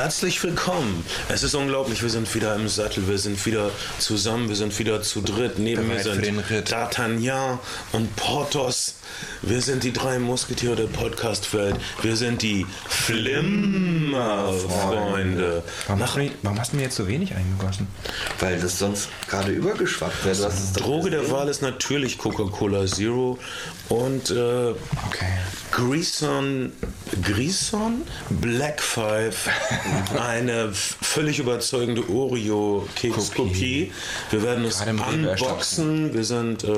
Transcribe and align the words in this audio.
Herzlich 0.00 0.42
willkommen. 0.42 1.04
Es 1.28 1.42
ist 1.42 1.54
unglaublich, 1.54 2.02
wir 2.02 2.08
sind 2.08 2.34
wieder 2.34 2.54
im 2.54 2.70
Sattel, 2.70 3.06
wir 3.06 3.18
sind 3.18 3.44
wieder 3.44 3.68
zusammen, 3.98 4.48
wir 4.48 4.56
sind 4.56 4.78
wieder 4.78 5.02
zu 5.02 5.20
dritt. 5.20 5.58
Neben 5.58 5.88
mir 5.88 6.02
sind. 6.02 6.24
D'Artagnan 6.24 7.58
und 7.92 8.16
Porthos. 8.16 8.94
Wir 9.42 9.60
sind 9.60 9.84
die 9.84 9.92
drei 9.92 10.18
Musketiere 10.18 10.74
der 10.74 10.86
Podcast-Welt. 10.86 11.76
Wir 12.00 12.16
sind 12.16 12.40
die 12.40 12.64
Flimmer-Freunde. 12.88 15.62
Warum 15.86 16.00
hast, 16.02 16.14
du, 16.16 16.20
nicht- 16.20 16.34
warum 16.40 16.58
hast 16.58 16.72
du 16.72 16.76
mir 16.76 16.82
jetzt 16.84 16.96
so 16.96 17.06
wenig 17.06 17.34
eingegossen? 17.34 17.86
Weil 18.38 18.58
das 18.58 18.78
sonst 18.78 19.10
gerade 19.28 19.52
übergeschwappt 19.52 20.24
wäre. 20.24 20.34
Doch 20.34 20.50
Droge 20.82 21.10
der. 21.10 21.30
Wahl 21.30 21.50
ist 21.50 21.60
natürlich 21.60 22.16
Coca-Cola 22.16 22.86
Zero 22.86 23.38
und 23.90 24.30
äh, 24.30 24.70
Okay. 24.70 24.76
Grison, 25.80 26.72
Grison 27.22 28.02
Black 28.28 28.82
Five, 28.82 29.48
eine 30.20 30.72
völlig 30.72 31.38
überzeugende 31.38 32.02
Oreo-Kekskopie. 32.10 33.90
Wir 34.30 34.42
werden 34.42 34.66
es 34.66 34.82
unboxen. 34.82 36.12
Wir 36.12 36.24
sind, 36.24 36.64
äh, 36.64 36.76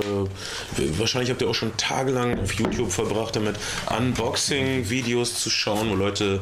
wahrscheinlich 0.98 1.30
habt 1.30 1.42
ihr 1.42 1.48
auch 1.48 1.54
schon 1.54 1.76
tagelang 1.76 2.38
auf 2.38 2.52
YouTube 2.54 2.92
verbracht, 2.92 3.34
damit 3.34 3.56
Unboxing-Videos 3.86 5.40
zu 5.42 5.50
schauen, 5.50 5.90
wo 5.90 5.96
Leute 5.96 6.40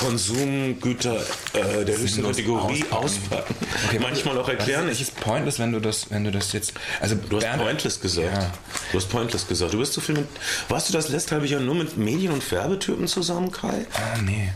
Konsumgüter 0.00 1.24
äh, 1.52 1.84
der 1.84 1.96
höchsten 1.96 2.24
Kategorie 2.24 2.84
auspacken. 2.90 3.54
auspacken. 3.54 4.00
Manchmal 4.00 4.38
auch 4.38 4.48
erklären. 4.48 4.88
Es 4.88 5.00
ist 5.00 5.14
pointless, 5.20 5.60
wenn 5.60 5.70
du 5.70 5.80
das, 5.80 6.10
wenn 6.10 6.24
du 6.24 6.32
das 6.32 6.52
jetzt. 6.52 6.72
Also 7.00 7.14
Du 7.14 7.40
hast 7.40 7.56
pointless 7.56 8.00
gesagt. 8.00 8.32
Ja. 8.32 8.52
Du 8.90 8.98
hast 8.98 9.08
pointless 9.08 9.46
gesagt. 9.46 9.72
Du 9.72 9.78
bist 9.78 9.92
so 9.92 10.00
viel 10.00 10.16
mit. 10.16 10.26
Warst 10.68 10.88
du 10.88 10.92
das 10.92 11.08
letzte 11.08 11.36
halbe 11.36 11.46
Jahr 11.46 11.60
nur 11.60 11.74
mit 11.74 11.83
Medien- 11.96 12.32
und 12.32 12.50
Werbetypen 12.50 13.06
zusammen, 13.06 13.50
Kai? 13.50 13.86
Ah, 13.94 14.18
nee. 14.24 14.52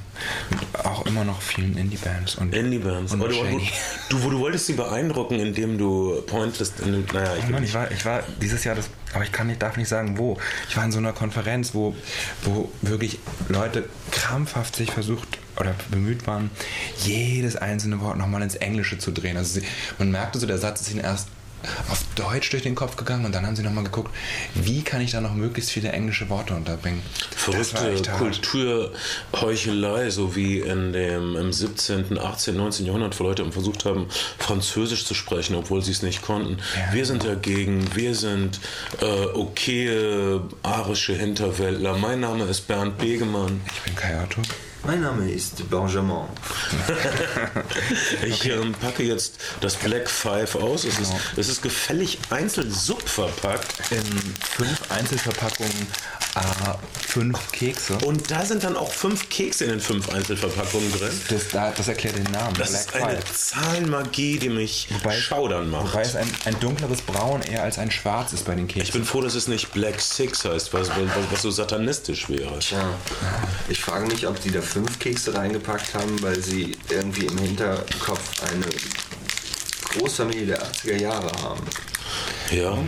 Mit 0.51 0.85
auch 0.85 1.07
immer 1.07 1.25
noch 1.25 1.41
vielen 1.41 1.77
Indie-Bands 1.77 2.37
und 2.37 2.55
Indie-Bands. 2.55 3.13
Und 3.13 3.21
Aber 3.21 3.29
du, 3.29 3.61
du, 4.09 4.19
du 4.19 4.39
wolltest 4.41 4.67
sie 4.67 4.73
beeindrucken, 4.73 5.39
indem 5.39 5.79
du 5.79 6.21
pointless. 6.27 6.73
In, 6.85 7.05
naja, 7.13 7.37
ich 7.37 7.45
Oh 7.49 7.53
Mann, 7.53 7.63
ich 7.63 7.75
war, 7.75 7.91
ich 7.91 8.05
war 8.05 8.23
dieses 8.41 8.65
Jahr 8.65 8.75
das, 8.75 8.91
aber 9.15 9.25
ich 9.25 9.33
kann 9.33 9.47
nicht, 9.47 9.63
darf 9.63 9.77
nicht 9.77 9.89
sagen 9.89 10.19
wo. 10.19 10.39
Ich 10.69 10.77
war 10.77 10.85
in 10.85 10.93
so 10.93 10.99
einer 10.99 11.13
Konferenz, 11.13 11.75
wo, 11.75 11.95
wo 12.43 12.71
wirklich 12.83 13.19
Leute 13.49 13.89
krampfhaft 14.11 14.77
sich 14.77 14.91
versucht 14.91 15.39
oder 15.59 15.75
bemüht 15.91 16.27
waren, 16.27 16.51
jedes 17.05 17.57
einzelne 17.57 18.01
Wort 18.01 18.17
nochmal 18.17 18.43
ins 18.43 18.55
Englische 18.57 18.99
zu 18.99 19.13
drehen. 19.13 19.37
Also 19.37 19.61
sie, 19.61 19.67
man 19.99 20.11
merkte 20.11 20.39
so, 20.39 20.47
der 20.47 20.59
Satz 20.59 20.81
ist 20.81 20.91
ihnen 20.91 21.01
erst 21.01 21.29
auf 21.89 22.03
Deutsch 22.15 22.51
durch 22.51 22.63
den 22.63 22.75
Kopf 22.75 22.97
gegangen 22.97 23.25
und 23.25 23.35
dann 23.35 23.47
haben 23.47 23.57
sie 23.57 23.63
nochmal 23.63 23.85
geguckt, 23.85 24.15
wie 24.55 24.83
kann 24.83 25.01
ich 25.01 25.13
da 25.13 25.21
noch 25.21 25.35
möglichst 25.35 25.71
viele 25.71 25.91
englische 25.93 26.29
Worte 26.29 26.55
unterbringen. 26.55 27.03
Verrückte. 27.35 28.03
Kulturheuchelei, 28.19 30.11
so 30.11 30.37
wie 30.37 30.61
in 30.61 30.93
dem 30.93 31.37
im 31.37 31.53
17., 31.53 32.19
18., 32.19 32.57
19. 32.57 32.87
Jahrhundert, 32.87 33.19
wo 33.19 33.25
Leute 33.25 33.51
versucht 33.51 33.85
haben, 33.85 34.07
Französisch 34.39 35.05
zu 35.05 35.15
sprechen, 35.15 35.55
obwohl 35.55 35.83
sie 35.83 35.93
es 35.93 36.03
nicht 36.03 36.23
konnten. 36.23 36.59
Ja, 36.77 36.93
wir 36.93 37.07
sind 37.07 37.25
dagegen, 37.25 37.95
wir 37.95 38.15
sind 38.15 38.61
äh, 39.01 39.05
okaye 39.05 40.41
arische 40.63 41.15
Hinterwäldler. 41.15 41.97
Mein 41.97 42.21
Name 42.21 42.45
ist 42.45 42.69
Bernd 42.69 42.99
Begemann. 42.99 43.61
Ich 43.75 43.81
bin 43.83 43.97
Kai 43.97 44.23
Otto. 44.23 44.43
Mein 44.85 45.03
Name 45.03 45.31
ist 45.31 45.69
Benjamin. 45.69 46.29
Ich 48.25 48.47
ähm, 48.47 48.73
packe 48.73 49.03
jetzt 49.03 49.39
das 49.61 49.77
Black 49.77 50.09
Five 50.09 50.55
aus. 50.55 50.85
Es 50.85 50.99
ist, 50.99 51.13
es 51.37 51.49
ist 51.49 51.63
gefällig 51.63 52.19
einzeln 52.31 52.71
subverpackt. 52.71 53.91
In 53.91 54.05
fünf 54.41 54.91
Einzelverpackungen 54.91 55.87
äh, 56.35 56.41
fünf 57.07 57.53
Kekse. 57.53 57.95
Und 58.05 58.31
da 58.31 58.45
sind 58.45 58.63
dann 58.65 58.77
auch 58.77 58.93
fünf 58.93 59.29
Kekse 59.29 59.65
in 59.65 59.71
den 59.71 59.81
fünf 59.81 60.09
Einzelverpackungen 60.11 60.93
drin. 60.93 61.11
Das, 61.31 61.49
da- 61.49 61.71
das 61.77 61.89
erklärt 61.89 62.17
den 62.17 62.31
Namen. 62.33 62.55
Das 62.59 62.71
ist 62.71 62.95
eine 62.95 63.19
Zahlenmagie, 63.25 64.39
die 64.39 64.49
mich 64.51 64.89
schaudern 65.21 65.71
macht. 65.71 65.93
Wobei 65.93 66.03
es 66.03 66.15
ein, 66.17 66.31
ein 66.45 66.59
dunkleres 66.61 67.01
Braun 67.03 67.43
eher 67.43 67.63
als 67.63 67.79
ein 67.79 67.91
Schwarz 67.91 68.33
ist 68.33 68.45
bei 68.45 68.55
den 68.55 68.67
Ich 68.69 68.75
Keksen. 68.75 68.93
bin 68.93 69.05
froh, 69.05 69.21
dass 69.21 69.35
es 69.35 69.49
nicht 69.49 69.73
Black 69.73 70.01
Six 70.01 70.45
heißt, 70.45 70.73
was, 70.75 70.91
was, 70.91 70.97
was 71.31 71.43
so 71.43 71.51
satanistisch 71.51 72.29
wäre. 72.29 72.59
Tja, 72.59 72.89
ich 73.69 73.81
frage 73.81 74.07
mich, 74.07 74.27
ob 74.27 74.41
die 74.41 74.51
da 74.51 74.61
fünf 74.61 74.99
Kekse 74.99 75.35
reingepackt 75.35 75.95
haben, 75.95 76.23
weil 76.23 76.41
sie 76.43 76.77
irgendwie 76.91 77.27
im 77.27 77.39
Hinterkopf 77.39 78.43
eine 78.53 78.67
Großfamilie 79.99 80.47
der 80.47 80.63
80er 80.63 80.97
Jahre 81.01 81.31
haben. 81.43 81.63
Ja. 82.51 82.79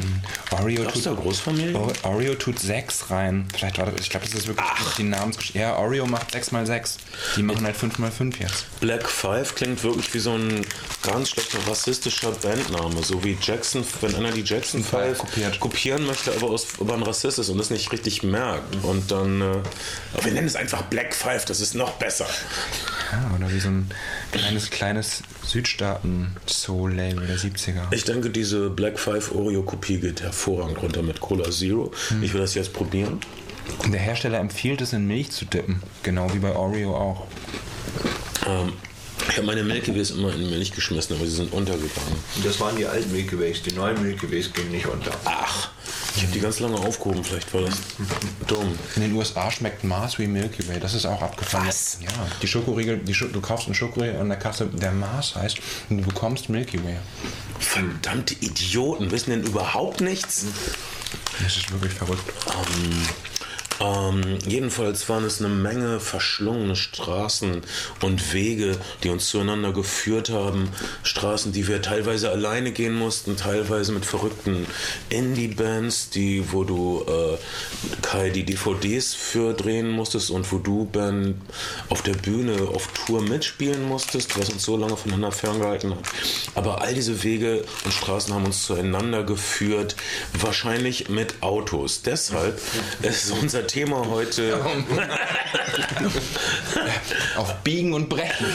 Oreo 0.50 0.86
Aus 0.86 0.94
tut, 0.94 1.06
der 1.06 1.12
Großfamilie? 1.14 1.78
Oreo 2.02 2.34
tut 2.34 2.58
6 2.58 3.10
rein. 3.10 3.46
Vielleicht 3.54 3.78
war 3.78 3.86
das, 3.86 4.00
ich 4.00 4.10
glaube, 4.10 4.26
das 4.26 4.34
ist 4.34 4.48
wirklich 4.48 4.66
die 4.96 5.04
Namensgeschichte. 5.04 5.58
Ja, 5.58 5.76
Oreo 5.76 6.06
macht 6.06 6.32
6 6.32 6.50
mal 6.52 6.66
6. 6.66 6.98
Die 7.36 7.42
machen 7.42 7.64
halt 7.64 7.76
5 7.76 7.98
mal 7.98 8.10
5 8.10 8.40
jetzt. 8.40 8.80
Black 8.80 9.08
Five 9.08 9.54
klingt 9.54 9.82
wirklich 9.84 10.12
wie 10.14 10.18
so 10.18 10.32
ein 10.32 10.66
ganz 11.02 11.30
schlechter 11.30 11.58
rassistischer 11.68 12.32
Bandname. 12.32 13.02
So 13.02 13.22
wie 13.24 13.36
Jackson, 13.40 13.84
wenn 14.00 14.14
einer 14.14 14.32
die 14.32 14.42
Jackson 14.42 14.82
Five 14.82 15.18
kopiert. 15.18 15.60
kopieren 15.60 16.06
möchte, 16.06 16.32
aber, 16.32 16.50
aus, 16.50 16.66
aber 16.80 16.94
ein 16.94 17.02
Rassist 17.02 17.38
ist 17.38 17.48
und 17.48 17.58
das 17.58 17.70
nicht 17.70 17.92
richtig 17.92 18.22
merkt. 18.22 18.82
Und 18.84 19.10
dann, 19.10 19.40
äh, 19.40 19.44
aber 20.14 20.24
wir 20.24 20.32
nennen 20.32 20.46
es 20.46 20.56
einfach 20.56 20.82
Black 20.82 21.14
Five, 21.14 21.44
das 21.44 21.60
ist 21.60 21.74
noch 21.74 21.92
besser. 21.92 22.26
Ja, 23.12 23.30
oder 23.36 23.52
wie 23.52 23.60
so 23.60 23.68
ein 23.68 23.90
kleines, 24.32 24.70
kleines 24.70 25.22
Südstaaten-Soul-Label 25.44 27.26
der 27.26 27.38
70er. 27.38 27.92
Ich 27.92 28.04
denke, 28.04 28.30
diese 28.30 28.70
Black 28.70 28.98
Five 28.98 29.32
Oreo-Kopie 29.50 29.98
geht 29.98 30.22
hervorragend 30.22 30.80
runter 30.80 31.02
mit 31.02 31.20
Cola 31.20 31.50
Zero. 31.50 31.90
Ich 32.22 32.32
will 32.32 32.40
das 32.40 32.54
jetzt 32.54 32.72
probieren. 32.72 33.18
Der 33.92 34.00
Hersteller 34.00 34.38
empfiehlt 34.38 34.80
es 34.80 34.92
in 34.92 35.06
Milch 35.06 35.30
zu 35.30 35.44
dippen. 35.44 35.82
Genau 36.02 36.32
wie 36.32 36.38
bei 36.38 36.54
Oreo 36.54 36.94
auch. 36.94 37.26
Ähm, 38.46 38.72
ich 39.28 39.36
habe 39.36 39.46
meine 39.46 39.62
Milky 39.62 39.94
Ways 39.94 40.10
immer 40.10 40.32
in 40.34 40.48
Milch 40.50 40.72
geschmissen, 40.72 41.16
aber 41.16 41.26
sie 41.26 41.36
sind 41.36 41.52
untergegangen. 41.52 42.14
Und 42.36 42.44
das 42.44 42.58
waren 42.60 42.76
die 42.76 42.86
alten 42.86 43.12
Milky 43.12 43.38
Ways. 43.38 43.62
Die 43.62 43.72
neuen 43.72 44.00
Milky 44.02 44.30
Ways 44.30 44.52
gehen 44.52 44.70
nicht 44.70 44.86
unter. 44.86 45.12
Ach, 45.24 45.70
ich 46.16 46.22
habe 46.22 46.32
die 46.32 46.40
ganz 46.40 46.60
lange 46.60 46.76
aufgehoben, 46.76 47.22
vielleicht 47.22 47.52
war 47.54 47.62
das 47.62 47.78
dumm. 48.46 48.78
In 48.96 49.02
den 49.02 49.12
USA 49.12 49.50
schmeckt 49.50 49.84
Mars 49.84 50.18
wie 50.18 50.26
Milky 50.26 50.66
Way. 50.68 50.80
Das 50.80 50.94
ist 50.94 51.06
auch 51.06 51.22
abgefahren. 51.22 51.66
Was? 51.66 51.98
Ja, 52.02 52.10
die 52.42 52.46
Schokoriegel, 52.46 52.98
die 52.98 53.14
Scho 53.14 53.26
du 53.26 53.40
kaufst 53.40 53.66
einen 53.66 53.74
Schokoriegel 53.74 54.16
an 54.16 54.28
der 54.28 54.38
Kasse, 54.38 54.66
der 54.66 54.92
Mars 54.92 55.34
heißt, 55.34 55.58
und 55.88 55.98
du 55.98 56.04
bekommst 56.04 56.48
Milky 56.48 56.82
Way. 56.84 56.96
Verdammte 57.58 58.34
Idioten, 58.34 59.10
wissen 59.10 59.30
denn 59.30 59.42
überhaupt 59.42 60.00
nichts? 60.00 60.46
Das 61.42 61.56
ist 61.56 61.70
wirklich 61.72 61.92
verrückt. 61.92 62.22
Ähm, 62.48 63.08
ähm, 63.80 64.38
jedenfalls 64.46 65.08
waren 65.08 65.24
es 65.24 65.40
eine 65.40 65.48
Menge 65.48 66.00
verschlungene 66.00 66.76
Straßen 66.76 67.62
und 68.02 68.34
Wege, 68.34 68.76
die 69.02 69.08
uns 69.08 69.28
zueinander 69.28 69.72
geführt 69.72 70.28
haben. 70.28 70.68
Straßen, 71.02 71.52
die 71.52 71.66
wir 71.66 71.80
teilweise 71.80 72.30
alleine 72.30 72.72
gehen 72.72 72.94
mussten, 72.94 73.36
teilweise 73.36 73.92
mit 73.92 74.04
verrückten 74.04 74.66
Indie-Bands, 75.08 76.10
die, 76.10 76.52
wo 76.52 76.64
du 76.64 77.06
äh, 77.08 77.38
Kai 78.02 78.28
die 78.28 78.44
DVDs 78.44 79.14
für 79.14 79.54
drehen 79.54 79.90
musstest 79.90 80.30
und 80.30 80.50
wo 80.52 80.58
du 80.58 80.84
Ben 80.84 81.40
auf 81.88 82.02
der 82.02 82.14
Bühne 82.14 82.68
auf 82.74 82.88
Tour 82.88 83.22
mitspielen 83.22 83.82
musstest, 83.84 84.38
was 84.38 84.50
uns 84.50 84.62
so 84.62 84.76
lange 84.76 84.96
voneinander 84.96 85.32
ferngehalten 85.32 85.90
hat. 85.90 86.04
Aber 86.54 86.82
all 86.82 86.92
diese 86.92 87.22
Wege 87.22 87.64
und 87.84 87.92
Straßen 87.92 88.34
haben 88.34 88.44
uns 88.44 88.64
zueinander 88.64 89.24
geführt, 89.24 89.96
wahrscheinlich 90.34 91.08
mit 91.08 91.42
Autos. 91.42 92.02
Deshalb 92.02 92.60
ist 93.02 93.30
unser 93.30 93.66
Thema 93.70 94.04
heute. 94.08 94.58
Auf 97.36 97.54
Biegen 97.62 97.92
und 97.92 98.08
Brechen. 98.08 98.46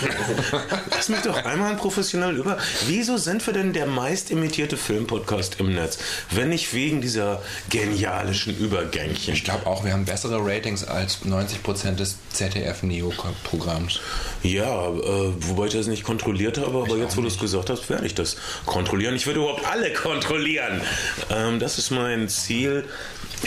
Lass 0.92 1.08
mich 1.08 1.22
doch 1.22 1.38
einmal 1.46 1.78
professionell 1.78 2.36
über. 2.36 2.58
Wieso 2.86 3.16
sind 3.16 3.46
wir 3.48 3.54
denn 3.54 3.72
der 3.72 3.86
meist 3.86 4.30
imitierte 4.30 4.76
Filmpodcast 4.76 5.62
im 5.62 5.74
Netz? 5.74 6.00
Wenn 6.32 6.50
nicht 6.50 6.74
wegen 6.74 7.00
dieser 7.00 7.42
genialischen 7.70 8.58
Übergängchen. 8.58 9.34
Ich 9.34 9.46
glaube 9.46 9.66
auch, 9.68 9.86
wir 9.86 9.94
haben 9.94 10.04
bessere 10.04 10.40
Ratings 10.46 10.84
als 10.84 11.20
90% 11.24 11.96
des 11.96 12.18
ZDF-Neo-Programms. 12.34 14.02
Ja, 14.44 14.90
äh, 14.90 15.34
wobei 15.40 15.68
ich 15.68 15.74
das 15.74 15.88
nicht 15.88 16.04
kontrolliert 16.04 16.58
habe, 16.58 16.78
aber 16.82 16.98
jetzt, 16.98 17.16
wo 17.16 17.22
du 17.22 17.28
es 17.28 17.40
gesagt 17.40 17.70
hast, 17.70 17.90
werde 17.90 18.06
ich 18.06 18.16
das 18.16 18.36
kontrollieren. 18.66 19.16
Ich 19.16 19.28
werde 19.28 19.40
überhaupt 19.40 19.66
alle 19.66 19.94
kontrollieren. 19.94 20.82
Ähm, 21.30 21.60
das 21.60 21.78
ist 21.78 21.92
mein 21.92 22.28
Ziel. 22.28 22.84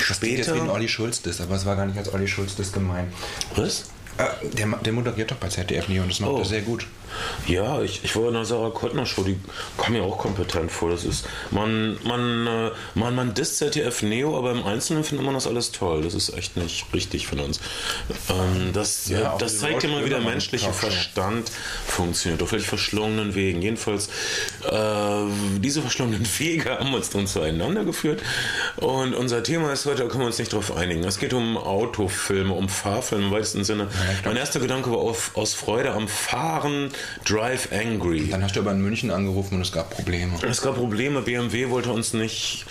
Das 0.07 0.21
klingt 0.21 0.39
jetzt 0.39 0.53
wie 0.53 0.59
Später. 0.59 0.73
Olli 0.73 0.89
Schulz 0.89 1.23
das, 1.23 1.41
aber 1.41 1.55
es 1.57 1.65
war 1.67 1.77
gar 1.77 1.87
nicht 1.87 1.99
als 1.99 2.13
Olli 2.13 2.29
Schulz 2.29 2.55
das 2.57 2.73
gemeint. 2.73 3.13
Was? 3.57 3.85
Äh, 4.19 4.25
der, 4.57 4.67
der 4.67 4.93
moderiert 4.93 5.31
doch 5.31 5.37
bei 5.37 5.49
ZDF 5.49 5.89
Neo 5.89 6.03
und 6.03 6.11
das 6.11 6.21
macht 6.21 6.33
Oh. 6.33 6.39
er 6.39 6.45
sehr 6.45 6.63
gut. 6.63 6.87
Ja, 7.47 7.83
ich, 7.83 8.05
ich 8.05 8.15
war 8.17 8.29
in 8.29 8.35
der 8.35 8.45
Sarah 8.45 8.71
Kottner 8.71 9.07
Show, 9.07 9.23
die 9.23 9.39
kam 9.77 9.93
mir 9.93 10.03
auch 10.03 10.19
kompetent 10.19 10.71
vor. 10.71 10.91
Das 10.91 11.05
ist, 11.05 11.27
man, 11.51 11.99
man, 12.05 12.47
äh, 12.47 12.71
man, 12.95 13.15
man 13.15 13.35
disst 13.35 13.59
ZDF 13.59 14.03
Neo, 14.03 14.37
aber 14.37 14.53
im 14.53 14.65
Einzelnen 14.65 15.05
findet 15.05 15.25
man 15.25 15.35
das 15.35 15.47
alles 15.47 15.73
toll. 15.73 16.03
Das 16.03 16.15
ist 16.15 16.37
echt 16.37 16.57
nicht 16.57 16.87
richtig 16.93 17.27
von 17.27 17.41
uns. 17.41 17.61
Ähm, 18.31 18.73
das, 18.73 19.09
Ja, 19.09 19.35
äh, 19.35 19.39
das 19.39 19.59
zeigt 19.59 19.85
immer, 19.85 20.05
wie 20.05 20.11
der 20.11 20.21
menschliche. 20.21 20.73
Verstand 20.73 21.51
funktioniert, 21.87 22.43
auf 22.43 22.53
welch 22.53 22.67
verschlungenen 22.67 23.35
Wegen. 23.35 23.63
Jedenfalls, 23.63 24.09
äh, 24.71 25.25
diese 25.59 25.81
verschlungenen 25.83 26.27
Wege 26.39 26.79
haben 26.79 26.95
uns 26.95 27.11
dann 27.11 27.27
zueinander 27.27 27.85
geführt. 27.85 28.23
Und 28.77 29.15
unser 29.15 29.43
Thema 29.43 29.73
ist 29.73 29.87
heute, 29.87 30.03
da 30.03 30.09
können 30.09 30.21
wir 30.21 30.27
uns 30.27 30.39
nicht 30.39 30.53
drauf 30.53 30.77
einigen. 30.77 31.05
Es 31.05 31.19
geht 31.19 31.33
um 31.33 31.57
Autofilme, 31.57 32.55
um 32.55 32.69
Fahrfilme 32.69 33.27
im 33.27 33.33
weitesten 33.33 33.65
Sinne. 33.65 33.89
mein 34.25 34.37
erster 34.37 34.61
Gedanke 34.61 34.91
war 34.91 34.99
auf, 34.99 35.33
aus 35.35 35.55
Freude 35.55 35.93
am 35.93 36.09
Fahren, 36.09 36.91
Drive 37.25 37.69
Angry. 37.73 38.29
Dann 38.31 38.43
hast 38.43 38.57
du 38.57 38.61
aber 38.61 38.73
in 38.73 38.83
München 38.83 39.11
angerufen 39.11 39.57
und 39.57 39.63
es 39.63 39.73
gab 39.73 39.91
Probleme. 39.91 40.35
Es 40.49 40.63
gab 40.63 40.77
Probleme. 40.77 41.23
BMW 41.23 41.71
wollte 41.71 41.93
uns 41.93 42.13
nicht 42.15 42.65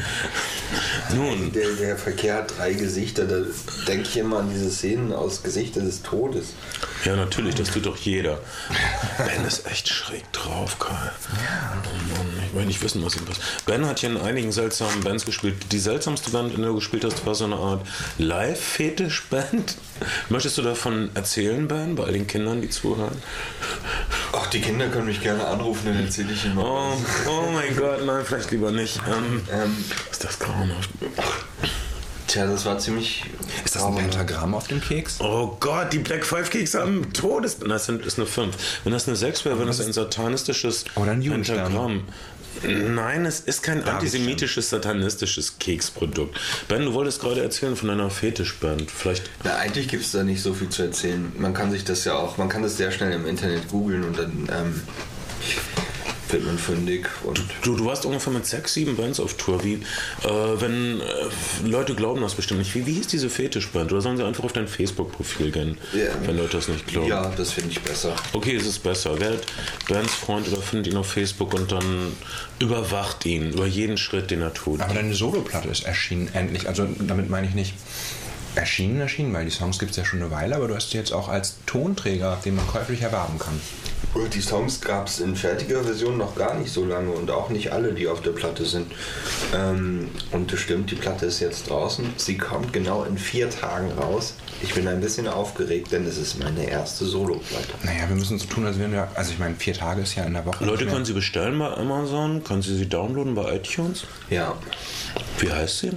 Nun, 1.14 1.52
Der, 1.52 1.70
der 1.70 1.96
Verkehr 1.96 2.36
hat 2.36 2.56
drei 2.58 2.72
Gesichter. 2.74 3.24
Da 3.24 3.42
denke 3.86 4.08
ich 4.08 4.16
immer 4.16 4.38
an 4.40 4.50
diese 4.50 4.70
Szenen 4.70 5.12
aus 5.12 5.42
Gesichter 5.42 5.80
des 5.80 6.02
Todes. 6.02 6.54
ja 7.04 7.16
natürlich, 7.16 7.54
das 7.54 7.70
tut 7.70 7.86
doch 7.86 7.96
jeder. 7.96 8.38
Ben 9.18 9.44
ist 9.46 9.66
echt 9.66 9.88
schräg 9.88 10.30
drauf, 10.32 10.78
Karl. 10.78 11.12
Oh 11.32 12.14
Mann, 12.14 12.42
ich 12.46 12.54
will 12.54 12.66
nicht 12.66 12.82
wissen, 12.82 13.04
was 13.04 13.16
ihm 13.16 13.24
passiert. 13.24 13.44
Ben 13.66 13.86
hat 13.86 14.00
hier 14.00 14.10
in 14.10 14.16
einigen 14.16 14.52
seltsamen 14.52 15.02
Bands 15.02 15.24
gespielt. 15.24 15.56
Die 15.72 15.78
seltsamste 15.78 16.30
Band, 16.30 16.54
in 16.54 16.60
der 16.60 16.70
du 16.70 16.76
gespielt 16.76 17.04
hast, 17.04 17.24
war 17.26 17.34
so 17.34 17.44
eine 17.44 17.56
Art 17.56 17.86
Live-Fetisch-Band. 18.18 19.76
Möchtest 20.28 20.58
du 20.58 20.62
davon 20.62 21.10
erzählen, 21.14 21.66
Ben, 21.68 21.94
bei 21.94 22.04
all 22.04 22.12
den 22.12 22.26
Kindern, 22.26 22.60
die 22.60 22.68
zuhören? 22.70 23.16
Ach, 24.32 24.46
die 24.48 24.60
Kinder 24.60 24.88
können 24.88 25.06
mich 25.06 25.22
gerne 25.22 25.46
anrufen, 25.46 25.82
dann 25.86 26.04
erzähle 26.04 26.32
ich 26.32 26.44
ihnen 26.44 26.56
mal. 26.56 26.64
Oh, 26.64 26.96
oh 27.28 27.50
mein 27.52 27.74
Gott, 27.76 28.04
nein, 28.04 28.24
vielleicht 28.24 28.50
lieber 28.50 28.70
nicht. 28.72 29.00
Ähm, 29.08 29.42
Ähm, 29.52 29.84
ist 30.10 30.24
das 30.24 30.38
grauenhaft. 30.38 30.90
Tja, 32.26 32.46
das 32.46 32.64
war 32.64 32.78
ziemlich. 32.78 33.24
Ist 33.64 33.74
das 33.76 33.82
ein 33.84 33.94
Pentagramm 33.96 34.54
auf 34.54 34.68
dem 34.68 34.80
Keks? 34.80 35.20
Oh 35.20 35.56
Gott, 35.60 35.92
die 35.92 35.98
Black 35.98 36.24
Five 36.24 36.50
Keks 36.50 36.74
haben 36.74 37.12
Todes... 37.12 37.58
Das 37.60 37.86
sind- 37.86 38.04
ist 38.04 38.18
eine 38.18 38.26
5. 38.26 38.54
Wenn 38.84 38.92
das 38.92 39.06
eine 39.06 39.16
6 39.16 39.44
wäre, 39.44 39.56
wäre 39.58 39.66
das 39.68 39.80
ein 39.80 39.92
satanistisches 39.92 40.84
Oder 40.96 41.12
ein. 41.12 41.22
Pentagramm. 41.22 42.04
Nein, 42.62 43.26
es 43.26 43.40
ist 43.40 43.62
kein 43.62 43.84
antisemitisches, 43.84 44.70
satanistisches 44.70 45.58
Keksprodukt. 45.58 46.38
Ben, 46.68 46.86
du 46.86 46.94
wolltest 46.94 47.20
gerade 47.20 47.42
erzählen 47.42 47.76
von 47.76 47.90
einer 47.90 48.08
Fetischband. 48.08 48.90
Vielleicht... 48.90 49.28
Na, 49.44 49.56
eigentlich 49.56 49.88
gibt 49.88 50.04
es 50.04 50.12
da 50.12 50.22
nicht 50.22 50.42
so 50.42 50.54
viel 50.54 50.70
zu 50.70 50.82
erzählen. 50.82 51.32
Man 51.36 51.52
kann 51.52 51.70
sich 51.70 51.84
das 51.84 52.04
ja 52.06 52.14
auch, 52.14 52.38
man 52.38 52.48
kann 52.48 52.62
das 52.62 52.78
sehr 52.78 52.90
schnell 52.92 53.12
im 53.12 53.26
Internet 53.26 53.68
googeln 53.68 54.04
und 54.04 54.18
dann 54.18 54.48
ähm, 54.50 54.82
wird 56.30 56.44
man 56.44 56.58
fündig. 56.58 57.08
Und 57.24 57.40
Du, 57.62 57.76
du 57.76 57.84
warst 57.84 58.04
ungefähr 58.04 58.32
mit 58.32 58.46
sechs, 58.46 58.74
sieben 58.74 58.96
Bands 58.96 59.20
auf 59.20 59.34
Tour. 59.34 59.62
Wie, 59.64 59.74
äh, 59.74 59.80
wenn 60.58 61.00
äh, 61.00 61.04
Leute 61.68 61.94
glauben 61.94 62.20
das 62.20 62.34
bestimmt 62.34 62.60
nicht. 62.60 62.74
Wie, 62.74 62.86
wie 62.86 62.94
hieß 62.94 63.06
diese 63.08 63.30
Fetischband? 63.30 63.92
Oder 63.92 64.00
sollen 64.00 64.16
sie 64.16 64.24
einfach 64.24 64.44
auf 64.44 64.52
dein 64.52 64.68
Facebook-Profil 64.68 65.50
gehen, 65.52 65.78
Ja. 65.92 66.06
wenn 66.24 66.36
Leute 66.36 66.56
das 66.56 66.68
nicht 66.68 66.86
glauben? 66.86 67.08
ja, 67.08 67.32
das 67.36 67.52
finde 67.52 67.70
ich 67.70 67.80
besser. 67.80 68.14
Okay, 68.32 68.56
es 68.56 68.66
ist 68.66 68.82
besser. 68.82 69.18
Werdet 69.20 69.44
Bands 69.88 70.14
Freund 70.14 70.48
oder 70.48 70.60
findet 70.62 70.92
ihn 70.92 70.96
auf 70.98 71.10
Facebook 71.10 71.54
und 71.54 71.70
dann 71.72 72.12
überwacht 72.58 73.24
ihn 73.26 73.52
über 73.52 73.66
jeden 73.66 73.96
Schritt, 73.98 74.30
den 74.30 74.42
er 74.42 74.52
tut. 74.54 74.80
Aber 74.80 74.94
deine 74.94 75.14
Soloplatte 75.14 75.68
ist 75.68 75.84
erschienen, 75.84 76.28
endlich. 76.32 76.66
Also 76.68 76.86
damit 77.00 77.30
meine 77.30 77.46
ich 77.46 77.54
nicht 77.54 77.74
erschienen, 78.54 79.00
erschienen, 79.00 79.34
weil 79.34 79.44
die 79.44 79.50
Songs 79.50 79.78
gibt 79.78 79.90
es 79.90 79.96
ja 79.98 80.04
schon 80.06 80.22
eine 80.22 80.30
Weile, 80.30 80.56
aber 80.56 80.66
du 80.68 80.74
hast 80.74 80.90
sie 80.90 80.96
jetzt 80.96 81.12
auch 81.12 81.28
als 81.28 81.56
Tonträger, 81.66 82.38
den 82.44 82.56
man 82.56 82.66
käuflich 82.66 83.02
erwerben 83.02 83.38
kann. 83.38 83.60
Und 84.16 84.34
die 84.34 84.40
Songs 84.40 84.80
gab 84.80 85.08
es 85.08 85.20
in 85.20 85.36
fertiger 85.36 85.84
Version 85.84 86.16
noch 86.16 86.34
gar 86.34 86.54
nicht 86.54 86.72
so 86.72 86.86
lange 86.86 87.10
und 87.10 87.30
auch 87.30 87.50
nicht 87.50 87.72
alle, 87.72 87.92
die 87.92 88.08
auf 88.08 88.22
der 88.22 88.30
Platte 88.30 88.64
sind. 88.64 88.90
Ähm, 89.54 90.08
und 90.32 90.50
das 90.50 90.60
stimmt, 90.60 90.90
die 90.90 90.94
Platte 90.94 91.26
ist 91.26 91.40
jetzt 91.40 91.68
draußen. 91.68 92.14
Sie 92.16 92.38
kommt 92.38 92.72
genau 92.72 93.04
in 93.04 93.18
vier 93.18 93.50
Tagen 93.50 93.92
raus. 93.92 94.32
Ich 94.62 94.72
bin 94.72 94.88
ein 94.88 95.02
bisschen 95.02 95.28
aufgeregt, 95.28 95.92
denn 95.92 96.06
es 96.06 96.16
ist 96.16 96.38
meine 96.38 96.66
erste 96.66 97.04
Solo-Platte. 97.04 97.74
Naja, 97.82 98.08
wir 98.08 98.16
müssen 98.16 98.38
so 98.38 98.46
tun, 98.46 98.64
als 98.64 98.78
wären 98.78 98.92
wir, 98.92 99.06
also 99.14 99.32
ich 99.32 99.38
meine, 99.38 99.54
vier 99.56 99.74
Tage 99.74 100.00
ist 100.00 100.14
ja 100.14 100.24
in 100.24 100.32
der 100.32 100.46
Woche. 100.46 100.64
Leute 100.64 100.86
können 100.86 101.04
sie 101.04 101.12
bestellen 101.12 101.58
bei 101.58 101.74
Amazon, 101.74 102.42
können 102.42 102.62
sie 102.62 102.74
sie 102.74 102.88
downloaden 102.88 103.34
bei 103.34 103.56
iTunes. 103.56 104.04
Ja, 104.30 104.54
Wie 105.40 105.52
heißt 105.52 105.80
sie? 105.80 105.90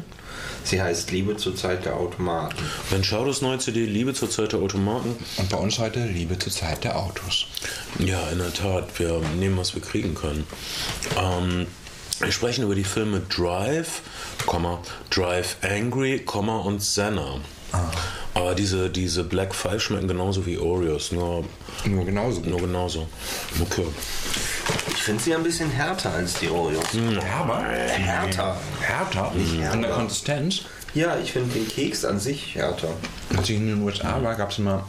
Sie 0.70 0.82
heißt 0.82 1.12
Liebe 1.12 1.36
zur 1.38 1.56
Zeit 1.56 1.86
der 1.86 1.96
Automaten. 1.96 2.56
Dann 2.92 3.04
schau 3.04 3.26
das 3.26 3.42
neue 3.42 3.58
CD 3.60 3.86
Liebe 3.86 4.14
zur 4.14 4.30
Zeit 4.30 4.54
der 4.54 4.60
Automaten. 4.60 5.16
Und 5.38 5.50
bei 5.50 5.58
uns 5.58 5.80
heute 5.80 6.06
Liebe 6.06 6.38
zur 6.38 6.52
Zeit 6.52 6.84
der 6.84 6.98
Autos. 6.98 7.48
Ja, 8.00 8.30
in 8.30 8.40
der 8.40 8.54
Tat. 8.54 9.00
Wir 9.00 9.20
nehmen, 9.38 9.58
was 9.58 9.76
wir 9.76 9.82
kriegen 9.82 10.14
können. 10.16 10.46
Ähm, 11.18 11.68
wir 12.20 12.32
sprechen 12.32 12.64
über 12.64 12.76
die 12.76 12.84
Filme 12.84 13.22
Drive, 13.22 14.02
Drive 15.10 15.58
Angry, 15.62 16.20
und 16.60 16.82
Senna. 16.82 17.40
Aber 18.34 18.56
diese, 18.56 18.90
diese 18.90 19.24
Black 19.24 19.54
Five 19.56 19.82
schmecken 19.82 20.08
genauso 20.08 20.46
wie 20.46 20.58
Oreos, 20.58 21.12
nur, 21.12 21.44
Nur 21.86 22.06
genauso 22.06 22.42
gut. 22.42 22.50
nur 22.50 22.62
genauso. 22.62 23.08
Okay. 23.60 23.86
Ich 24.92 25.02
finde 25.04 25.24
sie 25.24 25.34
ein 25.36 25.44
bisschen 25.44 25.70
härter 25.72 26.14
als 26.14 26.36
die 26.36 26.50
Oreos. 26.50 26.84
Herber? 26.94 27.62
Härter. 27.64 28.56
Härter? 28.82 29.32
Nicht 29.36 29.54
In 29.54 29.60
der 29.62 29.72
härter. 29.72 29.90
Konsistenz? 29.96 30.62
Ja, 30.94 31.18
ich 31.18 31.32
finde 31.32 31.54
den 31.54 31.68
Keks 31.68 32.06
an 32.06 32.20
sich 32.20 32.56
härter. 32.56 32.90
Als 33.36 33.50
ich 33.50 33.58
in 33.58 33.68
den 33.68 33.82
USA 33.82 34.22
war, 34.24 34.36
gab 34.36 34.52
es 34.52 34.60
immer 34.60 34.88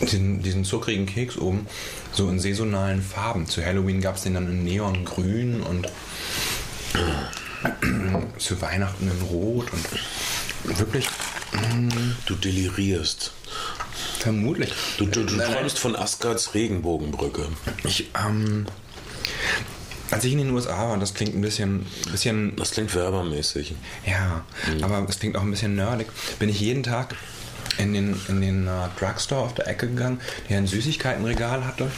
diesen, 0.00 0.42
diesen 0.42 0.64
zuckrigen 0.64 1.06
Keks 1.06 1.36
oben, 1.36 1.66
so 2.12 2.28
in 2.28 2.38
saisonalen 2.40 3.02
Farben. 3.02 3.46
Zu 3.46 3.64
Halloween 3.64 4.00
gab 4.00 4.16
es 4.16 4.22
den 4.22 4.34
dann 4.34 4.46
in 4.48 4.64
Neongrün 4.64 5.60
und 5.62 5.88
zu 8.38 8.60
Weihnachten 8.62 9.10
in 9.10 9.22
Rot 9.28 9.72
und 9.72 9.84
wirklich 10.64 11.08
Du 12.26 12.34
delirierst. 12.34 13.32
vermutlich. 14.18 14.72
Du, 14.98 15.06
du, 15.06 15.24
du 15.24 15.34
Nein, 15.36 15.46
nein. 15.48 15.56
träumst 15.58 15.78
von 15.78 15.96
Asgards 15.96 16.54
Regenbogenbrücke. 16.54 17.48
Ich, 17.84 18.08
ähm, 18.24 18.66
als 20.10 20.24
ich 20.24 20.32
in 20.32 20.38
den 20.38 20.50
USA 20.50 20.88
war, 20.88 20.98
das 20.98 21.14
klingt 21.14 21.34
ein 21.34 21.40
bisschen, 21.40 21.86
bisschen 22.10 22.54
Das 22.56 22.72
klingt 22.72 22.94
werbermäßig. 22.94 23.74
Ja, 24.06 24.44
aber 24.82 25.06
es 25.08 25.18
klingt 25.18 25.36
auch 25.36 25.42
ein 25.42 25.50
bisschen 25.50 25.76
nerdig. 25.76 26.08
Bin 26.38 26.48
ich 26.48 26.60
jeden 26.60 26.82
Tag 26.82 27.14
in 27.78 27.92
den, 27.94 28.20
in 28.28 28.40
den 28.40 28.66
äh, 28.66 28.70
Drugstore 28.98 29.40
auf 29.42 29.54
der 29.54 29.66
Ecke 29.68 29.88
gegangen, 29.88 30.20
der 30.48 30.58
ein 30.58 30.66
Süßigkeitenregal 30.66 31.64
hatte 31.64 31.90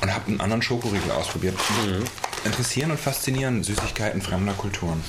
und 0.00 0.14
habe 0.14 0.28
einen 0.28 0.40
anderen 0.40 0.62
Schokoriegel 0.62 1.10
ausprobiert. 1.10 1.54
Interessieren 2.44 2.92
und 2.92 3.00
faszinieren 3.00 3.62
Süßigkeiten 3.64 4.22
fremder 4.22 4.52
Kulturen. 4.54 5.02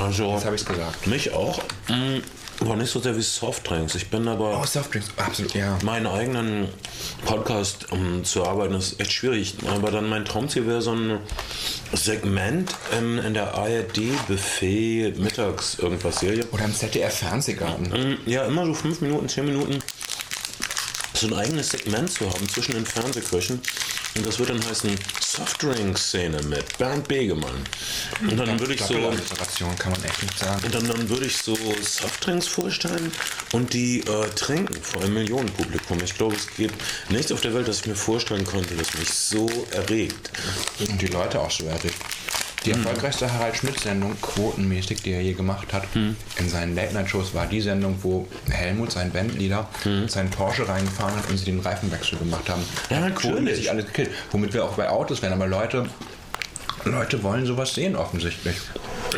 Also, 0.00 0.32
Jetzt 0.34 0.46
habe 0.46 0.56
ich 0.56 0.62
es 0.62 0.66
gesagt. 0.66 1.06
mich 1.06 1.32
auch. 1.34 1.62
Mm, 1.88 2.18
Aber 2.60 2.76
nicht 2.76 2.90
so 2.90 3.00
sehr 3.00 3.16
wie 3.16 3.22
Softdrinks. 3.22 3.94
Ich 3.94 4.10
bin 4.10 4.28
aber. 4.28 4.60
Oh, 4.60 4.64
Softdrinks, 4.64 5.08
absolut, 5.16 5.54
ja. 5.54 5.78
meinen 5.82 6.06
eigenen 6.06 6.68
Podcast 7.24 7.90
um, 7.90 8.22
zu 8.24 8.44
arbeiten, 8.44 8.74
ist 8.74 9.00
echt 9.00 9.12
schwierig. 9.12 9.54
Aber 9.66 9.90
dann 9.90 10.08
mein 10.08 10.24
Traumziel 10.24 10.66
wäre 10.66 10.82
so 10.82 10.92
ein 10.92 11.18
Segment 11.92 12.74
ähm, 12.92 13.18
in 13.18 13.34
der 13.34 13.54
ARD-Buffet 13.54 15.14
mittags 15.18 15.78
irgendwas 15.78 16.20
Serie. 16.20 16.46
Oder 16.52 16.66
im 16.66 16.74
ZDF-Fernsehgarten. 16.74 17.92
Ähm, 17.94 18.18
Ja, 18.26 18.44
immer 18.44 18.66
so 18.66 18.74
fünf 18.74 19.00
Minuten, 19.00 19.28
zehn 19.28 19.46
Minuten 19.46 19.80
so 21.20 21.26
ein 21.26 21.34
eigenes 21.34 21.70
Segment 21.70 22.10
zu 22.10 22.28
haben 22.30 22.48
zwischen 22.48 22.72
den 22.72 22.86
Fernsehköchen 22.86 23.60
Und 24.16 24.26
das 24.26 24.38
wird 24.38 24.50
dann 24.50 24.64
heißen 24.64 24.90
Softdrink-Szene 25.20 26.42
mit 26.44 26.78
Bernd 26.78 27.06
Begemann. 27.06 27.64
Und 28.22 28.36
dann 28.36 28.58
würde 28.58 28.74
ich 28.74 28.80
so. 28.82 28.94
Kann 28.94 29.92
man 29.92 30.04
echt 30.04 30.22
nicht 30.22 30.38
sagen. 30.38 30.64
Und 30.64 30.74
dann, 30.74 30.88
dann 30.88 31.08
würde 31.08 31.26
ich 31.26 31.36
so 31.36 31.56
Softdrinks 31.82 32.46
vorstellen 32.46 33.12
und 33.52 33.72
die 33.72 34.00
äh, 34.00 34.28
trinken 34.34 34.74
vor 34.82 35.02
einem 35.02 35.14
Millionenpublikum. 35.14 36.02
Ich 36.02 36.14
glaube, 36.14 36.36
es 36.36 36.46
gibt 36.56 36.74
nichts 37.10 37.30
auf 37.32 37.40
der 37.42 37.54
Welt, 37.54 37.68
das 37.68 37.80
ich 37.80 37.86
mir 37.86 37.94
vorstellen 37.94 38.44
konnte, 38.44 38.74
das 38.74 38.94
mich 38.94 39.10
so 39.10 39.48
erregt. 39.72 40.30
Und 40.80 41.00
die 41.00 41.06
Leute 41.06 41.40
auch 41.40 41.50
so 41.50 41.64
erregt. 41.66 41.94
Die 42.66 42.72
erfolgreichste 42.72 43.32
Harald 43.32 43.56
Schmidt-Sendung, 43.56 44.20
quotenmäßig, 44.20 45.02
die 45.02 45.12
er 45.12 45.22
je 45.22 45.32
gemacht 45.32 45.72
hat, 45.72 45.84
in 45.94 46.48
seinen 46.48 46.74
Late-Night-Shows, 46.74 47.32
war 47.34 47.46
die 47.46 47.60
Sendung, 47.60 47.98
wo 48.02 48.28
Helmut, 48.50 48.92
sein 48.92 49.10
Bandleader, 49.10 49.68
seinen 50.06 50.30
Porsche 50.30 50.68
reingefahren 50.68 51.16
hat 51.16 51.30
und 51.30 51.38
sie 51.38 51.46
den 51.46 51.60
Reifenwechsel 51.60 52.18
gemacht 52.18 52.48
haben. 52.50 52.62
Ja, 52.90 53.00
natürlich. 53.00 53.22
quotenmäßig 53.22 53.70
alles 53.70 53.86
gekillt. 53.86 54.10
Womit 54.30 54.52
wir 54.52 54.64
auch 54.64 54.74
bei 54.74 54.88
Autos 54.90 55.22
wären. 55.22 55.32
Aber 55.32 55.46
Leute, 55.46 55.88
Leute 56.84 57.22
wollen 57.22 57.46
sowas 57.46 57.74
sehen, 57.74 57.96
offensichtlich. 57.96 58.56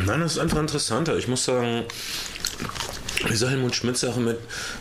Nein, 0.06 0.20
das 0.20 0.32
ist 0.32 0.38
einfach 0.38 0.60
interessanter. 0.60 1.16
Ich 1.16 1.26
muss 1.26 1.44
sagen, 1.44 1.84
diese 3.30 3.50
Helmut 3.50 3.74
Schmidt-Sache 3.74 4.20
mit, 4.20 4.38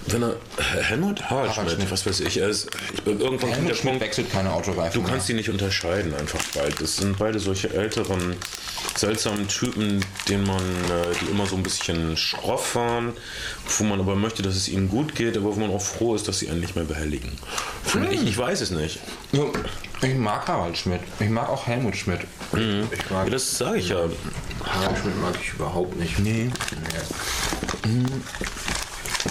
wenn 0.07 0.23
er, 0.23 0.35
Helmut? 0.81 1.21
Harald, 1.29 1.51
Harald 1.51 1.69
Schmidt, 1.69 1.73
Schmidt. 1.73 1.91
was 1.91 2.05
weiß 2.05 2.19
ich, 2.21 2.37
er 2.37 2.49
ist, 2.49 2.69
ich 2.93 3.01
bin 3.03 3.19
irgendwann 3.19 3.51
Helmut 3.51 3.69
der 3.69 3.75
Schmidt 3.75 3.91
Punkt, 3.93 4.05
wechselt 4.05 4.31
keine 4.31 4.51
Autoreifen. 4.53 5.01
Du 5.01 5.07
kannst 5.07 5.27
die 5.29 5.33
nicht 5.33 5.49
unterscheiden 5.49 6.13
einfach 6.13 6.41
bald. 6.55 6.79
Das 6.81 6.97
sind 6.97 7.17
beide 7.17 7.39
solche 7.39 7.73
älteren, 7.73 8.35
seltsamen 8.95 9.47
Typen, 9.47 10.03
denen 10.27 10.45
man, 10.45 10.59
äh, 10.59 11.15
die 11.21 11.31
immer 11.31 11.45
so 11.45 11.55
ein 11.55 11.63
bisschen 11.63 12.17
schroff 12.17 12.75
waren, 12.75 13.13
wo 13.77 13.83
man 13.83 13.99
aber 13.99 14.15
möchte, 14.15 14.41
dass 14.41 14.55
es 14.55 14.67
ihnen 14.67 14.89
gut 14.89 15.15
geht, 15.15 15.37
aber 15.37 15.55
wo 15.55 15.59
man 15.59 15.69
auch 15.69 15.81
froh 15.81 16.15
ist, 16.15 16.27
dass 16.27 16.39
sie 16.39 16.49
einen 16.49 16.59
nicht 16.59 16.75
mehr 16.75 16.85
behelligen. 16.85 17.31
Finde 17.83 18.13
ich, 18.13 18.23
ich 18.23 18.37
weiß 18.37 18.61
es 18.61 18.71
nicht. 18.71 18.99
Ja, 19.31 19.43
ich 20.01 20.15
mag 20.15 20.47
Harald 20.47 20.77
Schmidt. 20.77 21.01
Ich 21.19 21.29
mag 21.29 21.49
auch 21.49 21.67
Helmut 21.67 21.95
Schmidt. 21.95 22.21
Ich 22.53 23.09
mag 23.09 23.25
Ja, 23.25 23.29
das 23.29 23.57
sage 23.57 23.77
ich 23.77 23.89
ja. 23.89 23.97
Harald 24.63 24.97
Schmidt 24.99 25.21
mag 25.21 25.35
ich 25.41 25.53
überhaupt 25.53 25.97
nicht. 25.97 26.19
Nee. 26.19 26.49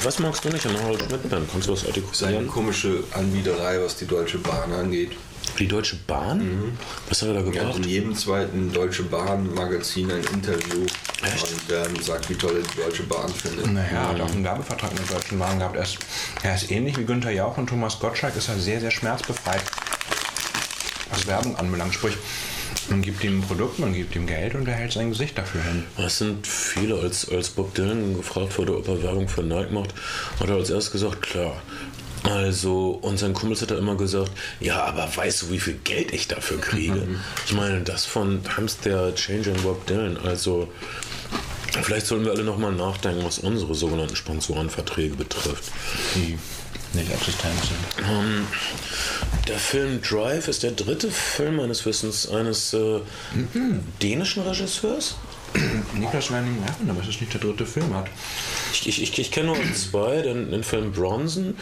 Was 0.02 0.18
magst 0.18 0.44
du 0.44 0.48
nicht 0.48 0.66
an 0.66 0.76
Harald 0.82 1.00
Schmidt, 1.00 1.28
Ben? 1.28 1.46
Kannst 1.50 1.68
du 1.68 1.72
was 1.72 1.80
Seine 1.80 1.94
artikulieren? 1.96 2.48
komische 2.48 3.04
Anbiederei, 3.12 3.80
was 3.80 3.96
die 3.96 4.06
Deutsche 4.06 4.38
Bahn 4.38 4.72
angeht. 4.72 5.12
Die 5.58 5.68
Deutsche 5.68 5.96
Bahn? 6.06 6.76
Was 7.08 7.22
hat 7.22 7.28
er 7.28 7.42
da 7.42 7.50
Er 7.50 7.68
hat 7.68 7.76
in 7.76 7.84
jedem 7.84 8.14
zweiten 8.14 8.72
Deutsche 8.72 9.02
Bahn-Magazin 9.04 10.10
ein 10.10 10.22
Interview 10.32 10.80
und 10.82 11.72
ähm, 11.72 12.02
sagt, 12.02 12.28
wie 12.30 12.34
toll 12.34 12.56
er 12.56 12.62
die 12.62 12.80
Deutsche 12.80 13.02
Bahn 13.04 13.28
findet. 13.28 13.72
Naja, 13.72 13.88
er 13.90 14.08
hat 14.10 14.20
auch 14.20 14.30
einen 14.30 14.44
Werbevertrag 14.44 14.92
mit 14.92 15.08
der 15.08 15.16
Deutschen 15.16 15.38
Bahn 15.38 15.58
gehabt. 15.58 15.76
Er 15.76 15.82
ist, 15.82 15.98
er 16.42 16.54
ist 16.54 16.70
ähnlich 16.70 16.96
wie 16.98 17.04
Günther 17.04 17.30
Jauch 17.32 17.56
und 17.58 17.66
Thomas 17.68 17.98
Gottschalk, 17.98 18.36
ist 18.36 18.48
er 18.48 18.58
sehr, 18.58 18.80
sehr 18.80 18.90
schmerzbefreit, 18.90 19.62
was 21.10 21.26
Werbung 21.26 21.56
anbelangt. 21.56 21.94
Sprich, 21.94 22.14
man 22.88 23.02
gibt 23.02 23.22
ihm 23.24 23.38
ein 23.38 23.42
Produkt, 23.42 23.78
man 23.78 23.92
gibt 23.92 24.16
ihm 24.16 24.26
Geld 24.26 24.54
und 24.54 24.66
er 24.66 24.74
hält 24.74 24.92
sein 24.92 25.10
Gesicht 25.10 25.36
dafür 25.36 25.62
hin. 25.62 25.84
Es 25.98 26.18
sind 26.18 26.46
viele, 26.46 26.98
als, 26.98 27.28
als 27.28 27.50
Bob 27.50 27.74
Dylan 27.74 28.16
gefragt 28.16 28.56
wurde, 28.58 28.76
ob 28.76 28.88
er 28.88 29.02
Werbung 29.02 29.28
für 29.28 29.42
Nike 29.42 29.72
macht, 29.72 29.94
hat 30.38 30.48
er 30.48 30.56
als 30.56 30.70
erstes 30.70 30.92
gesagt, 30.92 31.22
klar. 31.22 31.60
Also, 32.22 32.98
und 33.02 33.18
sein 33.18 33.32
Kumpels 33.32 33.62
hat 33.62 33.70
er 33.70 33.78
immer 33.78 33.96
gesagt, 33.96 34.30
ja, 34.60 34.84
aber 34.84 35.08
weißt 35.14 35.42
du, 35.42 35.50
wie 35.50 35.58
viel 35.58 35.78
Geld 35.84 36.12
ich 36.12 36.28
dafür 36.28 36.60
kriege? 36.60 37.06
Ich 37.46 37.54
meine, 37.54 37.80
das 37.80 38.04
von 38.04 38.42
Change 38.44 39.50
in 39.50 39.62
Bob 39.62 39.86
Dylan. 39.86 40.18
Also, 40.18 40.70
vielleicht 41.82 42.06
sollten 42.06 42.26
wir 42.26 42.32
alle 42.32 42.44
nochmal 42.44 42.72
nachdenken, 42.72 43.24
was 43.24 43.38
unsere 43.38 43.74
sogenannten 43.74 44.16
Sponsorenverträge 44.16 45.14
betrifft. 45.14 45.64
Die 46.14 46.38
nicht 46.94 47.08
sind. 47.08 48.08
Ähm, 48.08 48.46
der 49.48 49.58
Film 49.58 50.00
Drive 50.02 50.48
ist 50.48 50.62
der 50.62 50.72
dritte 50.72 51.10
Film 51.10 51.56
meines 51.56 51.84
Wissens 51.86 52.28
eines 52.28 52.72
äh, 52.72 53.00
dänischen 54.02 54.42
Regisseurs. 54.42 55.16
Niklas 55.94 56.30
Winding 56.30 56.62
Refn, 56.62 56.88
aber 56.90 57.00
es 57.02 57.08
ist 57.08 57.20
nicht 57.20 57.34
der 57.34 57.40
dritte 57.40 57.66
Film 57.66 57.92
hat. 57.94 58.06
Ich, 58.72 58.86
ich, 58.86 59.02
ich, 59.02 59.18
ich 59.18 59.30
kenne 59.32 59.48
nur 59.48 59.56
zwei, 59.74 60.22
den, 60.22 60.50
den 60.50 60.62
Film 60.62 60.92
Bronson, 60.92 61.56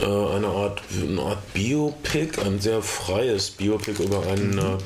äh, 0.00 0.04
eine, 0.04 0.48
Art, 0.48 0.82
eine 1.00 1.22
Art 1.22 1.54
Biopic, 1.54 2.38
ein 2.44 2.60
sehr 2.60 2.82
freies 2.82 3.50
Biopic 3.50 4.02
über 4.02 4.26
einen 4.26 4.58
äh, 4.58 4.76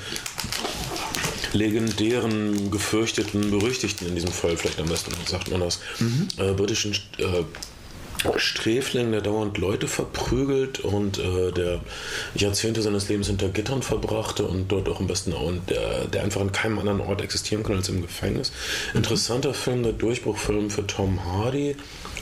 legendären, 1.53 2.71
gefürchteten, 2.71 3.51
berüchtigten 3.51 4.09
in 4.09 4.15
diesem 4.15 4.33
Fall, 4.33 4.57
vielleicht 4.57 4.79
am 4.79 4.87
besten 4.87 5.13
sagt 5.27 5.51
man 5.51 5.61
das, 5.61 5.81
äh, 6.39 6.53
britischen 6.53 6.93
äh, 7.19 7.45
Sträfling, 8.37 9.13
der 9.13 9.21
dauernd 9.21 9.59
Leute 9.59 9.89
verprügelt 9.89 10.81
und 10.81 11.19
äh, 11.19 11.53
der 11.53 11.81
Jahrzehnte 12.35 12.83
seines 12.83 13.09
Lebens 13.09 13.27
hinter 13.29 13.49
Gittern 13.49 13.83
verbrachte 13.83 14.45
und 14.45 14.69
dort 14.69 14.89
auch 14.89 15.01
am 15.01 15.07
besten 15.07 15.33
auch, 15.33 15.43
und 15.43 15.71
der, 15.71 16.07
der 16.07 16.23
einfach 16.23 16.41
an 16.41 16.53
keinem 16.53 16.79
anderen 16.79 17.01
Ort 17.01 17.23
existieren 17.23 17.63
kann 17.63 17.77
als 17.77 17.89
im 17.89 18.03
Gefängnis. 18.03 18.53
Interessanter 18.95 19.55
Film, 19.55 19.83
der 19.83 19.93
Durchbruchfilm 19.93 20.71
für 20.71 20.87
Tom 20.87 21.25
Hardy, 21.25 21.77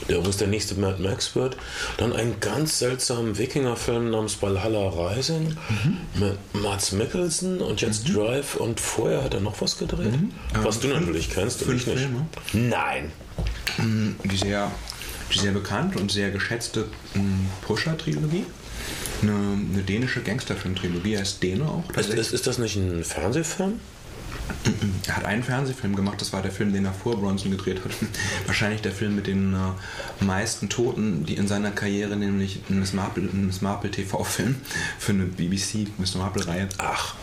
der 0.09 0.17
übrigens 0.17 0.37
der 0.37 0.47
nächste 0.47 0.75
Mad 0.75 1.01
Max 1.01 1.35
wird. 1.35 1.57
Dann 1.97 2.13
ein 2.13 2.35
ganz 2.39 2.79
seltsamer 2.79 3.37
Wikingerfilm 3.37 4.11
namens 4.11 4.41
Valhalla 4.41 4.89
Rising 4.89 5.55
mit 6.15 6.37
Mats 6.61 6.91
Mikkelsen 6.91 7.61
und 7.61 7.81
jetzt 7.81 8.13
Drive 8.13 8.55
und 8.55 8.79
vorher 8.79 9.23
hat 9.23 9.33
er 9.33 9.39
noch 9.39 9.61
was 9.61 9.77
gedreht, 9.77 10.13
was 10.61 10.79
du 10.79 10.87
natürlich 10.89 11.29
kennst 11.29 11.63
und 11.63 11.75
ich 11.75 11.87
nicht. 11.87 11.99
Filme? 11.99 12.25
Nein. 12.53 13.11
Die 13.77 14.37
sehr, 14.37 14.71
die 14.71 14.92
sehr 15.39 15.51
bekannte 15.51 15.99
und 15.99 16.11
sehr 16.11 16.31
geschätzte 16.31 16.87
ähm, 17.15 17.47
Pusher-Trilogie. 17.61 18.45
Eine, 19.21 19.31
eine 19.31 19.83
dänische 19.83 20.21
Gangsterfilm-Trilogie. 20.21 21.13
Er 21.13 21.21
ist 21.21 21.41
Däne 21.41 21.65
auch. 21.65 21.89
Ist, 21.95 22.09
ist, 22.09 22.33
ist 22.33 22.47
das 22.47 22.57
nicht 22.57 22.75
ein 22.75 23.03
Fernsehfilm? 23.03 23.79
Er 25.07 25.17
hat 25.17 25.25
einen 25.25 25.43
Fernsehfilm 25.43 25.95
gemacht, 25.95 26.19
das 26.21 26.33
war 26.33 26.41
der 26.41 26.51
Film, 26.51 26.73
den 26.73 26.85
er 26.85 26.93
vor 26.93 27.19
Bronson 27.19 27.51
gedreht 27.51 27.81
hat. 27.83 27.91
Wahrscheinlich 28.45 28.81
der 28.81 28.91
Film 28.91 29.15
mit 29.15 29.27
den 29.27 29.53
äh, 29.53 30.23
meisten 30.23 30.69
Toten, 30.69 31.25
die 31.25 31.35
in 31.35 31.47
seiner 31.47 31.71
Karriere, 31.71 32.15
nämlich 32.15 32.61
ein 32.69 32.79
Miss 32.79 32.93
Marple, 32.93 33.23
Miss 33.23 33.61
Marple 33.61 33.91
TV-Film 33.91 34.55
für 34.99 35.11
eine 35.13 35.25
BBC 35.25 35.87
Miss 35.97 36.15
Marple-Reihe. 36.15 36.69
Ach, 36.77 37.15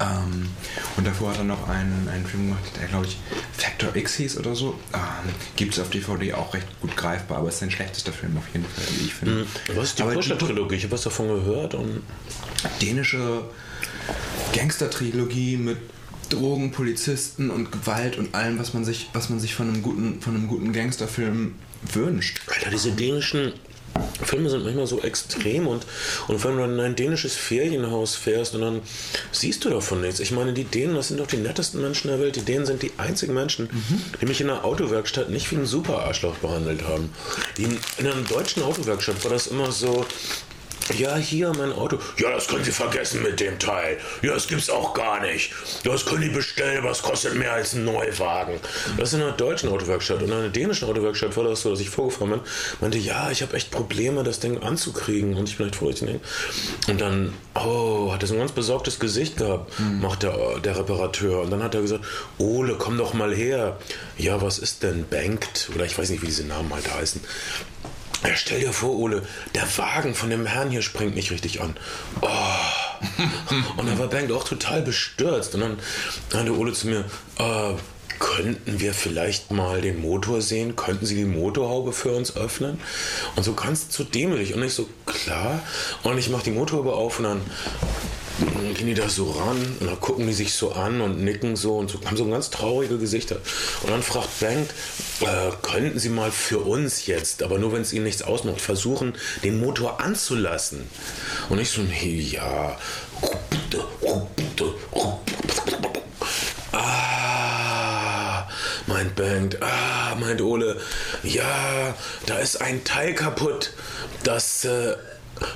Ähm, 0.00 0.48
und 0.96 1.06
davor 1.06 1.30
hat 1.30 1.38
er 1.38 1.44
noch 1.44 1.68
einen, 1.68 2.08
einen 2.08 2.24
Film 2.26 2.48
gemacht, 2.48 2.62
der 2.80 2.88
glaube 2.88 3.06
ich 3.06 3.18
Factor 3.56 3.94
X 3.94 4.14
hieß 4.14 4.38
oder 4.38 4.54
so. 4.54 4.78
Ähm, 4.94 5.32
Gibt 5.56 5.74
es 5.74 5.80
auf 5.80 5.90
DVD 5.90 6.34
auch 6.34 6.54
recht 6.54 6.66
gut 6.80 6.96
greifbar, 6.96 7.38
aber 7.38 7.48
es 7.48 7.54
ist 7.54 7.60
sein 7.60 7.70
schlechtester 7.70 8.12
Film 8.12 8.36
auf 8.36 8.44
jeden 8.52 8.64
Fall, 8.64 8.84
wie 8.98 9.04
ich 9.06 9.14
finde. 9.14 9.46
was 9.74 9.90
ist 9.90 9.98
die 9.98 10.02
Pusher-Trilogie? 10.02 10.76
Ich 10.76 10.84
habe 10.84 10.92
was 10.92 11.02
davon 11.02 11.28
gehört 11.28 11.74
und 11.74 12.02
dänische 12.80 13.42
Gangster-Trilogie 14.52 15.56
mit 15.56 15.78
Drogen, 16.30 16.72
Polizisten 16.72 17.50
und 17.50 17.72
Gewalt 17.72 18.18
und 18.18 18.34
allem, 18.34 18.58
was 18.58 18.74
man 18.74 18.84
sich, 18.84 19.08
was 19.12 19.30
man 19.30 19.40
sich 19.40 19.54
von 19.54 19.68
einem 19.68 19.82
guten, 19.82 20.20
von 20.20 20.34
einem 20.34 20.46
guten 20.46 20.72
Gangsterfilm 20.72 21.54
wünscht. 21.92 22.42
Alter, 22.48 22.70
diese 22.70 22.92
dänischen 22.92 23.52
Filme 24.22 24.50
sind 24.50 24.64
manchmal 24.64 24.86
so 24.86 25.00
extrem 25.00 25.66
und, 25.66 25.86
und 26.26 26.44
wenn 26.44 26.56
du 26.56 26.64
in 26.64 26.80
ein 26.80 26.96
dänisches 26.96 27.34
Ferienhaus 27.34 28.14
fährst 28.14 28.54
und 28.54 28.60
dann 28.62 28.80
siehst 29.32 29.64
du 29.64 29.70
davon 29.70 30.00
nichts. 30.00 30.20
Ich 30.20 30.32
meine, 30.32 30.52
die 30.52 30.64
Dänen, 30.64 30.94
das 30.94 31.08
sind 31.08 31.20
doch 31.20 31.26
die 31.26 31.36
nettesten 31.36 31.80
Menschen 31.80 32.08
der 32.08 32.20
Welt. 32.20 32.36
Die 32.36 32.42
Dänen 32.42 32.66
sind 32.66 32.82
die 32.82 32.92
einzigen 32.96 33.34
Menschen, 33.34 33.68
die 34.20 34.26
mich 34.26 34.40
in 34.40 34.50
einer 34.50 34.64
Autowerkstatt 34.64 35.30
nicht 35.30 35.50
wie 35.50 35.56
ein 35.56 35.66
Super-Arschloch 35.66 36.36
behandelt 36.36 36.82
haben. 36.82 37.10
Die, 37.56 37.64
in 37.64 38.06
einer 38.06 38.14
deutschen 38.28 38.62
Autowerkstatt 38.62 39.22
war 39.24 39.30
das 39.30 39.46
immer 39.46 39.72
so, 39.72 40.04
ja, 40.96 41.16
hier 41.16 41.52
mein 41.56 41.72
Auto. 41.72 41.98
Ja, 42.18 42.30
das 42.30 42.48
können 42.48 42.64
Sie 42.64 42.72
vergessen 42.72 43.22
mit 43.22 43.40
dem 43.40 43.58
Teil. 43.58 43.98
Ja, 44.22 44.34
das 44.34 44.48
gibt's 44.48 44.70
auch 44.70 44.94
gar 44.94 45.20
nicht. 45.20 45.52
Das 45.84 46.06
können 46.06 46.22
die 46.22 46.28
bestellen, 46.28 46.78
aber 46.78 46.90
es 46.90 47.02
kostet 47.02 47.34
mehr 47.34 47.52
als 47.52 47.74
ein 47.74 47.84
Neuwagen. 47.84 48.58
Das 48.96 49.08
ist 49.08 49.14
in 49.14 49.22
einer 49.22 49.32
deutschen 49.32 49.68
Autowerkstatt. 49.68 50.22
Und 50.22 50.28
in 50.28 50.32
einer 50.32 50.48
dänischen 50.48 50.88
Autowerkstatt 50.88 51.36
war 51.36 51.44
das 51.44 51.62
so, 51.62 51.70
dass 51.70 51.80
ich 51.80 51.90
vorgefahren 51.90 52.30
bin, 52.30 52.40
meinte, 52.80 52.98
ja, 52.98 53.30
ich 53.30 53.42
habe 53.42 53.54
echt 53.54 53.70
Probleme, 53.70 54.24
das 54.24 54.40
Ding 54.40 54.62
anzukriegen. 54.62 55.36
Und 55.36 55.48
ich 55.48 55.58
bin 55.58 55.66
echt 55.66 55.76
froh, 55.76 55.90
ich 55.90 55.98
den 55.98 56.20
Und 56.88 57.00
dann, 57.00 57.34
oh, 57.54 58.12
hat 58.12 58.22
er 58.22 58.28
so 58.28 58.34
ein 58.34 58.40
ganz 58.40 58.52
besorgtes 58.52 58.98
Gesicht 58.98 59.36
gehabt, 59.36 59.72
macht 60.00 60.22
der, 60.22 60.58
der 60.60 60.78
Reparateur. 60.78 61.42
Und 61.42 61.50
dann 61.50 61.62
hat 61.62 61.74
er 61.74 61.82
gesagt, 61.82 62.04
Ole, 62.38 62.76
komm 62.78 62.96
doch 62.96 63.14
mal 63.14 63.34
her. 63.34 63.78
Ja, 64.16 64.40
was 64.40 64.58
ist 64.58 64.82
denn 64.82 65.06
Banked? 65.08 65.70
Oder 65.74 65.84
ich 65.84 65.98
weiß 65.98 66.10
nicht, 66.10 66.22
wie 66.22 66.26
diese 66.26 66.44
Namen 66.44 66.72
halt 66.72 66.92
heißen. 66.92 67.20
Ja, 68.24 68.34
stell 68.34 68.60
dir 68.60 68.72
vor, 68.72 68.96
Ole, 68.96 69.22
der 69.54 69.66
Wagen 69.78 70.14
von 70.14 70.30
dem 70.30 70.46
Herrn 70.46 70.70
hier 70.70 70.82
springt 70.82 71.14
nicht 71.14 71.30
richtig 71.30 71.60
an. 71.60 71.76
Oh. 72.20 72.28
Und 73.76 73.86
da 73.88 73.98
war 73.98 74.08
Bengt 74.08 74.32
auch 74.32 74.44
total 74.44 74.82
bestürzt. 74.82 75.54
Und 75.54 75.60
dann 75.60 75.78
meinte 76.32 76.56
Ole 76.56 76.72
zu 76.72 76.88
mir, 76.88 77.04
äh, 77.38 77.74
könnten 78.18 78.80
wir 78.80 78.94
vielleicht 78.94 79.52
mal 79.52 79.80
den 79.80 80.00
Motor 80.00 80.42
sehen? 80.42 80.74
Könnten 80.74 81.06
Sie 81.06 81.14
die 81.14 81.24
Motorhaube 81.24 81.92
für 81.92 82.10
uns 82.10 82.36
öffnen? 82.36 82.80
Und 83.36 83.44
so 83.44 83.54
ganz 83.54 83.90
zu 83.90 84.02
dämlich. 84.02 84.54
Und 84.54 84.62
ich 84.64 84.74
so, 84.74 84.88
klar. 85.06 85.62
Und 86.02 86.18
ich 86.18 86.28
mache 86.28 86.44
die 86.44 86.50
Motorhaube 86.50 86.94
auf 86.94 87.18
und 87.18 87.24
dann 87.24 87.40
dann 87.40 87.40
gehen 88.74 88.86
die 88.86 88.94
da 88.94 89.08
so 89.08 89.30
ran 89.32 89.76
und 89.80 89.86
dann 89.86 90.00
gucken 90.00 90.26
die 90.26 90.32
sich 90.32 90.52
so 90.52 90.72
an 90.72 91.00
und 91.00 91.22
nicken 91.22 91.56
so 91.56 91.76
und 91.78 91.90
so, 91.90 91.98
haben 92.04 92.16
so 92.16 92.28
ganz 92.28 92.50
traurige 92.50 92.98
Gesichter. 92.98 93.36
Und 93.82 93.90
dann 93.90 94.02
fragt 94.02 94.40
Bank, 94.40 94.68
äh, 95.20 95.50
könnten 95.62 95.98
Sie 95.98 96.08
mal 96.08 96.30
für 96.30 96.58
uns 96.58 97.06
jetzt, 97.06 97.42
aber 97.42 97.58
nur 97.58 97.72
wenn 97.72 97.82
es 97.82 97.92
Ihnen 97.92 98.04
nichts 98.04 98.22
ausmacht, 98.22 98.60
versuchen, 98.60 99.14
den 99.42 99.60
Motor 99.60 100.00
anzulassen? 100.00 100.88
Und 101.48 101.58
ich 101.58 101.70
so, 101.70 101.82
nee, 101.82 102.20
ja, 102.20 102.76
Ah, 106.72 108.46
meint 108.86 109.14
Bengt. 109.14 109.62
Ah, 109.62 110.14
meint 110.18 110.40
Ole. 110.40 110.80
Ja, 111.22 111.94
da 112.26 112.38
ist 112.38 112.60
ein 112.60 112.84
Teil 112.84 113.14
kaputt. 113.14 113.72
Das 114.24 114.64
äh, 114.64 114.96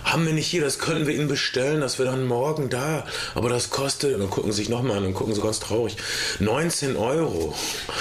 haben 0.05 0.27
wir 0.27 0.33
nicht 0.33 0.47
hier, 0.47 0.63
das 0.63 0.79
könnten 0.79 1.07
wir 1.07 1.15
Ihnen 1.15 1.29
bestellen, 1.29 1.81
das 1.81 1.99
wäre 1.99 2.11
dann 2.11 2.27
morgen 2.27 2.69
da. 2.71 3.05
Aber 3.35 3.49
das 3.49 3.71
kostet, 3.71 4.15
und 4.15 4.21
dann 4.21 4.31
gucken 4.31 4.53
sie 4.53 4.59
sich 4.59 4.69
nochmal 4.69 4.99
an 4.99 5.05
und 5.05 5.15
gucken 5.15 5.35
so 5.35 5.43
ganz 5.43 5.61
traurig, 5.61 5.97
19 6.39 6.97
Euro. 6.97 7.55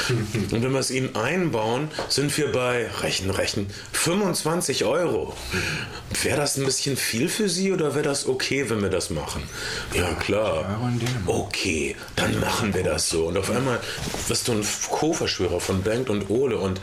und 0.51 0.63
wenn 0.63 0.71
wir 0.71 0.79
es 0.79 0.91
Ihnen 0.91 1.15
einbauen, 1.15 1.89
sind 2.09 2.35
wir 2.37 2.51
bei, 2.51 2.89
rechen, 3.01 3.29
rechen, 3.29 3.67
25 3.93 4.85
Euro. 4.85 5.35
Wäre 6.23 6.37
das 6.37 6.57
ein 6.57 6.65
bisschen 6.65 6.97
viel 6.97 7.29
für 7.29 7.49
Sie 7.49 7.71
oder 7.71 7.95
wäre 7.95 8.03
das 8.03 8.27
okay, 8.27 8.69
wenn 8.69 8.81
wir 8.81 8.89
das 8.89 9.09
machen? 9.09 9.43
Ja, 9.93 10.13
klar. 10.13 10.79
Okay, 11.25 11.95
dann 12.15 12.39
machen 12.39 12.73
wir 12.73 12.83
das 12.83 13.09
so. 13.09 13.27
Und 13.27 13.37
auf 13.37 13.49
einmal 13.49 13.79
wirst 14.27 14.47
du 14.47 14.53
ein 14.53 14.65
Co-Verschwörer 14.89 15.59
von 15.59 15.81
Bengt 15.81 16.09
und 16.09 16.29
Ole 16.29 16.57
und 16.57 16.81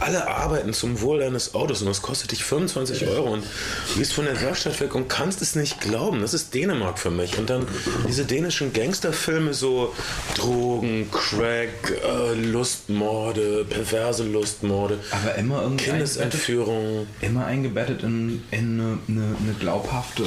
alle 0.00 0.28
arbeiten 0.28 0.72
zum 0.72 1.00
Wohl 1.00 1.20
deines 1.20 1.54
Autos 1.54 1.80
und 1.80 1.88
das 1.88 2.02
kostet 2.02 2.32
dich 2.32 2.44
25 2.44 3.06
Euro 3.08 3.32
und 3.32 3.44
du 3.92 3.98
gehst 3.98 4.12
von 4.12 4.24
der 4.24 4.37
Weg 4.40 4.94
und 4.94 5.08
kannst 5.08 5.42
es 5.42 5.54
nicht 5.54 5.80
glauben. 5.80 6.20
Das 6.20 6.34
ist 6.34 6.54
Dänemark 6.54 6.98
für 6.98 7.10
mich. 7.10 7.38
Und 7.38 7.50
dann 7.50 7.66
diese 8.06 8.24
dänischen 8.24 8.72
Gangsterfilme, 8.72 9.54
so 9.54 9.94
Drogen, 10.36 11.10
Crack, 11.10 11.92
äh, 12.04 12.34
Lustmorde, 12.34 13.64
perverse 13.64 14.24
Lustmorde, 14.24 14.98
Aber 15.10 15.34
immer 15.36 15.62
irgendwie 15.62 15.86
Kindesentführung. 15.86 17.06
immer 17.20 17.46
eingebettet 17.46 18.02
in, 18.02 18.42
in 18.50 18.80
eine, 18.80 18.98
eine, 19.08 19.36
eine 19.42 19.52
glaubhafte 19.58 20.24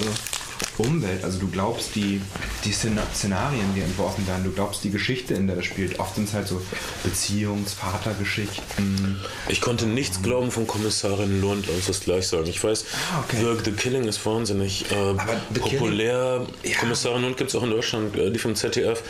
Umwelt. 0.82 1.24
Also 1.24 1.40
du 1.40 1.48
glaubst 1.50 1.96
die, 1.96 2.22
die 2.66 2.72
Szena- 2.74 3.06
Szenarien, 3.14 3.66
die 3.76 3.82
entworfen 3.82 4.26
werden, 4.28 4.44
du 4.44 4.52
glaubst 4.52 4.84
die 4.84 4.92
Geschichte, 4.92 5.34
in 5.34 5.48
der 5.48 5.56
das 5.56 5.66
spielt. 5.66 6.00
Oft 6.00 6.16
sind 6.16 6.28
es 6.28 6.34
halt 6.34 6.48
so 6.48 6.62
Beziehungs-, 7.04 7.74
Vatergeschichten. 7.76 9.20
Ich 9.50 9.62
konnte 9.62 9.86
nichts 9.86 10.22
glauben 10.22 10.52
von 10.52 10.68
Kommissarin 10.68 11.42
Lund, 11.42 11.66
lass 11.68 11.76
uns 11.78 11.86
das 11.88 12.00
gleich 12.02 12.28
sagen. 12.28 12.48
Ich 12.48 12.64
weiß, 12.64 12.86
Ah, 13.14 13.24
okay. 13.28 13.38
The, 13.64 13.64
The 13.72 13.72
Killing 13.76 14.06
ist 14.06 14.26
wahnsinnig 14.26 14.86
äh, 14.92 15.60
populär. 15.60 16.46
Ja. 16.64 16.78
Kommissarin 16.78 17.22
Lund 17.24 17.38
gibt 17.38 17.50
es 17.50 17.56
auch 17.56 17.64
in 17.64 17.72
Deutschland, 17.72 18.16
äh, 18.16 18.32
die 18.32 18.40
vom 18.40 18.56
ZDF. 18.56 19.02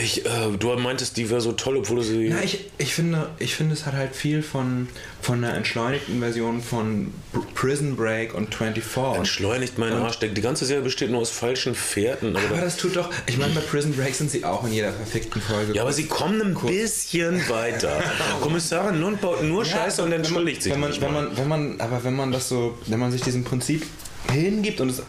Ich, 0.00 0.24
äh, 0.24 0.28
du 0.56 0.68
meintest, 0.76 1.16
die 1.16 1.28
wäre 1.30 1.40
so 1.40 1.50
toll, 1.52 1.76
obwohl 1.78 1.96
du 1.96 2.02
sie. 2.02 2.28
Na, 2.30 2.42
ich, 2.44 2.66
ich, 2.78 2.94
finde, 2.94 3.28
ich 3.40 3.56
finde, 3.56 3.74
es 3.74 3.86
hat 3.86 3.94
halt 3.94 4.14
viel 4.14 4.40
von, 4.42 4.86
von 5.20 5.42
einer 5.42 5.54
entschleunigten 5.56 6.20
Version 6.20 6.62
von 6.62 7.12
Pr- 7.34 7.42
Prison 7.54 7.96
Break 7.96 8.32
und 8.34 8.54
24. 8.54 9.18
Entschleunigt 9.18 9.78
Und- 9.78 9.92
Arsch. 9.92 10.18
Die 10.20 10.40
ganze 10.40 10.64
Serie 10.64 10.84
besteht 10.84 11.10
nur 11.10 11.20
aus 11.20 11.30
falschen 11.30 11.74
Fährten. 11.74 12.36
Aber 12.36 12.44
Aber 12.46 12.56
da, 12.58 12.62
das 12.62 12.76
tut 12.76 12.94
doch, 12.94 13.10
ich 13.26 13.36
meine, 13.36 13.52
bei 13.52 13.60
Prison 13.62 13.92
Break 13.92 14.14
sind 14.14 14.30
sie 14.30 14.44
auch 14.44 14.64
in 14.64 14.72
jeder 14.72 14.92
verfickten 14.92 15.42
Folge. 15.42 15.72
ja, 15.74 15.82
aber 15.82 15.92
sie 15.92 16.06
kommen 16.06 16.40
ein 16.40 16.54
bisschen 16.54 17.40
weiter. 17.48 18.00
Kommissarin 18.40 19.00
Lund 19.00 19.20
baut 19.20 19.42
nur 19.42 19.64
Scheiße 19.64 20.04
und 20.04 20.12
entschuldigt 20.12 20.62
sich 20.62 20.72
wenn 20.72 20.80
man, 20.80 20.90
nicht 20.90 21.00
wenn 21.02 21.12
mal. 21.12 21.24
man, 21.24 21.36
wenn 21.36 21.48
man, 21.48 21.80
aber 21.80 22.04
wenn 22.04 22.14
man 22.14 22.30
das 22.30 22.48
so, 22.48 22.78
wenn 22.86 23.00
man 23.00 23.10
sich 23.10 23.22
diesem 23.22 23.42
Prinzip 23.42 23.84
hingibt 24.30 24.80
und 24.80 24.90
es 24.90 25.02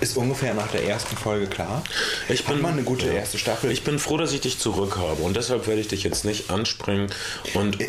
ist 0.00 0.16
ungefähr 0.16 0.54
nach 0.54 0.68
der 0.68 0.84
ersten 0.88 1.16
Folge 1.16 1.46
klar, 1.46 1.82
Ich 2.28 2.40
hat 2.40 2.48
bin- 2.54 2.62
man 2.62 2.72
eine 2.72 2.82
gute 2.82 3.06
ja. 3.06 3.12
erste 3.14 3.38
Staffel. 3.38 3.70
Ich 3.70 3.84
bin 3.84 3.98
froh, 3.98 4.16
dass 4.16 4.32
ich 4.32 4.40
dich 4.40 4.58
zurück 4.58 4.96
habe 4.96 5.22
und 5.22 5.36
deshalb 5.36 5.66
werde 5.66 5.80
ich 5.80 5.88
dich 5.88 6.02
jetzt 6.02 6.24
nicht 6.24 6.50
anspringen 6.50 7.08
und 7.54 7.80
äh, 7.80 7.86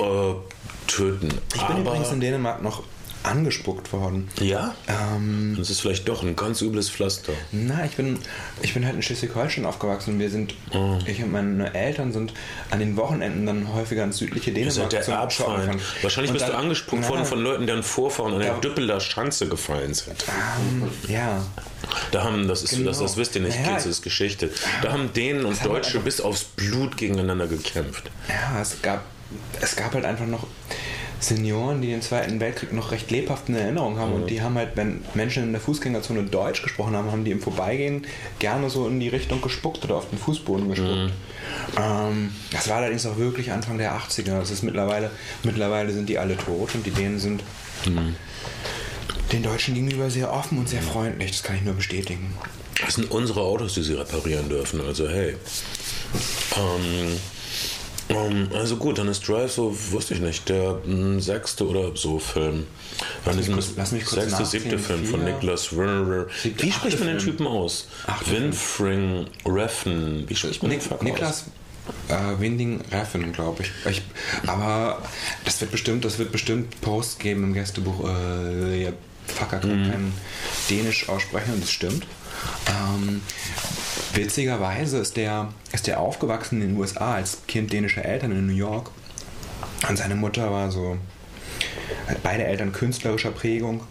töten. 0.88 1.30
Ich 1.56 1.62
bin 1.62 1.78
Aber, 1.78 1.80
übrigens 1.80 2.12
in 2.12 2.20
Dänemark 2.20 2.62
noch 2.62 2.84
angespuckt 3.28 3.92
worden. 3.94 4.30
Ja? 4.40 4.76
Ähm, 4.88 5.56
Das 5.58 5.70
ist 5.70 5.82
vielleicht 5.82 6.08
doch 6.08 6.24
ein 6.24 6.36
ganz 6.36 6.62
übles 6.62 6.90
Pflaster. 6.90 7.34
Na, 7.52 7.86
ich 7.86 7.96
bin, 7.96 8.20
ich 8.62 8.74
bin 8.74 8.86
halt 8.86 8.96
in 8.96 9.02
Schleswig-Holstein 9.02 9.66
aufgewachsen 9.66 10.14
und 10.16 10.20
wir 10.20 10.30
sind, 10.30 10.54
Oh. 10.74 10.98
ich 11.06 11.22
und 11.22 11.32
meine 11.32 11.74
Eltern 11.74 12.12
sind 12.12 12.34
an 12.72 12.80
den 12.80 12.96
Wochenenden 12.98 13.46
dann 13.46 13.74
häufiger 13.74 14.04
ins 14.04 14.18
südliche 14.18 14.52
Dänemark 14.52 14.90
der 14.90 15.02
zum 15.02 15.14
Erbfeind. 15.14 15.82
Wahrscheinlich 16.02 16.32
Und 16.32 16.38
bist 16.38 16.48
du 16.48 16.52
dann- 16.54 16.62
angespuckt 16.64 17.02
Na, 17.04 17.10
worden 17.10 17.26
von 17.26 17.40
Leuten, 17.42 17.68
deren 17.68 17.84
Vorfahren 17.84 18.34
an 18.34 18.40
der. 18.40 18.54
Düppeler 18.58 19.00
Schanze 19.00 19.48
gefallen 19.48 19.94
sind. 19.94 20.24
ähm, 20.28 20.90
Ja, 21.08 21.44
Da 22.12 22.24
haben, 22.24 22.48
das 22.48 22.64
ist, 22.64 22.72
Genau. 22.72 22.86
das, 22.90 23.00
das 23.00 23.18
wisst 23.18 23.36
ihr 23.36 23.42
nicht, 23.42 23.56
Naja, 23.60 23.72
Kids, 23.74 23.84
das 23.84 23.92
ist 23.98 24.02
Geschichte. 24.04 24.50
Da 24.82 24.92
haben 24.92 25.14
Dänen 25.14 25.46
und 25.46 25.64
Deutsche 25.64 26.00
bis 26.00 26.20
aufs 26.22 26.44
Blut 26.44 26.98
gegeneinander 26.98 27.48
gekämpft. 27.48 28.10
ja, 28.28 28.62
es 28.62 28.82
gab, 28.82 29.04
es 29.62 29.76
gab 29.76 29.94
halt 29.94 30.06
einfach 30.06 30.26
noch 30.26 30.48
Senioren, 31.20 31.82
die 31.82 31.88
den 31.88 32.02
Zweiten 32.02 32.40
Weltkrieg 32.40 32.74
noch 32.74 32.92
recht 32.92 33.10
lebhaft 33.12 33.50
in 33.50 33.56
Erinnerung 33.56 33.98
haben 33.98 34.14
und 34.14 34.30
die 34.30 34.42
haben 34.42 34.56
halt, 34.56 34.72
wenn 34.76 35.04
Menschen 35.16 35.44
in 35.44 35.52
der 35.52 35.62
Fußgängerzone 35.62 36.24
Deutsch 36.24 36.62
gesprochen 36.62 36.96
haben, 36.96 37.12
haben 37.12 37.26
die 37.26 37.32
im 37.32 37.42
Vorbeigehen 37.42 38.06
gerne 38.40 38.70
so 38.70 38.88
in 38.88 39.00
die 39.00 39.10
Richtung 39.10 39.42
gespuckt 39.42 39.84
oder 39.84 39.96
auf 39.96 40.10
den 40.10 40.20
Fußboden 40.20 40.70
gespuckt. 40.70 41.12
Ähm, 41.80 42.32
das 42.52 42.68
war 42.68 42.78
allerdings 42.78 43.06
auch 43.06 43.18
wirklich 43.18 43.52
Anfang 43.52 43.78
der 43.78 43.94
80er. 43.94 44.40
Das 44.40 44.52
ist 44.52 44.64
mittlerweile, 44.64 45.10
mittlerweile 45.44 45.92
sind 45.92 46.08
die 46.08 46.20
alle 46.20 46.38
tot 46.38 46.76
und 46.76 46.86
die 46.86 46.92
Dänen 46.92 47.20
sind 47.20 47.44
den 49.32 49.44
Deutschen 49.44 49.74
gegenüber 49.74 50.10
sehr 50.10 50.32
offen 50.32 50.58
und 50.58 50.70
sehr 50.70 50.82
freundlich. 50.82 51.32
Das 51.32 51.44
kann 51.44 51.56
ich 51.56 51.64
nur 51.64 51.74
bestätigen. 51.74 52.34
Das 52.86 52.96
sind 52.96 53.10
unsere 53.10 53.42
Autos, 53.42 53.74
die 53.74 53.84
sie 53.84 53.94
reparieren 53.94 54.50
dürfen. 54.50 54.82
Also 54.82 55.10
hey. 55.10 55.36
Ähm, 56.56 57.18
ähm, 58.10 58.50
also 58.54 58.78
gut, 58.78 58.98
dann 58.98 59.08
ist 59.08 59.28
Drive 59.28 59.52
so, 59.52 59.76
wusste 59.92 60.14
ich 60.14 60.20
nicht, 60.22 60.48
der 60.50 60.80
mh, 60.86 61.20
sechste 61.22 61.68
oder 61.68 61.96
so 61.96 62.20
Film. 62.20 62.66
Lass 63.26 63.36
mich 63.36 63.52
kurz- 63.52 63.74
lass 63.76 63.92
mich 63.92 64.06
kurz 64.06 64.24
Sechste, 64.24 64.46
siebte 64.46 64.80
Film 64.80 65.06
von. 65.06 65.24
Nicholas 65.24 65.76
Werner. 65.76 66.26
Wie 66.44 66.52
achte 66.72 66.72
spricht 66.72 67.00
man 67.00 67.08
den. 67.10 67.18
Typen 67.20 67.48
aus? 67.48 67.88
Winfring 68.26 69.28
Reffen. 69.46 70.24
Wie 70.28 70.36
spricht 70.36 70.62
man 70.64 70.72
den 70.72 70.80
Nik 70.80 70.88
Fuck 70.88 71.04
Niklas 71.04 71.46
äh, 72.10 72.40
Winding 72.40 72.82
Reffen, 72.92 73.32
glaube 73.34 73.64
ich. 73.64 73.72
ich. 73.90 74.02
Aber 74.46 75.02
das 75.46 75.60
wird 75.62 75.72
bestimmt, 75.72 76.04
das 76.06 76.20
wird 76.20 76.32
bestimmt 76.32 76.82
Post 76.82 77.20
geben 77.20 77.44
im 77.44 77.54
Gästebuch. 77.54 78.08
Äh, 78.10 78.92
Fucker 79.28 79.60
kann 79.60 79.84
Mhm. 79.88 79.92
kein 79.92 80.14
Dänisch 80.70 81.08
aussprechen 81.10 81.54
und 81.54 81.64
das 81.64 81.72
stimmt. 81.72 82.06
Ähm, 82.68 83.22
witzigerweise 84.14 84.98
ist 84.98 85.18
der, 85.18 85.50
ist 85.72 85.88
der 85.88 86.00
aufgewachsen 86.00 86.62
in 86.62 86.70
den 86.70 86.78
USA 86.78 87.16
als 87.16 87.40
Kind 87.48 87.72
dänischer 87.74 88.06
Eltern 88.06 88.32
in 88.32 88.48
New 88.48 88.54
York. 88.54 88.92
Und 89.88 89.98
seine 89.98 90.16
Mutter 90.16 90.52
war 90.52 90.72
so 90.72 90.98
hat 92.08 92.22
beide 92.24 92.44
Eltern 92.46 92.72
künstlerischer 92.72 93.32
Prägung, 93.32 93.82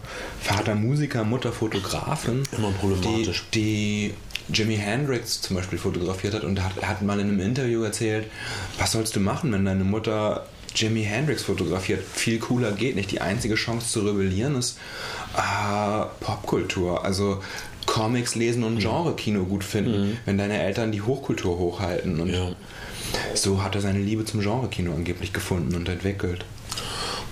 Vater 0.41 0.75
Musiker, 0.75 1.23
Mutter 1.23 1.51
Fotografin. 1.51 2.43
Immer 2.55 2.71
problematisch. 2.71 3.45
Die, 3.53 4.13
die 4.49 4.53
Jimi 4.53 4.77
Hendrix 4.77 5.41
zum 5.41 5.55
Beispiel 5.55 5.77
fotografiert 5.77 6.33
hat 6.33 6.43
und 6.43 6.63
hat, 6.63 6.81
hat 6.81 7.01
mal 7.01 7.19
in 7.19 7.27
einem 7.27 7.39
Interview 7.39 7.83
erzählt, 7.83 8.27
was 8.79 8.93
sollst 8.93 9.15
du 9.15 9.19
machen, 9.19 9.51
wenn 9.51 9.65
deine 9.65 9.83
Mutter 9.83 10.45
Jimi 10.77 11.03
Hendrix 11.03 11.43
fotografiert? 11.43 12.03
Viel 12.13 12.39
cooler 12.39 12.71
geht 12.71 12.95
nicht. 12.95 13.11
Die 13.11 13.19
einzige 13.21 13.55
Chance 13.55 13.87
zu 13.89 14.01
rebellieren 14.01 14.55
ist 14.55 14.77
äh, 15.35 16.05
Popkultur. 16.23 17.03
Also 17.03 17.41
Comics 17.87 18.35
lesen 18.35 18.59
Mhm. 18.61 18.67
und 18.67 18.79
Genre-Kino 18.79 19.43
gut 19.45 19.63
finden, 19.63 20.17
wenn 20.25 20.37
deine 20.37 20.61
Eltern 20.61 20.91
die 20.91 21.01
Hochkultur 21.01 21.57
hochhalten. 21.57 22.19
Und 22.19 22.29
Ja. 22.33 22.51
so 23.33 23.63
hat 23.63 23.75
er 23.75 23.81
seine 23.81 23.99
Liebe 23.99 24.23
zum 24.25 24.41
Genre-Kino 24.41 24.93
angeblich 24.93 25.33
gefunden 25.33 25.73
und 25.75 25.89
entwickelt. 25.89 26.45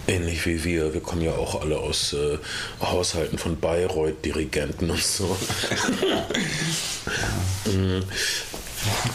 Ähnlich 0.08 0.46
wie 0.46 0.64
wir. 0.64 0.94
Wir 0.94 1.02
kommen 1.02 1.22
ja 1.24 1.32
auch 1.34 1.62
alle 1.62 1.78
aus 1.80 2.14
äh, 2.14 2.38
Haushalten 2.82 3.38
von 3.40 3.60
Bayreuth-Dirigenten 3.60 4.90
und 4.92 5.02
so. 5.04 5.36
Mhm. 7.66 8.04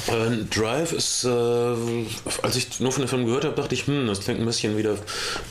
Äh, 0.09 0.44
Drive 0.54 0.92
ist, 0.92 1.24
äh, 1.24 1.28
als 2.42 2.56
ich 2.56 2.80
nur 2.80 2.92
von 2.92 3.02
dem 3.02 3.09
Film 3.09 3.26
gehört 3.26 3.44
habe, 3.44 3.54
dachte 3.54 3.74
ich, 3.74 3.87
hm, 3.87 4.06
das 4.06 4.20
klingt 4.20 4.40
ein 4.40 4.46
bisschen 4.46 4.76
wie 4.76 4.83
der 4.83 4.96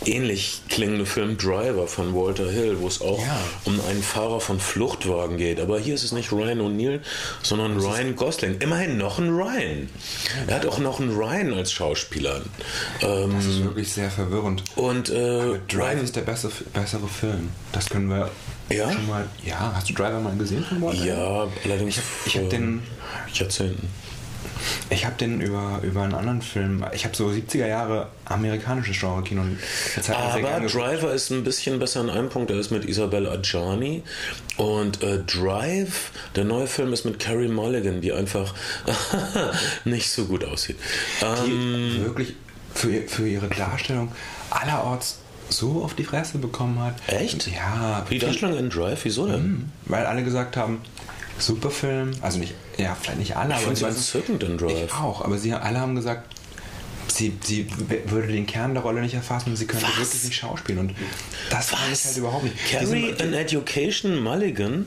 ähnlich 0.05 0.61
klingende 0.69 1.05
Film 1.05 1.37
Driver 1.37 1.87
von 1.87 2.13
Walter 2.13 2.49
Hill, 2.49 2.77
wo 2.79 2.87
es 2.87 3.01
auch 3.01 3.19
Ja. 3.19 3.39
um 3.65 3.79
einen 3.89 4.03
Fahrer 4.03 4.39
von 4.39 4.59
Fluchtwagen 4.59 5.37
geht. 5.37 5.59
Aber 5.59 5.79
hier 5.79 5.95
ist 5.95 6.03
es 6.03 6.11
nicht 6.11 6.31
Ryan 6.31 6.59
O'Neill, 6.61 6.99
sondern 7.43 7.77
Ryan 7.79 8.15
Gosling. 8.15 8.57
Immerhin 8.59 8.97
noch 8.97 9.19
ein 9.19 9.29
Ryan. 9.29 9.89
Er 10.47 10.55
hat 10.55 10.65
auch 10.65 10.79
noch 10.79 10.99
einen 10.99 11.15
Ryan 11.15 11.53
als 11.53 11.71
Schauspieler. 11.71 12.41
Ähm, 13.01 13.33
Das 13.35 13.45
ist 13.45 13.63
wirklich 13.63 13.91
sehr 13.91 14.09
verwirrend. 14.11 14.63
und 14.75 15.09
äh, 15.09 15.59
Drive 15.67 15.79
Ryan 15.79 16.03
ist 16.03 16.15
der 16.15 16.21
bessere, 16.21 16.51
bessere 16.73 17.07
Film. 17.07 17.49
Das 17.71 17.89
können 17.89 18.09
wir 18.09 18.29
Ja? 18.69 18.91
schon 18.91 19.07
mal. 19.07 19.25
Ja, 19.45 19.71
hast 19.75 19.89
du 19.89 19.93
Driver 19.93 20.19
mal 20.19 20.35
gesehen 20.37 20.63
von 20.63 20.81
Walter? 20.81 21.03
Ja, 21.05 21.47
allerdings 21.63 21.97
Ich 22.25 22.35
hab 22.35 22.41
vor 22.43 22.49
den- 22.49 22.83
Jahrzehnten. 23.33 23.87
Ich 24.89 25.05
habe 25.05 25.15
den 25.15 25.41
über, 25.41 25.79
über 25.83 26.03
einen 26.03 26.13
anderen 26.13 26.41
Film. 26.41 26.85
Ich 26.93 27.05
habe 27.05 27.15
so 27.15 27.27
70er 27.27 27.67
Jahre 27.67 28.07
amerikanisches 28.25 28.99
Genre-Kino. 28.99 29.43
Aber. 30.09 30.59
Driver 30.67 31.13
ist 31.13 31.31
ein 31.31 31.43
bisschen 31.43 31.79
besser 31.79 32.01
in 32.01 32.09
einem 32.09 32.29
Punkt. 32.29 32.51
Er 32.51 32.59
ist 32.59 32.71
mit 32.71 32.85
Isabel 32.85 33.27
Adjani. 33.27 34.03
Und 34.57 35.03
äh, 35.03 35.19
Drive, 35.19 36.11
der 36.35 36.43
neue 36.43 36.67
Film, 36.67 36.93
ist 36.93 37.05
mit 37.05 37.19
Carrie 37.19 37.47
Mulligan, 37.47 38.01
die 38.01 38.11
einfach 38.11 38.53
nicht 39.85 40.11
so 40.11 40.25
gut 40.25 40.43
aussieht. 40.43 40.77
Ähm, 41.21 41.91
die 41.93 42.05
wirklich 42.05 42.35
für, 42.73 43.01
für 43.07 43.27
ihre 43.27 43.47
Darstellung 43.47 44.11
allerorts 44.49 45.19
so 45.49 45.83
auf 45.83 45.93
die 45.95 46.03
Fresse 46.03 46.37
bekommen 46.37 46.79
hat. 46.79 46.95
Echt? 47.07 47.47
Ja. 47.47 48.05
die 48.09 48.19
Darstellung 48.19 48.57
in 48.57 48.69
Drive, 48.69 49.03
wieso 49.03 49.27
denn? 49.27 49.71
Weil 49.85 50.05
alle 50.05 50.23
gesagt 50.23 50.57
haben, 50.57 50.81
super 51.39 51.71
Film. 51.71 52.11
Also 52.21 52.39
nicht, 52.39 52.53
ja, 52.77 52.95
vielleicht 52.99 53.19
nicht 53.19 53.35
alle, 53.37 53.55
Ich 53.57 53.65
aber 53.65 53.75
sie 53.75 53.83
meisten- 53.83 53.99
entzückend 53.99 54.43
in 54.43 54.57
Drive. 54.57 54.85
Ich 54.85 54.93
auch, 54.93 55.21
aber 55.21 55.37
sie 55.37 55.53
alle 55.53 55.79
haben 55.79 55.95
gesagt, 55.95 56.35
sie, 57.11 57.37
sie 57.43 57.67
würde 58.05 58.27
den 58.27 58.45
Kern 58.45 58.73
der 58.73 58.83
Rolle 58.83 59.01
nicht 59.01 59.13
erfassen 59.15 59.49
und 59.51 59.55
sie 59.55 59.65
könnte 59.67 59.85
Was? 59.87 59.97
wirklich 59.97 60.23
nicht 60.25 60.35
schauspielen. 60.37 60.79
Und 60.79 60.95
das 61.49 61.67
fand 61.69 61.81
ich 61.91 62.05
halt 62.05 62.17
überhaupt 62.17 62.43
nicht. 62.43 62.55
Carrie 62.71 63.09
in 63.17 63.33
Education 63.33 64.21
Mulligan 64.21 64.85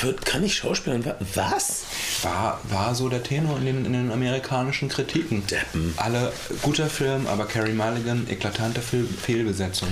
wird, 0.00 0.24
kann 0.26 0.42
ich 0.44 0.54
schauspielern. 0.56 1.04
Wa- 1.04 1.16
Was? 1.34 1.82
War, 2.24 2.60
war 2.68 2.94
so 2.94 3.08
der 3.08 3.22
Tenor 3.22 3.58
in 3.58 3.66
den, 3.66 3.84
in 3.86 3.92
den 3.92 4.10
amerikanischen 4.10 4.88
Kritiken. 4.88 5.46
Deppen. 5.46 5.94
Alle 5.96 6.32
guter 6.62 6.88
Film, 6.88 7.26
aber 7.26 7.46
Carrie 7.46 7.72
Mulligan, 7.72 8.26
eklatante 8.28 8.80
Fehl 8.80 9.06
Fehlbesetzung. 9.06 9.88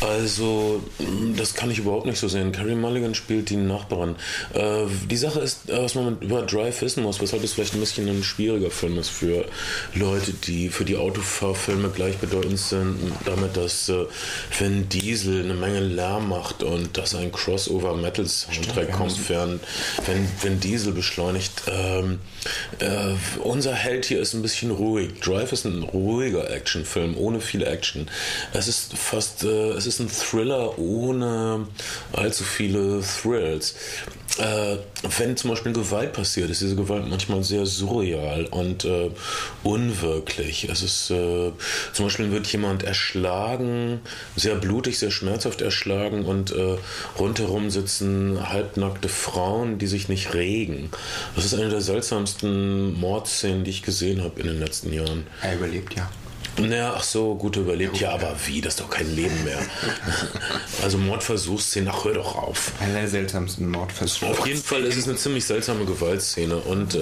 Also, 0.00 0.82
das 1.36 1.54
kann 1.54 1.70
ich 1.70 1.78
überhaupt 1.78 2.06
nicht 2.06 2.18
so 2.18 2.28
sehen. 2.28 2.52
Carrie 2.52 2.74
Mulligan 2.74 3.14
spielt 3.14 3.50
die 3.50 3.56
Nachbarin. 3.56 4.16
Äh, 4.54 4.84
die 5.10 5.16
Sache 5.16 5.40
ist, 5.40 5.68
äh, 5.68 5.82
was 5.82 5.94
man 5.94 6.18
über 6.20 6.42
Drive 6.42 6.82
wissen 6.82 7.02
muss, 7.02 7.20
weshalb 7.20 7.42
es 7.44 7.52
vielleicht 7.52 7.74
ein 7.74 7.80
bisschen 7.80 8.08
ein 8.08 8.22
schwieriger 8.22 8.70
Film 8.70 8.98
ist 8.98 9.10
für 9.10 9.46
Leute, 9.94 10.32
die 10.32 10.68
für 10.68 10.84
die 10.84 10.96
Autofahrfilme 10.96 11.88
gleichbedeutend 11.90 12.58
sind, 12.58 13.12
damit, 13.24 13.56
dass 13.56 13.88
äh, 13.88 14.06
Vin 14.58 14.88
Diesel 14.88 15.44
eine 15.44 15.54
Menge 15.54 15.80
Lärm 15.80 16.28
macht 16.28 16.62
und 16.62 16.96
dass 16.96 17.14
ein 17.14 17.32
Crossover-Metal-Soundtrack 17.32 18.88
wir 18.88 18.94
kommt, 18.94 19.28
während 19.28 19.62
wenn 20.06 20.28
Vin 20.40 20.60
Diesel 20.60 20.92
beschleunigt. 20.92 21.68
Ähm, 21.72 22.18
äh, 22.78 23.14
unser 23.42 23.74
Held 23.74 24.04
hier 24.04 24.20
ist 24.20 24.34
ein 24.34 24.42
bisschen 24.42 24.70
ruhig. 24.70 25.20
Drive 25.20 25.52
ist 25.52 25.64
ein 25.64 25.82
ruhiger 25.82 26.50
Actionfilm, 26.50 27.16
ohne 27.16 27.40
viel 27.40 27.62
Action. 27.62 28.08
Es 28.52 28.68
ist 28.68 28.96
fast, 28.96 29.44
äh, 29.44 29.70
es 29.70 29.86
ist 29.86 30.00
ein 30.00 30.08
Thriller 30.08 30.78
ohne 30.78 31.66
allzu 32.12 32.44
viele 32.44 33.02
Thrills. 33.02 33.74
Äh, 34.38 34.78
wenn 35.18 35.36
zum 35.36 35.50
Beispiel 35.50 35.74
Gewalt 35.74 36.14
passiert, 36.14 36.48
ist 36.48 36.62
diese 36.62 36.74
Gewalt 36.76 37.06
manchmal 37.06 37.42
sehr 37.42 37.66
surreal 37.66 38.46
und 38.46 38.84
äh, 38.86 39.10
unwirklich. 39.62 40.68
Es 40.70 40.82
ist 40.82 41.10
äh, 41.10 41.52
zum 41.92 42.06
Beispiel 42.06 42.30
wird 42.30 42.46
jemand 42.46 42.82
erschlagen, 42.82 44.00
sehr 44.34 44.54
blutig, 44.54 44.98
sehr 44.98 45.10
schmerzhaft 45.10 45.60
erschlagen 45.60 46.24
und 46.24 46.50
äh, 46.52 46.76
rundherum 47.18 47.70
sitzen 47.70 48.48
halbnackte 48.48 49.10
Frauen, 49.10 49.78
die 49.78 49.86
sich 49.86 50.08
nicht 50.08 50.32
regen. 50.32 50.90
Das 51.36 51.44
ist 51.44 51.52
eine 51.62 51.70
der 51.70 51.80
seltsamsten 51.80 52.98
Mordszenen, 52.98 53.64
die 53.64 53.70
ich 53.70 53.82
gesehen 53.82 54.22
habe 54.22 54.40
in 54.40 54.46
den 54.46 54.58
letzten 54.58 54.92
Jahren. 54.92 55.26
Er 55.40 55.54
überlebt 55.54 55.94
ja. 55.94 56.10
Naja, 56.58 56.94
ach 56.96 57.02
so, 57.02 57.34
gut 57.34 57.56
überlebt. 57.56 57.98
Ja, 57.98 58.10
aber 58.12 58.36
wie? 58.46 58.60
Das 58.60 58.74
ist 58.74 58.80
doch 58.80 58.90
kein 58.90 59.14
Leben 59.14 59.44
mehr. 59.44 59.58
Also 60.82 60.98
Mordversuchsszene, 60.98 61.90
ach 61.94 62.04
hör 62.04 62.14
doch 62.14 62.34
auf. 62.34 62.72
Einer 62.80 62.94
der 63.00 63.08
seltsamsten 63.08 63.68
Mordversuche. 63.68 64.26
Auf 64.32 64.46
jeden 64.46 64.60
Fall 64.62 64.82
ist 64.84 64.96
es 64.96 65.06
eine 65.06 65.16
ziemlich 65.16 65.44
seltsame 65.44 65.84
Gewaltszene 65.84 66.56
und 66.56 66.96
äh, 66.96 66.98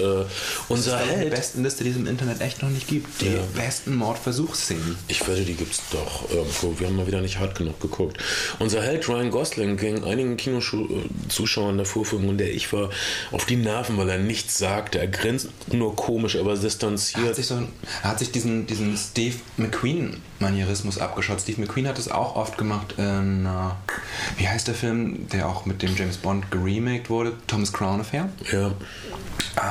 unser 0.69 0.91
Das 0.91 1.01
ist 1.01 1.09
die 1.09 1.15
Held. 1.17 1.29
besten 1.31 1.63
Liste, 1.63 1.83
die 1.83 1.89
es 1.89 1.95
im 1.95 2.05
Internet 2.05 2.41
echt 2.41 2.61
noch 2.61 2.69
nicht 2.69 2.87
gibt. 2.87 3.21
Die 3.21 3.27
Ja. 3.33 3.39
besten 3.55 3.95
Mordversuchsszenen. 3.95 4.97
Ich 5.07 5.27
wette, 5.27 5.41
die 5.41 5.55
gibt's 5.55 5.81
doch 5.91 6.29
irgendwo. 6.29 6.79
Wir 6.79 6.87
haben 6.87 6.95
mal 6.95 7.07
wieder 7.07 7.21
nicht 7.21 7.39
hart 7.39 7.57
genug 7.57 7.79
geguckt. 7.79 8.17
Unser 8.59 8.83
Held 8.83 9.07
Ryan 9.09 9.31
Gosling 9.31 9.77
ging 9.77 10.03
einigen 10.03 10.37
Kinozuschauern 10.37 11.77
der 11.77 11.85
Vorführung, 11.87 12.29
in 12.29 12.37
der 12.37 12.53
ich 12.53 12.71
war, 12.73 12.91
auf 13.31 13.45
die 13.45 13.55
Nerven, 13.55 13.97
weil 13.97 14.09
er 14.09 14.19
nichts 14.19 14.59
sagte. 14.59 14.99
Er 14.99 15.07
grinst 15.07 15.47
nur 15.71 15.95
komisch, 15.95 16.35
aber 16.35 16.51
Er 16.51 16.57
hat 16.57 16.63
distanziert. 16.63 17.35
sich, 17.35 17.47
so, 17.47 17.55
er 18.03 18.09
hat 18.09 18.19
sich 18.19 18.31
diesen, 18.31 18.67
diesen 18.67 18.95
Steve 18.95 19.37
McQueen-Manierismus 19.57 20.97
abgeschaut. 20.97 21.41
Steve 21.41 21.61
McQueen 21.61 21.87
hat 21.87 21.99
es 21.99 22.09
auch 22.09 22.35
oft 22.35 22.57
gemacht 22.57 22.95
in, 22.97 23.45
äh, 23.45 24.39
wie 24.39 24.47
heißt 24.47 24.67
der 24.67 24.75
Film, 24.75 25.27
der 25.29 25.47
auch 25.47 25.65
mit 25.65 25.81
dem 25.81 25.95
James 25.95 26.17
Bond 26.17 26.49
geremaked 26.51 27.09
wurde? 27.09 27.33
Thomas 27.47 27.71
Crown 27.73 28.01
Affair. 28.01 28.29
Ja. 28.51 28.71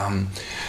ähm, 0.08 0.28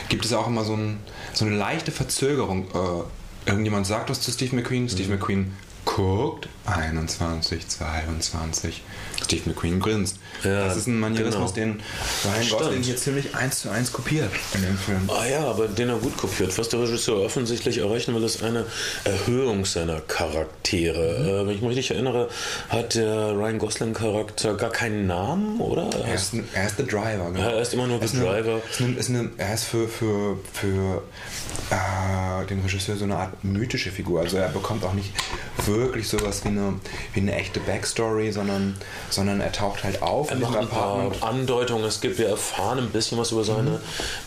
gibt 0.10 0.26
es 0.26 0.34
auch 0.34 0.48
immer 0.48 0.64
so, 0.64 0.76
ein, 0.76 0.98
so 1.34 1.46
eine 1.46 1.56
leichte 1.56 1.92
Verzögerung. 1.92 2.68
Äh, 2.74 3.50
irgendjemand 3.50 3.88
sagt 3.88 4.10
was 4.10 4.22
zu 4.22 4.32
Steve 4.32 4.56
McQueen, 4.56 4.88
Steve 4.90 5.10
Mhm. 5.10 5.16
McQueen 5.20 5.54
guckt 5.86 6.48
21, 6.66 7.68
22. 7.68 8.84
Steve 9.24 9.50
McQueen 9.50 9.80
grinst. 9.80 10.20
Ja, 10.44 10.66
das 10.66 10.78
ist 10.78 10.88
ein 10.88 11.00
Manierismus, 11.00 11.54
genau. 11.54 11.74
den 11.76 11.82
Ryan. 12.26 12.50
Gosling 12.60 12.84
hier 12.84 12.98
ziemlich 12.98 13.36
eins 13.36 13.62
zu 13.62 13.70
eins 13.70 13.92
kopiert 13.92 14.32
in 14.56 14.62
dem 14.64 14.78
Film. 14.78 15.10
Ah 15.10 15.26
ja, 15.26 15.46
aber 15.46 15.68
den 15.68 15.90
er 15.90 15.98
gut 15.98 16.18
kopiert. 16.18 16.58
Was 16.58 16.70
der 16.70 16.82
Regisseur 16.82 17.24
offensichtlich 17.24 17.78
erreichen 17.80 18.14
will, 18.16 18.24
ist 18.24 18.44
eine 18.44 18.66
Erhöhung 19.04 19.66
seiner 19.66 20.00
Charaktere. 20.02 21.20
Mhm. 21.20 21.28
Äh, 21.28 21.48
wenn 21.48 21.56
ich 21.56 21.62
mich 21.62 21.70
richtig 21.78 21.92
erinnere, 21.92 22.30
hat 22.70 22.96
der 22.96 23.32
Ryan 23.36 23.60
Gosling-Charakter 23.60 24.56
gar 24.56 24.72
keinen 24.72 25.08
Namen, 25.08 25.60
oder? 25.60 25.90
Er 26.06 26.14
ist, 26.16 26.34
ein, 26.34 26.48
er 26.54 26.68
ist 26.68 26.78
der 26.80 26.86
Driver. 26.86 27.32
Genau. 27.32 27.50
Er 27.50 27.62
ist 27.62 27.74
immer 27.74 27.88
nur 27.88 28.02
Er 28.02 28.08
the 28.08 28.18
eine- 28.18 28.26
Driver. 28.26 28.62
Eine, 28.80 28.94
ist 28.98 29.10
eine, 29.10 29.30
er 29.38 29.54
ist 29.54 29.64
für, 29.66 29.88
für, 29.88 30.38
für 30.54 31.02
äh, 31.70 32.46
den 32.48 32.62
Regisseur 32.62 32.96
so 32.96 33.04
eine 33.06 33.16
Art 33.18 33.44
mythische 33.44 33.92
Figur. 33.92 34.22
Also 34.22 34.38
er 34.38 34.50
bekommt 34.50 34.84
auch 34.84 34.94
nicht 34.94 35.12
wirklich 35.66 36.08
sowas 36.08 36.44
wie 36.44 36.50
eine, 36.50 36.74
wie 37.14 37.20
eine 37.22 37.36
echte 37.36 37.60
Backstory, 37.60 38.32
sondern, 38.32 38.76
sondern 39.10 39.42
er 39.42 39.52
taucht 39.52 39.84
halt 39.84 40.02
auf 40.02 40.31
Er 40.32 40.38
macht 40.38 40.58
ein 40.58 40.68
paar. 40.68 41.12
Andeutungen. 41.22 41.84
Es 41.84 42.00
gibt, 42.00 42.18
wir 42.18 42.30
erfahren 42.30 42.80
ein 42.80 42.90
bisschen 42.90 43.18
was 43.18 43.32
über 43.32 43.44
seine 43.44 43.82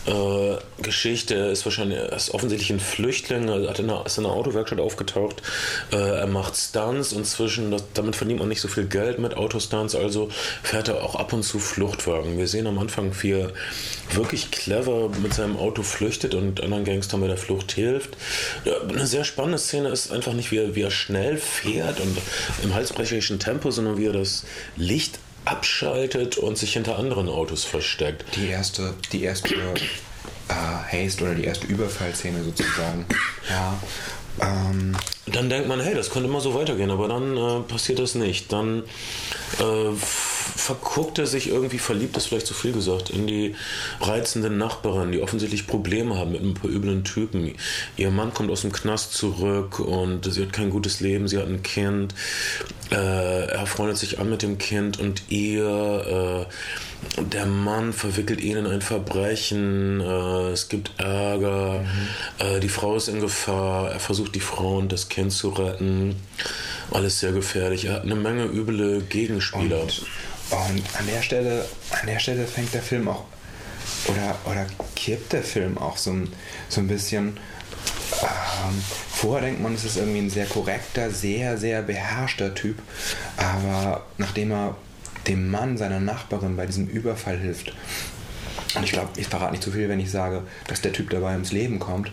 äh, 0.05 0.55
Geschichte. 0.81 1.35
Er 1.35 1.49
ist 1.49 1.65
wahrscheinlich, 1.65 1.97
ist 1.99 2.33
offensichtlich 2.33 2.69
ein 2.71 2.79
Flüchtling, 2.79 3.47
er 3.47 3.69
hat 3.69 3.79
in 3.79 3.89
einer, 3.89 4.05
ist 4.05 4.17
in 4.17 4.25
einer 4.25 4.33
Autowerkstatt 4.33 4.79
aufgetaucht. 4.79 5.41
Äh, 5.91 5.95
er 5.95 6.27
macht 6.27 6.55
Stunts 6.55 7.11
inzwischen, 7.11 7.71
das, 7.71 7.83
damit 7.93 8.15
verdient 8.15 8.39
man 8.39 8.49
nicht 8.49 8.61
so 8.61 8.67
viel 8.67 8.85
Geld 8.85 9.17
mit 9.17 9.35
Autostunts, 9.35 9.95
also 9.95 10.29
fährt 10.61 10.89
er 10.89 11.03
auch 11.03 11.15
ab 11.15 11.33
und 11.33 11.43
zu 11.43 11.59
Fluchtwagen. 11.59 12.37
Wir 12.37 12.47
sehen 12.47 12.67
am 12.67 12.77
Anfang, 12.77 13.11
wie 13.21 13.31
er 13.31 13.51
wirklich 14.11 14.51
clever 14.51 15.09
mit 15.23 15.33
seinem 15.33 15.57
Auto 15.57 15.81
flüchtet 15.81 16.35
und 16.35 16.61
anderen 16.61 16.85
Gangstern 16.85 17.21
bei 17.21 17.27
der 17.27 17.37
Flucht 17.37 17.71
hilft. 17.71 18.15
Eine 18.87 19.07
sehr 19.07 19.23
spannende 19.23 19.57
Szene 19.57 19.89
ist 19.89 20.11
einfach 20.11 20.33
nicht, 20.33 20.51
wie 20.51 20.57
er, 20.57 20.75
wie 20.75 20.81
er 20.81 20.91
schnell 20.91 21.37
fährt 21.37 21.99
und 21.99 22.17
im 22.63 22.75
halsbrecherischen 22.75 23.39
Tempo, 23.39 23.71
sondern 23.71 23.97
wie 23.97 24.05
er 24.05 24.13
das 24.13 24.45
Licht 24.75 25.19
abschaltet 25.45 26.37
und 26.37 26.57
sich 26.57 26.73
hinter 26.73 26.97
anderen 26.97 27.29
Autos 27.29 27.63
versteckt. 27.63 28.25
Die 28.35 28.47
erste, 28.47 28.93
die 29.11 29.23
erste 29.23 29.55
äh, 29.55 30.53
Haste 30.91 31.23
oder 31.23 31.35
die 31.35 31.45
erste 31.45 31.67
Überfallszene 31.67 32.43
sozusagen. 32.43 33.05
Ja. 33.49 33.79
Ähm, 34.41 34.95
Dann 35.27 35.49
denkt 35.49 35.67
man, 35.67 35.79
hey, 35.79 35.95
das 35.95 36.09
könnte 36.09 36.27
immer 36.27 36.41
so 36.41 36.53
weitergehen, 36.53 36.91
aber 36.91 37.07
dann 37.07 37.37
äh, 37.37 37.59
passiert 37.61 37.99
das 37.99 38.15
nicht. 38.15 38.51
Dann 38.51 38.83
äh, 39.59 39.95
verguckt 40.55 41.19
er 41.19 41.27
sich 41.27 41.49
irgendwie, 41.49 41.79
verliebt 41.79 42.15
ist 42.17 42.27
vielleicht 42.27 42.47
zu 42.47 42.53
viel 42.53 42.71
gesagt, 42.71 43.09
in 43.09 43.27
die 43.27 43.55
reizenden 44.01 44.57
Nachbarin, 44.57 45.11
die 45.11 45.21
offensichtlich 45.21 45.67
Probleme 45.67 46.17
haben 46.17 46.31
mit 46.31 46.41
ein 46.41 46.53
paar 46.53 46.69
üblen 46.69 47.03
Typen. 47.03 47.55
Ihr 47.97 48.11
Mann 48.11 48.33
kommt 48.33 48.51
aus 48.51 48.61
dem 48.61 48.71
Knast 48.71 49.13
zurück 49.13 49.79
und 49.79 50.31
sie 50.31 50.43
hat 50.43 50.53
kein 50.53 50.69
gutes 50.69 50.99
Leben, 50.99 51.27
sie 51.27 51.37
hat 51.37 51.47
ein 51.47 51.63
Kind. 51.63 52.13
Äh, 52.91 53.47
er 53.47 53.65
freundet 53.65 53.97
sich 53.97 54.19
an 54.19 54.29
mit 54.29 54.43
dem 54.43 54.57
Kind 54.57 54.99
und 54.99 55.23
ihr, 55.29 56.47
äh, 57.17 57.23
der 57.23 57.45
Mann 57.45 57.93
verwickelt 57.93 58.41
ihn 58.41 58.57
in 58.57 58.67
ein 58.67 58.81
Verbrechen, 58.81 60.01
äh, 60.01 60.51
es 60.51 60.69
gibt 60.69 60.91
Ärger, 60.97 61.85
äh, 62.39 62.59
die 62.59 62.69
Frau 62.69 62.95
ist 62.95 63.07
in 63.07 63.19
Gefahr, 63.19 63.91
er 63.91 63.99
versucht 63.99 64.35
die 64.35 64.39
Frau 64.39 64.77
und 64.77 64.91
das 64.91 65.09
Kind 65.09 65.31
zu 65.31 65.49
retten. 65.49 66.15
Alles 66.91 67.19
sehr 67.19 67.31
gefährlich. 67.31 67.85
Er 67.85 67.95
hat 67.95 68.03
eine 68.03 68.15
Menge 68.15 68.45
üble 68.45 69.01
Gegenspieler. 69.09 69.81
Und, 69.81 70.05
und 70.51 70.83
an 70.97 71.07
der 71.07 71.21
Stelle, 71.21 71.65
an 71.91 72.07
der 72.07 72.19
Stelle 72.19 72.45
fängt 72.45 72.73
der 72.73 72.81
Film 72.81 73.07
auch 73.07 73.23
oder, 74.07 74.35
oder 74.45 74.65
kippt 74.95 75.33
der 75.33 75.43
Film 75.43 75.77
auch 75.77 75.97
so, 75.97 76.11
ein- 76.11 76.31
so 76.69 76.81
ein 76.81 76.87
bisschen. 76.87 77.37
Ähm, 78.21 78.81
vorher 79.11 79.45
denkt 79.47 79.61
man, 79.61 79.73
es 79.75 79.83
ist 79.83 79.97
irgendwie 79.97 80.19
ein 80.19 80.29
sehr 80.29 80.45
korrekter, 80.45 81.09
sehr, 81.11 81.57
sehr 81.57 81.81
beherrschter 81.81 82.53
Typ. 82.53 82.77
Aber 83.37 84.05
nachdem 84.17 84.51
er 84.51 84.75
dem 85.27 85.49
Mann 85.49 85.77
seiner 85.77 85.99
Nachbarin 85.99 86.55
bei 86.55 86.65
diesem 86.65 86.87
Überfall 86.87 87.37
hilft, 87.39 87.73
und 88.75 88.83
ich 88.83 88.91
glaube, 88.91 89.09
ich 89.17 89.27
verrate 89.27 89.51
nicht 89.51 89.63
zu 89.63 89.71
viel, 89.71 89.89
wenn 89.89 89.99
ich 89.99 90.11
sage, 90.11 90.43
dass 90.67 90.81
der 90.81 90.93
Typ 90.93 91.09
dabei 91.09 91.31
ums 91.33 91.51
Leben 91.51 91.79
kommt, 91.79 92.11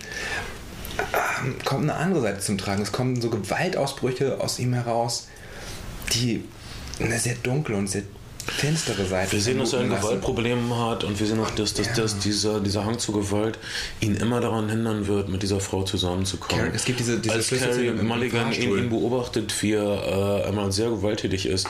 ähm, 1.42 1.56
kommt 1.64 1.82
eine 1.82 1.94
andere 1.94 2.22
Seite 2.22 2.40
zum 2.40 2.56
Tragen. 2.58 2.82
Es 2.82 2.92
kommen 2.92 3.20
so 3.20 3.30
Gewaltausbrüche 3.30 4.40
aus 4.40 4.58
ihm 4.58 4.72
heraus, 4.72 5.28
die 6.12 6.44
eine 7.00 7.18
sehr 7.18 7.34
dunkle 7.34 7.76
und 7.76 7.88
sehr 7.88 8.02
finstere 8.46 9.04
Seite 9.06 9.32
Wir 9.32 9.40
sehen, 9.40 9.58
dass 9.58 9.72
er 9.72 9.80
ein. 9.80 9.90
Gewaltproblem 9.90 10.76
hat 10.78 11.04
und 11.04 11.18
wir 11.18 11.26
sehen 11.26 11.40
auch, 11.40 11.50
dass, 11.50 11.74
dass, 11.74 11.86
Ja. 11.88 11.94
dass 11.94 12.18
dieser, 12.18 12.60
dieser 12.60 12.84
Hang 12.84 12.98
zur 12.98 13.14
Gewalt 13.14 13.58
ihn 14.00 14.16
immer 14.16 14.40
daran 14.40 14.68
hindern 14.68 15.06
wird, 15.06 15.28
mit 15.28 15.42
dieser 15.42 15.60
Frau 15.60 15.82
zusammenzukommen. 15.82 16.64
Carrie- 16.66 16.76
es 16.76 16.84
gibt 16.84 17.00
diese- 17.00 17.18
diese 17.18 17.34
Als 17.34 17.48
Carrie 17.50 17.90
Mulligan 17.90 18.52
ihn, 18.52 18.76
ihn 18.76 18.90
beobachtet, 18.90 19.54
wie 19.62 19.72
er 19.72 20.42
äh, 20.44 20.48
einmal 20.48 20.72
sehr 20.72 20.90
gewalttätig 20.90 21.46
ist, 21.46 21.66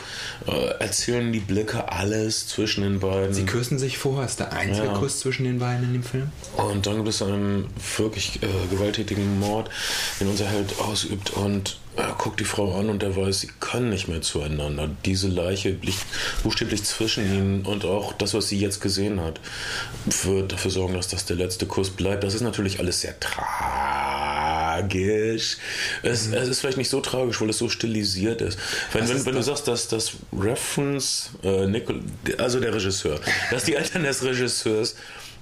äh, 0.46 0.50
erzählen 0.78 1.32
die 1.32 1.40
Blicke 1.40 1.90
alles 1.92 2.48
zwischen 2.48 2.82
den 2.82 3.00
beiden. 3.00 3.34
Sie 3.34 3.44
küssen 3.44 3.78
sich 3.78 3.98
vor, 3.98 4.24
ist 4.24 4.40
der 4.40 4.52
einzige 4.52 4.86
Ja. 4.86 4.92
Kuss 4.94 5.20
zwischen 5.20 5.44
den 5.44 5.58
beiden 5.58 5.84
in 5.84 5.92
dem 5.92 6.02
Film. 6.02 6.30
Und 6.56 6.86
dann 6.86 6.96
gibt 6.96 7.08
es 7.08 7.22
einen 7.22 7.66
wirklich 7.96 8.40
äh, 8.42 8.46
gewalttätigen 8.70 9.38
Mord, 9.40 9.70
den 10.20 10.28
unser 10.28 10.46
Held 10.46 10.78
ausübt. 10.78 11.30
Und 11.30 11.78
er 11.96 12.14
guckt 12.18 12.40
die 12.40 12.44
Frau 12.44 12.78
an 12.78 12.88
und 12.88 13.02
er 13.02 13.14
weiß, 13.16 13.40
sie 13.40 13.50
können 13.60 13.90
nicht 13.90 14.08
mehr 14.08 14.22
zueinander. 14.22 14.88
Diese 15.04 15.28
Leiche 15.28 15.70
liegt 15.82 16.06
buchstäblich 16.42 16.84
zwischen 16.84 17.26
ihnen 17.26 17.66
und 17.66 17.84
auch 17.84 18.14
das, 18.14 18.32
was 18.32 18.48
sie 18.48 18.58
jetzt 18.58 18.80
gesehen 18.80 19.20
hat, 19.20 19.40
wird 20.24 20.52
dafür 20.52 20.70
sorgen, 20.70 20.94
dass 20.94 21.08
das 21.08 21.26
der 21.26 21.36
letzte 21.36 21.66
Kuss 21.66 21.90
bleibt. 21.90 22.24
Das 22.24 22.32
ist 22.34 22.40
natürlich 22.40 22.78
alles 22.78 23.02
sehr 23.02 23.20
tragisch. 23.20 24.78
Es, 26.02 26.28
es 26.28 26.48
ist 26.48 26.60
vielleicht 26.60 26.78
nicht 26.78 26.88
so 26.88 27.00
tragisch, 27.00 27.40
weil 27.42 27.50
es 27.50 27.58
so 27.58 27.68
stilisiert 27.68 28.40
ist. 28.40 28.58
Wenn, 28.92 29.06
wenn, 29.08 29.26
wenn 29.26 29.34
du 29.34 29.42
sagst, 29.42 29.68
dass 29.68 29.88
das 29.88 30.12
Reference, 30.32 31.32
äh, 31.42 31.66
Nicol, 31.66 32.00
also 32.38 32.58
der 32.58 32.72
Regisseur, 32.74 33.20
dass 33.50 33.64
die 33.64 33.74
Eltern 33.74 34.04
des 34.04 34.22
Regisseurs 34.24 34.94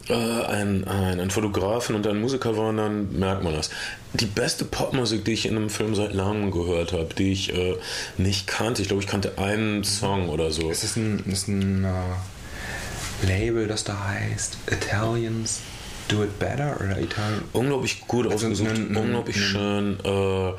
äh, 0.08 0.14
ein, 0.14 0.84
ein, 0.86 1.20
ein 1.20 1.30
Fotografen 1.30 1.94
und 1.94 2.06
ein 2.06 2.20
Musiker 2.20 2.56
waren, 2.56 2.76
dann 2.76 3.18
merkt 3.18 3.44
man 3.44 3.54
das. 3.54 3.70
Die 4.14 4.26
beste 4.26 4.64
Popmusik, 4.64 5.24
die 5.24 5.32
ich 5.32 5.46
in 5.46 5.56
einem 5.56 5.70
Film 5.70 5.94
seit 5.94 6.14
langem 6.14 6.50
gehört 6.50 6.92
habe, 6.92 7.14
die 7.14 7.32
ich 7.32 7.54
äh, 7.54 7.76
nicht 8.16 8.46
kannte, 8.46 8.82
ich 8.82 8.88
glaube, 8.88 9.02
ich 9.02 9.08
kannte 9.08 9.38
einen 9.38 9.84
Song 9.84 10.28
oder 10.28 10.50
so. 10.50 10.70
Es 10.70 10.82
ist 10.82 10.96
ein, 10.96 11.24
ist 11.26 11.48
ein 11.48 11.84
uh, 11.84 13.26
Label, 13.26 13.68
das 13.68 13.84
da 13.84 14.08
heißt 14.08 14.58
Italians 14.70 15.60
Do 16.08 16.24
It 16.24 16.38
Better 16.40 16.76
oder 16.80 16.98
Italien. 17.00 17.42
Unglaublich 17.52 18.00
gut 18.08 18.26
also 18.26 18.48
ausgesucht, 18.48 18.76
unglaublich 18.76 19.36
schön. 19.36 19.98
Äh, 20.04 20.52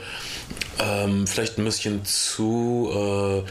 ähm, 0.80 1.28
vielleicht 1.28 1.58
ein 1.58 1.66
bisschen 1.66 2.06
zu 2.06 2.90
äh, 2.94 3.44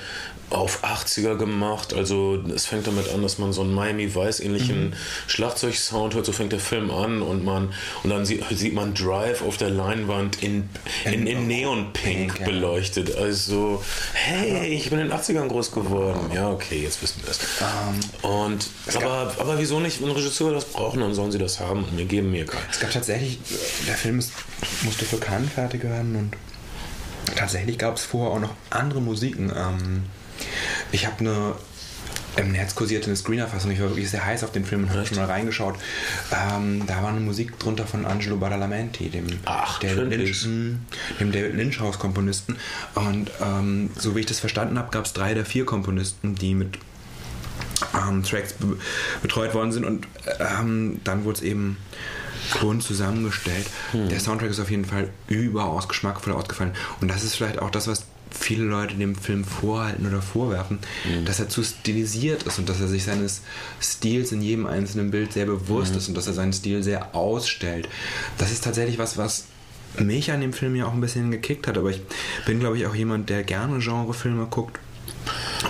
auf 0.50 0.84
80er 0.84 1.36
gemacht. 1.36 1.94
Also 1.94 2.42
es 2.54 2.66
fängt 2.66 2.86
damit 2.86 3.08
an, 3.12 3.22
dass 3.22 3.38
man 3.38 3.52
so 3.52 3.62
einen 3.62 3.72
Miami 3.72 4.14
Vice 4.14 4.40
ähnlichen 4.40 4.90
mhm. 4.90 4.94
Schlagzeugsound 5.28 6.14
hört. 6.14 6.26
So 6.26 6.32
fängt 6.32 6.52
der 6.52 6.60
Film 6.60 6.90
an 6.90 7.22
und 7.22 7.44
man 7.44 7.72
und 8.02 8.10
dann 8.10 8.26
sieht, 8.26 8.44
sieht 8.50 8.74
man 8.74 8.94
Drive 8.94 9.42
auf 9.42 9.56
der 9.56 9.70
Leinwand 9.70 10.42
in, 10.42 10.68
in, 11.04 11.26
in 11.26 11.46
Neon 11.46 11.92
Pink, 11.92 12.44
beleuchtet. 12.44 13.16
Also 13.16 13.82
hey, 14.12 14.66
ich 14.66 14.90
bin 14.90 14.98
in 14.98 15.08
den 15.08 15.16
80ern 15.16 15.48
groß 15.48 15.72
geworden. 15.72 16.30
Ja, 16.34 16.50
okay, 16.50 16.82
jetzt 16.82 17.02
wissen 17.02 17.22
wir 17.22 17.30
es. 17.30 17.38
Um, 17.60 18.00
ähm, 18.24 18.30
und 18.30 18.70
aber, 18.94 19.34
aber 19.38 19.58
wieso 19.58 19.80
nicht, 19.80 20.02
wenn 20.02 20.10
Regisseur 20.10 20.52
das 20.52 20.64
brauchen, 20.64 21.00
dann 21.00 21.14
sollen 21.14 21.32
sie 21.32 21.38
das 21.38 21.60
haben 21.60 21.84
und 21.84 21.94
mir 21.94 22.04
geben 22.04 22.30
mir 22.30 22.46
keinen. 22.46 22.64
Es 22.70 22.80
gab 22.80 22.90
tatsächlich, 22.90 23.38
der 23.86 23.94
Film 23.94 24.18
ist, 24.18 24.32
musste 24.82 25.04
für 25.04 25.18
Cannes 25.18 25.52
fertig 25.52 25.84
werden 25.84 26.16
und 26.16 27.36
tatsächlich 27.36 27.78
gab 27.78 27.96
es 27.96 28.04
vorher 28.04 28.32
auch 28.32 28.40
noch 28.40 28.54
andere 28.70 29.00
Musiken. 29.00 29.52
Ähm, 29.54 30.04
ich 30.92 31.07
habe 31.07 31.20
eine 31.20 31.55
im 32.37 32.53
Netz 32.53 32.74
kursierte 32.74 33.07
eine 33.07 33.16
Screenerfassung. 33.16 33.70
Ich 33.70 33.81
war 33.81 33.88
wirklich 33.88 34.11
sehr 34.11 34.24
heiß 34.24 34.44
auf 34.44 34.53
den 34.53 34.64
Film 34.64 34.85
und 34.85 34.90
habe 34.90 35.07
schon 35.07 35.16
mal 35.16 35.26
reingeschaut. 35.26 35.76
Ähm, 36.33 36.85
da 36.87 37.03
war 37.03 37.11
eine 37.11 37.20
Musik 37.20 37.59
drunter 37.59 37.87
von 37.87 38.07
Angelo 38.07 38.37
Badalamenti, 38.37 39.09
dem, 39.09 39.26
Ach, 39.44 39.79
David 39.81 40.11
Lynch, 40.11 40.42
dem 40.42 41.33
David 41.33 41.55
Lynch 41.55 41.81
House 41.81 41.98
Komponisten. 41.98 42.57
Und 42.94 43.31
ähm, 43.40 43.90
so 43.96 44.14
wie 44.14 44.20
ich 44.20 44.26
das 44.26 44.40
verstanden 44.40 44.79
habe, 44.79 44.90
gab 44.90 45.07
es 45.07 45.12
drei 45.12 45.35
der 45.35 45.44
vier 45.44 45.66
Komponisten, 45.66 46.35
die 46.35 46.55
mit 46.55 46.79
ähm, 47.94 48.22
Tracks 48.22 48.53
be 48.55 48.76
betreut 49.22 49.55
worden 49.55 49.72
sind. 49.72 49.85
Und 49.85 50.07
ähm, 50.38 51.00
dann 51.05 51.24
wurde 51.24 51.38
es 51.38 51.42
eben 51.42 51.79
bunt 52.61 52.83
zusammengestellt. 52.83 53.66
Hm. 53.92 54.09
Der 54.09 54.20
Soundtrack 54.20 54.50
ist 54.50 54.61
auf 54.61 54.70
jeden 54.70 54.85
Fall 54.85 55.09
überaus 55.29 55.88
geschmackvoll 55.88 56.33
ausgefallen. 56.33 56.72
Und 57.00 57.09
das 57.09 57.24
ist 57.24 57.35
vielleicht 57.35 57.59
auch 57.59 57.70
das, 57.70 57.87
was 57.87 58.05
viele 58.30 58.64
Leute 58.64 58.94
dem 58.94 59.14
Film 59.14 59.44
vorhalten 59.44 60.06
oder 60.06 60.22
vorwerfen, 60.22 60.78
mhm. 61.04 61.24
dass 61.24 61.40
er 61.40 61.48
zu 61.48 61.62
stilisiert 61.62 62.44
ist 62.44 62.58
und 62.58 62.68
dass 62.68 62.80
er 62.80 62.88
sich 62.88 63.04
seines 63.04 63.42
Stils 63.80 64.32
in 64.32 64.42
jedem 64.42 64.66
einzelnen 64.66 65.10
Bild 65.10 65.32
sehr 65.32 65.46
bewusst 65.46 65.92
mhm. 65.92 65.98
ist 65.98 66.08
und 66.08 66.16
dass 66.16 66.26
er 66.26 66.32
seinen 66.32 66.52
Stil 66.52 66.82
sehr 66.82 67.14
ausstellt. 67.14 67.88
Das 68.38 68.52
ist 68.52 68.64
tatsächlich 68.64 68.98
was, 68.98 69.18
was 69.18 69.44
mich 69.98 70.30
an 70.30 70.40
dem 70.40 70.52
Film 70.52 70.76
ja 70.76 70.86
auch 70.86 70.92
ein 70.92 71.00
bisschen 71.00 71.30
gekickt 71.30 71.66
hat, 71.66 71.76
aber 71.76 71.90
ich 71.90 72.00
bin, 72.46 72.60
glaube 72.60 72.78
ich, 72.78 72.86
auch 72.86 72.94
jemand, 72.94 73.28
der 73.28 73.42
gerne 73.42 73.78
Genrefilme 73.78 74.46
guckt 74.46 74.78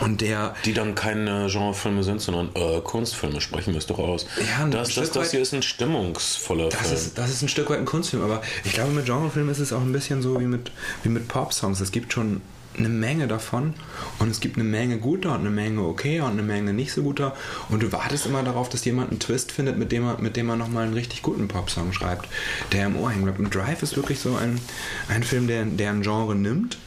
und 0.00 0.20
der. 0.20 0.54
Die 0.64 0.74
dann 0.74 0.94
keine 0.94 1.48
Genrefilme 1.50 2.02
sind, 2.02 2.20
sondern 2.20 2.50
äh, 2.54 2.80
Kunstfilme, 2.80 3.40
sprechen 3.40 3.72
wir 3.72 3.78
es 3.78 3.86
doch 3.86 3.98
aus. 3.98 4.26
Ja, 4.38 4.66
das, 4.66 4.94
das, 4.94 5.10
das 5.12 5.30
hier 5.30 5.40
ist 5.40 5.52
ein 5.52 5.62
stimmungsvoller 5.62 6.68
das 6.68 6.80
Film. 6.80 6.94
Ist, 6.94 7.18
das 7.18 7.30
ist 7.30 7.42
ein 7.42 7.48
Stück 7.48 7.70
weit 7.70 7.78
ein 7.78 7.84
Kunstfilm, 7.84 8.22
aber 8.22 8.42
ich 8.64 8.72
glaube, 8.72 8.92
mit 8.92 9.06
Genrefilmen 9.06 9.50
ist 9.50 9.58
es 9.58 9.72
auch 9.72 9.80
ein 9.80 9.92
bisschen 9.92 10.22
so 10.22 10.40
wie 10.40 10.46
mit, 10.46 10.70
wie 11.02 11.08
mit 11.08 11.28
Pop-Songs. 11.28 11.80
Es 11.80 11.92
gibt 11.92 12.12
schon 12.12 12.40
eine 12.78 12.88
Menge 12.88 13.26
davon 13.26 13.74
und 14.18 14.30
es 14.30 14.40
gibt 14.40 14.56
eine 14.56 14.64
Menge 14.64 14.98
guter 14.98 15.34
und 15.34 15.40
eine 15.40 15.50
Menge 15.50 15.82
okay 15.82 16.20
und 16.20 16.30
eine 16.30 16.42
Menge 16.42 16.72
nicht 16.72 16.92
so 16.92 17.02
guter 17.02 17.34
und 17.68 17.82
du 17.82 17.92
wartest 17.92 18.26
immer 18.26 18.42
darauf, 18.42 18.68
dass 18.68 18.84
jemand 18.84 19.10
einen 19.10 19.18
Twist 19.18 19.52
findet, 19.52 19.76
mit 19.76 19.92
dem 19.92 20.06
er, 20.06 20.20
mit 20.20 20.36
dem 20.36 20.48
er 20.48 20.56
nochmal 20.56 20.84
einen 20.84 20.94
richtig 20.94 21.22
guten 21.22 21.48
Popsong 21.48 21.92
schreibt, 21.92 22.28
der 22.72 22.86
im 22.86 22.96
Ohr 22.96 23.10
hängen 23.10 23.24
bleibt. 23.24 23.38
Und 23.38 23.54
Drive 23.54 23.82
ist 23.82 23.96
wirklich 23.96 24.20
so 24.20 24.36
ein, 24.36 24.60
ein 25.08 25.22
Film, 25.22 25.46
der, 25.46 25.64
der 25.64 25.90
ein 25.90 26.02
Genre 26.02 26.34
nimmt 26.34 26.78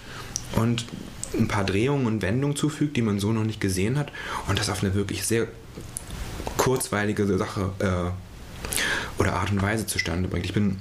und 0.53 0.85
ein 1.33 1.47
paar 1.47 1.63
Drehungen 1.63 2.05
und 2.05 2.21
Wendungen 2.21 2.55
zufügt, 2.55 2.95
die 2.97 3.01
man 3.01 3.19
so 3.19 3.31
noch 3.31 3.43
nicht 3.43 3.59
gesehen 3.59 3.97
hat 3.97 4.11
und 4.47 4.59
das 4.59 4.69
auf 4.69 4.83
eine 4.83 4.93
wirklich 4.93 5.25
sehr 5.25 5.47
kurzweilige 6.57 7.25
Sache 7.37 7.71
äh, 7.79 9.19
oder 9.19 9.33
Art 9.33 9.51
und 9.51 9.61
Weise 9.61 9.85
zustande 9.85 10.27
bringt. 10.29 10.45
Ich 10.45 10.53
bin 10.53 10.77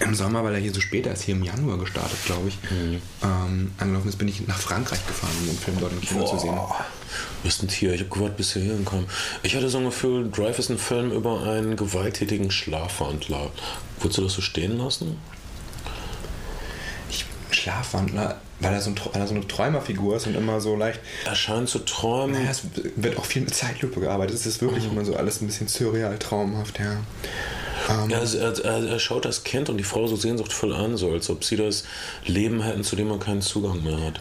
im 0.00 0.14
Sommer, 0.14 0.44
weil 0.44 0.54
er 0.54 0.60
hier 0.60 0.74
so 0.74 0.80
spät 0.80 1.06
ist, 1.06 1.22
hier 1.22 1.34
im 1.34 1.42
Januar 1.42 1.78
gestartet, 1.78 2.18
glaube 2.26 2.48
ich, 2.48 2.58
mhm. 2.70 3.00
ähm, 3.22 3.72
angelaufen 3.78 4.08
ist, 4.08 4.16
bin 4.16 4.28
ich 4.28 4.46
nach 4.46 4.58
Frankreich 4.58 5.06
gefahren, 5.06 5.32
um 5.40 5.46
den 5.46 5.58
Film 5.58 5.76
dort 5.80 5.92
im 5.92 6.00
Kino 6.00 6.24
zu 6.24 6.38
sehen. 6.38 6.58
Wir 7.42 7.50
sind 7.50 7.70
hier, 7.70 7.94
ich 7.94 8.00
habe 8.00 8.10
gewartet, 8.10 8.36
bis 8.36 8.54
wir 8.54 8.62
hier 8.62 8.74
hinkommen. 8.74 9.06
Ich 9.42 9.54
hatte 9.56 9.68
so 9.68 9.78
ein 9.78 9.84
Gefühl, 9.84 10.30
Drive 10.30 10.58
ist 10.58 10.70
ein 10.70 10.78
Film 10.78 11.12
über 11.12 11.42
einen 11.44 11.76
gewalttätigen 11.76 12.50
Schlafwandler. 12.50 13.50
Würdest 14.00 14.18
du 14.18 14.22
das 14.22 14.34
so 14.34 14.42
stehen 14.42 14.76
lassen? 14.78 15.16
Ich, 17.08 17.24
Schlafwandler, 17.50 18.40
weil 18.60 18.72
er, 18.72 18.80
so 18.80 18.90
ein, 18.90 18.96
weil 19.12 19.20
er 19.20 19.26
so 19.26 19.34
eine 19.34 19.46
Träumerfigur 19.46 20.16
ist 20.16 20.26
und 20.26 20.34
immer 20.34 20.60
so 20.60 20.76
leicht. 20.76 21.00
Er 21.24 21.34
scheint 21.34 21.68
zu 21.68 21.80
träumen. 21.80 22.36
Naja, 22.36 22.50
es 22.50 22.62
wird 22.96 23.18
auch 23.18 23.26
viel 23.26 23.42
mit 23.42 23.54
Zeitlupe 23.54 24.00
gearbeitet. 24.00 24.34
Es 24.34 24.46
ist 24.46 24.62
wirklich 24.62 24.84
mhm. 24.84 24.92
immer 24.92 25.04
so 25.04 25.14
alles 25.16 25.40
ein 25.42 25.46
bisschen 25.46 25.68
surreal 25.68 26.18
traumhaft, 26.18 26.78
ja. 26.78 26.96
Um, 27.88 28.10
ja, 28.10 28.18
also 28.18 28.38
er, 28.38 28.58
er, 28.64 28.88
er, 28.88 28.98
schaut 28.98 29.24
das 29.24 29.44
Kind 29.44 29.68
und 29.68 29.76
die 29.76 29.84
Frau 29.84 30.06
so 30.06 30.16
sehnsuchtvoll 30.16 30.72
an, 30.72 30.96
so 30.96 31.12
als 31.12 31.30
ob 31.30 31.44
sie 31.44 31.56
das 31.56 31.84
Leben 32.24 32.60
hätten, 32.62 32.82
zu 32.82 32.96
dem 32.96 33.08
man 33.08 33.20
keinen 33.20 33.42
Zugang 33.42 33.82
mehr 33.84 34.00
hat. 34.00 34.20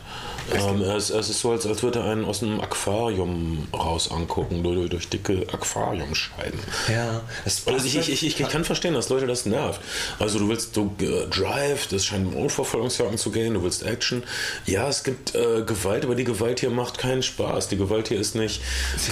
Ähm, 0.54 0.82
es, 0.82 1.10
es, 1.10 1.30
ist 1.30 1.40
so, 1.40 1.52
als, 1.52 1.66
als 1.66 1.82
würde 1.82 2.00
er 2.00 2.06
einen 2.06 2.26
aus 2.26 2.44
einem 2.44 2.62
Aquarium 2.62 3.68
raus 3.74 4.12
angucken, 4.12 4.64
durch, 4.64 4.90
durch 4.90 5.10
dicke 5.10 5.48
Aquariumscheiben. 5.52 6.60
Ja, 6.88 7.22
also 7.44 7.86
ich, 7.86 7.98
ich, 7.98 8.24
ich, 8.24 8.40
ich, 8.40 8.50
kann 8.50 8.64
verstehen, 8.64 8.94
dass 8.94 9.10
Leute 9.10 9.26
das 9.26 9.46
nervt. 9.48 9.82
Also 10.20 10.38
du 10.38 10.50
willst 10.50 10.78
du 10.78 10.94
äh, 11.00 11.28
Drive, 11.28 11.88
das 11.88 12.06
scheint 12.06 12.28
um 12.28 12.36
Unverfolgungsjagden 12.36 13.18
zu 13.18 13.32
gehen, 13.32 13.56
du 13.56 13.64
willst 13.64 13.84
Action. 13.84 14.24
Ja, 14.66 14.88
es 14.88 15.04
gibt 15.04 15.34
äh, 15.34 15.64
Gewalt, 15.66 16.06
aber 16.06 16.14
die 16.14 16.26
Gewalt 16.26 16.60
hier 16.60 16.70
macht 16.70 17.00
keinen 17.00 17.24
Spaß. 17.24 17.70
Die 17.70 17.78
Gewalt 17.78 18.10
hier 18.10 18.20
ist 18.20 18.36
nicht 18.36 18.62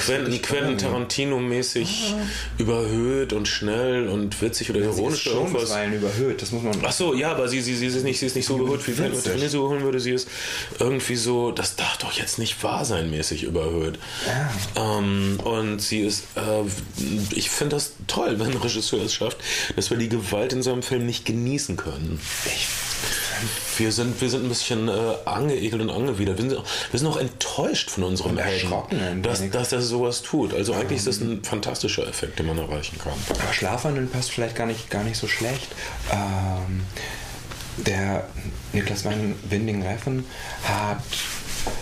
Quentin, 0.06 0.42
Quentin 0.42 0.78
Tarantino-mäßig 0.78 2.14
ah. 2.14 2.28
überhöht 2.60 3.34
und 3.34 3.48
schnell 3.48 4.08
und 4.08 4.43
witzig 4.44 4.70
oder 4.70 4.82
ironisch 4.82 5.28
oder 5.28 5.38
irgendwas. 5.38 5.72
überhöht, 5.94 6.42
das 6.42 6.52
muss 6.52 6.64
man. 6.64 6.74
Ach 6.84 6.92
so, 6.92 7.14
ja, 7.14 7.32
aber 7.32 7.48
sie, 7.48 7.62
sie, 7.62 7.76
sie, 7.76 7.88
ist, 7.88 8.04
nicht, 8.04 8.20
sie 8.20 8.28
ist 8.28 8.36
nicht 8.36 8.46
so 8.46 8.60
überhöht, 8.60 8.88
wie 8.88 8.98
wenn 8.98 9.16
sie 9.16 9.48
so 9.50 9.70
holen 9.70 9.82
würde. 9.82 10.00
Sie 10.00 10.12
ist 10.12 10.28
irgendwie 10.80 11.16
so, 11.16 11.52
das 11.52 11.76
darf 11.76 11.98
doch 11.98 12.12
jetzt 12.14 12.40
nicht 12.40 12.62
wahr 12.64 12.86
sein, 12.86 13.10
mäßig 13.10 13.44
überhöht. 13.44 13.98
Ja. 14.76 14.98
Ähm, 14.98 15.40
und 15.44 15.80
sie 15.80 16.02
ist, 16.02 16.26
äh, 16.36 16.64
ich 17.32 17.50
finde 17.50 17.76
das 17.78 17.94
toll, 18.08 18.40
wenn 18.40 18.52
ein 18.52 18.58
Regisseur 18.58 19.04
es 19.04 19.14
schafft, 19.14 19.38
dass 19.76 19.90
wir 19.90 19.98
die 19.98 20.10
Gewalt 20.10 20.54
in 20.54 20.62
seinem 20.62 20.84
Film 20.84 21.06
nicht 21.06 21.26
genießen 21.26 21.76
können. 21.78 22.20
Ich 22.46 22.68
wir 23.78 23.92
sind, 23.92 24.20
wir 24.22 24.30
sind 24.30 24.46
ein 24.46 24.50
bisschen 24.50 24.88
äh, 24.88 24.92
angeekelt 25.26 25.82
und 25.82 25.90
angewidert. 25.90 26.38
Wir 26.38 26.50
sind, 26.50 26.64
wir 26.92 27.00
sind 27.00 27.08
auch 27.08 27.18
enttäuscht 27.18 27.90
von 27.90 28.04
unserem 28.04 28.38
Helden, 28.38 29.24
dass, 29.24 29.50
dass 29.50 29.72
er 29.72 29.82
sowas 29.82 30.22
tut. 30.22 30.54
Also 30.54 30.74
eigentlich 30.74 31.00
ist 31.00 31.08
das 31.08 31.22
ein 31.22 31.44
fantastischer 31.44 32.08
Effekt, 32.08 32.40
den 32.40 32.48
man 32.48 32.58
erreichen 32.58 32.98
kann. 33.00 33.14
Aber 33.30 33.54
Schlafwandeln 33.54 34.10
passt 34.10 34.32
vielleicht 34.34 34.56
gar 34.56 34.68
nicht, 34.68 34.90
gar 34.90 35.04
nicht 35.04 35.18
so 35.18 35.28
schlecht. 35.28 35.74
Ähm, 36.12 36.86
der 37.78 38.26
Niklas 38.72 39.04
Winding 39.06 39.84
Reffen 39.84 40.26
hat 40.64 41.04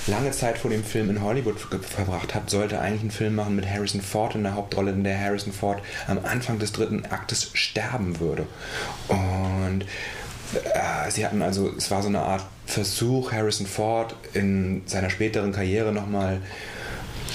lange 0.08 0.32
Zeit 0.32 0.58
vor 0.58 0.72
dem 0.72 0.84
Film 0.84 1.10
in 1.10 1.22
Hollywood 1.22 1.60
verbracht 1.60 2.36
hat, 2.36 2.50
sollte 2.50 2.80
eigentlich 2.80 3.02
einen 3.02 3.12
Film 3.12 3.36
machen 3.36 3.56
mit 3.56 3.68
Harrison 3.70 4.02
Ford 4.02 4.36
in 4.36 4.44
der 4.44 4.56
Hauptrolle, 4.56 4.92
in 4.92 5.04
der 5.04 5.20
Harrison 5.20 5.54
Ford 5.54 5.82
am 6.08 6.20
Anfang 6.24 6.60
des 6.60 6.72
dritten 6.72 7.06
Aktes 7.06 7.52
sterben 7.54 8.20
würde. 8.20 8.46
Und 9.08 9.86
äh, 10.54 11.10
sie 11.10 11.26
hatten 11.26 11.42
also, 11.42 11.72
es 11.78 11.92
war 11.92 12.02
so 12.02 12.10
eine 12.10 12.22
Art 12.22 12.44
Versuch, 12.66 13.32
Harrison 13.32 13.66
Ford 13.66 14.16
in 14.34 14.84
seiner 14.86 15.10
späteren 15.10 15.52
Karriere 15.52 15.92
nochmal 15.92 16.42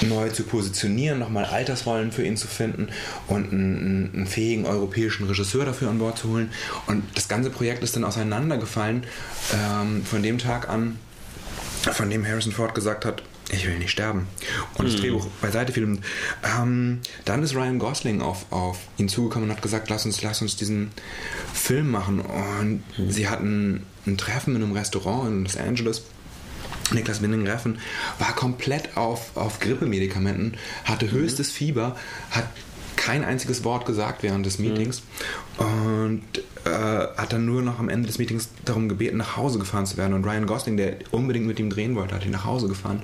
neu 0.03 0.29
zu 0.31 0.45
positionieren, 0.45 1.19
nochmal 1.19 1.45
Altersrollen 1.45 2.13
für 2.13 2.25
ihn 2.25 2.37
zu 2.37 2.47
finden 2.47 2.89
und 3.27 3.53
einen, 3.53 4.11
einen, 4.15 4.27
fähigen 4.27 4.67
europäischen 4.67 5.27
Regisseur 5.27 5.65
dafür 5.65 5.91
an 5.91 5.99
Bord 5.99 6.19
zu 6.19 6.29
holen. 6.29 6.51
Und 6.87 7.05
das 7.15 7.29
ganze 7.29 7.51
Projekt 7.51 7.83
ist 7.83 7.97
dann 7.97 8.05
auseinandergefallen 8.05 9.05
ähm, 9.55 10.05
von 10.05 10.23
dem 10.23 10.39
Tag 10.39 10.69
an, 10.69 10.99
von 11.83 12.11
dem 12.11 12.27
Harrison 12.27 12.53
Ford 12.53 12.75
gesagt 12.75 13.05
hat, 13.05 13.23
Ich 13.51 13.65
will 13.65 13.79
nicht 13.79 13.91
sterben. 13.91 14.27
Und 14.75 14.89
das 14.89 14.97
Drehbuch 14.97 15.27
beiseite 15.41 15.73
fiel. 15.73 15.85
Und, 15.85 16.01
Ähm, 16.43 17.01
dann 17.25 17.43
ist 17.43 17.55
Ryan 17.55 17.79
Gosling 17.79 18.21
auf, 18.21 18.47
auf 18.51 18.79
ihn 18.99 19.09
zugekommen 19.09 19.49
und 19.49 19.55
hat 19.55 19.63
gesagt, 19.63 19.89
lass 19.89 20.05
uns, 20.05 20.21
lass 20.23 20.43
uns 20.43 20.57
diesen 20.57 20.91
Film 21.55 21.91
machen. 21.91 22.21
Und 22.21 22.83
sie 23.09 23.29
hatten 23.29 23.87
ein 24.07 24.19
Treffen 24.19 24.57
in 24.57 24.63
einem 24.63 24.73
Restaurant 24.73 25.29
in 25.29 25.45
Los 25.45 25.57
Angeles. 25.57 26.03
Niklas 26.93 27.23
Winding 27.23 27.47
Reffen 27.47 27.79
war 28.19 28.35
komplett 28.35 28.97
auf, 28.97 29.37
auf 29.37 29.61
Grippemedikamenten, 29.61 30.57
hatte 30.85 31.11
höchstes 31.11 31.51
Fieber, 31.51 31.97
hat 32.31 32.47
kein 32.97 33.25
einziges 33.25 33.63
Wort 33.63 33.87
gesagt 33.87 34.23
während 34.23 34.47
des 34.47 34.59
Meetings 34.59 35.03
und 35.59 36.23
äh, 36.65 36.71
hat 36.71 37.33
dann 37.33 37.45
nur 37.47 37.63
noch 37.63 37.79
am 37.79 37.89
Ende 37.89 38.07
des 38.07 38.19
Meetings 38.19 38.49
darum 38.65 38.89
gebeten, 38.89 39.19
nach 39.19 39.37
Hause 39.37 39.59
gefahren 39.59 39.87
zu 39.87 39.97
werden. 39.97 40.15
Und 40.15 40.25
Ryan 40.25 40.47
Gosling, 40.47 40.77
der 40.77 40.97
unbedingt 41.13 41.47
mit 41.47 41.61
ihm 41.61 41.71
drehen 41.71 41.95
wollte, 41.95 42.15
hat 42.15 42.25
ihn 42.25 42.33
nach 42.33 42.45
Hause 42.45 42.69
gefahren. 42.69 43.03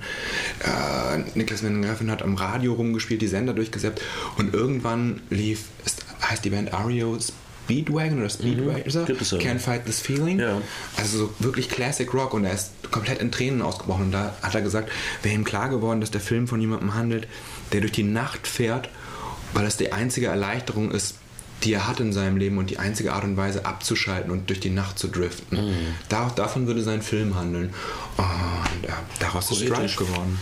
Äh, 0.61 1.39
Niklas 1.39 1.63
Winding 1.63 1.89
Refn 1.89 2.11
hat 2.11 2.23
am 2.23 2.35
Radio 2.35 2.73
rumgespielt, 2.73 3.23
die 3.23 3.29
Sender 3.29 3.53
durchgesäppt 3.53 4.03
und 4.39 4.55
irgendwann 4.55 5.21
lief, 5.31 5.67
ist, 5.85 6.05
heißt 6.23 6.45
die 6.45 6.51
Band 6.51 6.73
Ario 6.73 7.19
Speedwagon 7.21 8.19
oder 8.19 8.31
er? 8.75 8.87
Es 8.87 8.95
ja. 8.95 9.05
Can't 9.05 9.59
Fight 9.59 9.87
This 9.87 10.01
Feeling. 10.01 10.41
Ja. 10.41 10.61
Also 10.97 11.19
so 11.19 11.35
wirklich 11.39 11.69
Classic 11.69 12.13
Rock 12.13 12.35
und 12.35 12.45
er 12.45 12.55
ist 12.55 12.73
komplett 12.93 13.21
in 13.21 13.33
Tränen 13.33 13.61
ausgebrochen. 13.63 14.05
Und 14.07 14.13
da 14.13 14.35
hat 14.43 14.55
er 14.55 14.63
gesagt, 14.63 14.91
wäre 15.23 15.35
ihm 15.35 15.45
klar 15.45 15.69
geworden, 15.69 16.01
dass 16.01 16.11
der 16.13 16.21
Film 16.21 16.47
von 16.47 16.61
jemandem 16.61 16.95
handelt, 16.95 17.27
der 17.73 17.81
durch 17.81 17.93
die 17.93 18.05
Nacht 18.05 18.47
fährt, 18.47 18.89
weil 19.55 19.65
das 19.65 19.77
die 19.77 19.93
einzige 19.93 20.27
Erleichterung 20.29 20.91
ist, 20.93 21.17
die 21.65 21.73
er 21.75 21.87
hat 21.87 22.01
in 22.01 22.13
seinem 22.13 22.37
Leben 22.39 22.59
und 22.59 22.71
die 22.71 22.79
einzige 22.79 23.13
Art 23.13 23.23
und 23.25 23.37
Weise 23.37 23.65
abzuschalten 23.67 24.31
und 24.33 24.49
durch 24.51 24.59
die 24.61 24.71
Nacht 24.71 24.99
zu 24.99 25.07
driften. 25.09 25.65
Mhm. 25.67 25.75
Da, 26.09 26.29
davon 26.35 26.67
würde 26.67 26.83
sein 26.83 27.03
Film 27.03 27.37
handeln. 27.37 27.73
Und 28.17 28.89
ja, 28.89 28.99
daraus 29.21 29.51
ist 29.53 29.61
Drive 29.63 29.71
Poetisch. 29.77 29.97
geworden. 29.97 30.39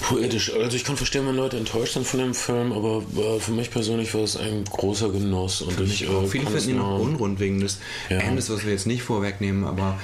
Poetisch. 0.00 0.52
Also 0.54 0.76
ich 0.76 0.84
kann 0.84 0.96
verstehen, 0.96 1.26
wenn 1.26 1.34
Leute 1.36 1.58
enttäuscht 1.58 1.94
sind 1.94 2.06
von 2.06 2.20
dem 2.20 2.32
Film, 2.32 2.72
aber 2.72 3.02
äh, 3.16 3.40
für 3.40 3.50
mich 3.50 3.70
persönlich 3.70 4.14
war 4.14 4.22
es 4.22 4.36
ein 4.36 4.64
großer 4.64 5.10
Genuss. 5.10 5.60
Und 5.60 5.78
ich, 5.80 6.04
äh, 6.04 6.26
Viele 6.28 6.46
finden 6.46 6.70
ihn 6.70 6.76
noch 6.78 6.98
nur- 6.98 7.00
unrund 7.00 7.40
wegen 7.40 7.60
des 7.60 7.78
Ja. 8.08 8.18
Endes, 8.18 8.48
was 8.48 8.64
wir 8.64 8.72
jetzt 8.72 8.86
nicht 8.86 9.02
vorwegnehmen, 9.02 9.64
aber 9.64 9.98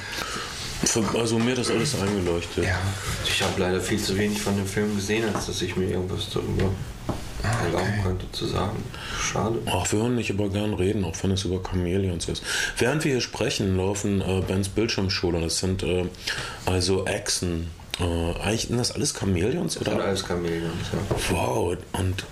also 1.19 1.39
mir 1.39 1.53
hat 1.53 1.59
das 1.59 1.71
alles 1.71 1.95
eingeleuchtet. 2.01 2.65
ja. 2.65 2.79
Ich 3.25 3.43
habe 3.43 3.61
leider 3.61 3.81
viel 3.81 3.99
zu 3.99 4.17
wenig 4.17 4.41
von 4.41 4.57
dem 4.57 4.67
Film 4.67 4.95
gesehen, 4.97 5.25
als 5.35 5.47
dass 5.47 5.61
ich 5.63 5.77
mir 5.77 5.89
irgendwas 5.89 6.29
darüber 6.33 6.71
erlauben 7.65 8.03
könnte 8.03 8.31
zu 8.33 8.47
sagen. 8.47 8.83
Schade. 9.21 9.59
Ach, 9.67 9.91
wir 9.93 9.99
hören 10.01 10.15
nicht 10.15 10.31
über 10.31 10.49
gern 10.49 10.73
reden, 10.75 11.05
auch 11.05 11.15
wenn 11.23 11.33
es 11.33 11.45
über 11.45 11.61
Chameleons 11.63 12.29
ist. 12.29 12.43
Während 12.79 13.05
wir 13.05 13.13
hier 13.13 13.21
sprechen, 13.21 13.77
laufen 13.77 14.21
äh, 14.23 14.41
Bens 14.47 14.69
Bildschirmschule. 14.71 15.41
Das 15.41 15.59
sind 15.59 15.83
äh, 15.83 16.07
also 16.67 17.05
Echsen. 17.07 17.69
Äh, 18.01 18.05
eigentlich 18.41 18.69
sind 18.69 18.79
das 18.79 18.93
alles 18.93 19.15
Chameleons, 19.15 19.75
Das 19.75 19.85
sind 19.85 19.95
oder? 19.95 20.05
alles 20.07 20.27
Chamäleons, 20.27 20.73
ja. 20.93 21.17
Wow, 21.31 21.77
und 21.93 22.25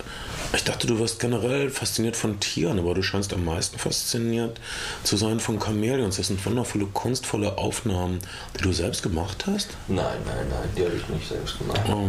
ich 0.55 0.65
dachte, 0.65 0.87
du 0.87 0.99
wirst 0.99 1.19
generell 1.21 1.71
fasziniert 1.71 2.17
von 2.17 2.39
Tieren, 2.41 2.79
aber 2.79 2.95
du 2.95 3.03
scheinst 3.03 3.33
am 3.33 3.45
meisten 3.45 3.79
fasziniert 3.79 4.61
zu 5.03 5.17
sein 5.17 5.41
von 5.41 5.59
Chamäleons. 5.59 6.17
Das 6.17 6.29
sind 6.29 6.45
wundervolle, 6.45 6.87
kunstvolle 6.87 7.57
Aufnahmen, 7.59 8.19
die 8.59 8.63
du 8.63 8.73
selbst 8.73 9.03
gemacht 9.03 9.45
hast. 9.47 9.71
Nein, 9.89 10.05
nein, 10.27 10.47
nein, 10.51 10.69
die 10.77 10.85
habe 10.85 10.95
ich 10.95 11.09
nicht 11.09 11.29
selbst 11.29 11.59
gemacht. 11.59 11.81
Oh. 11.89 12.09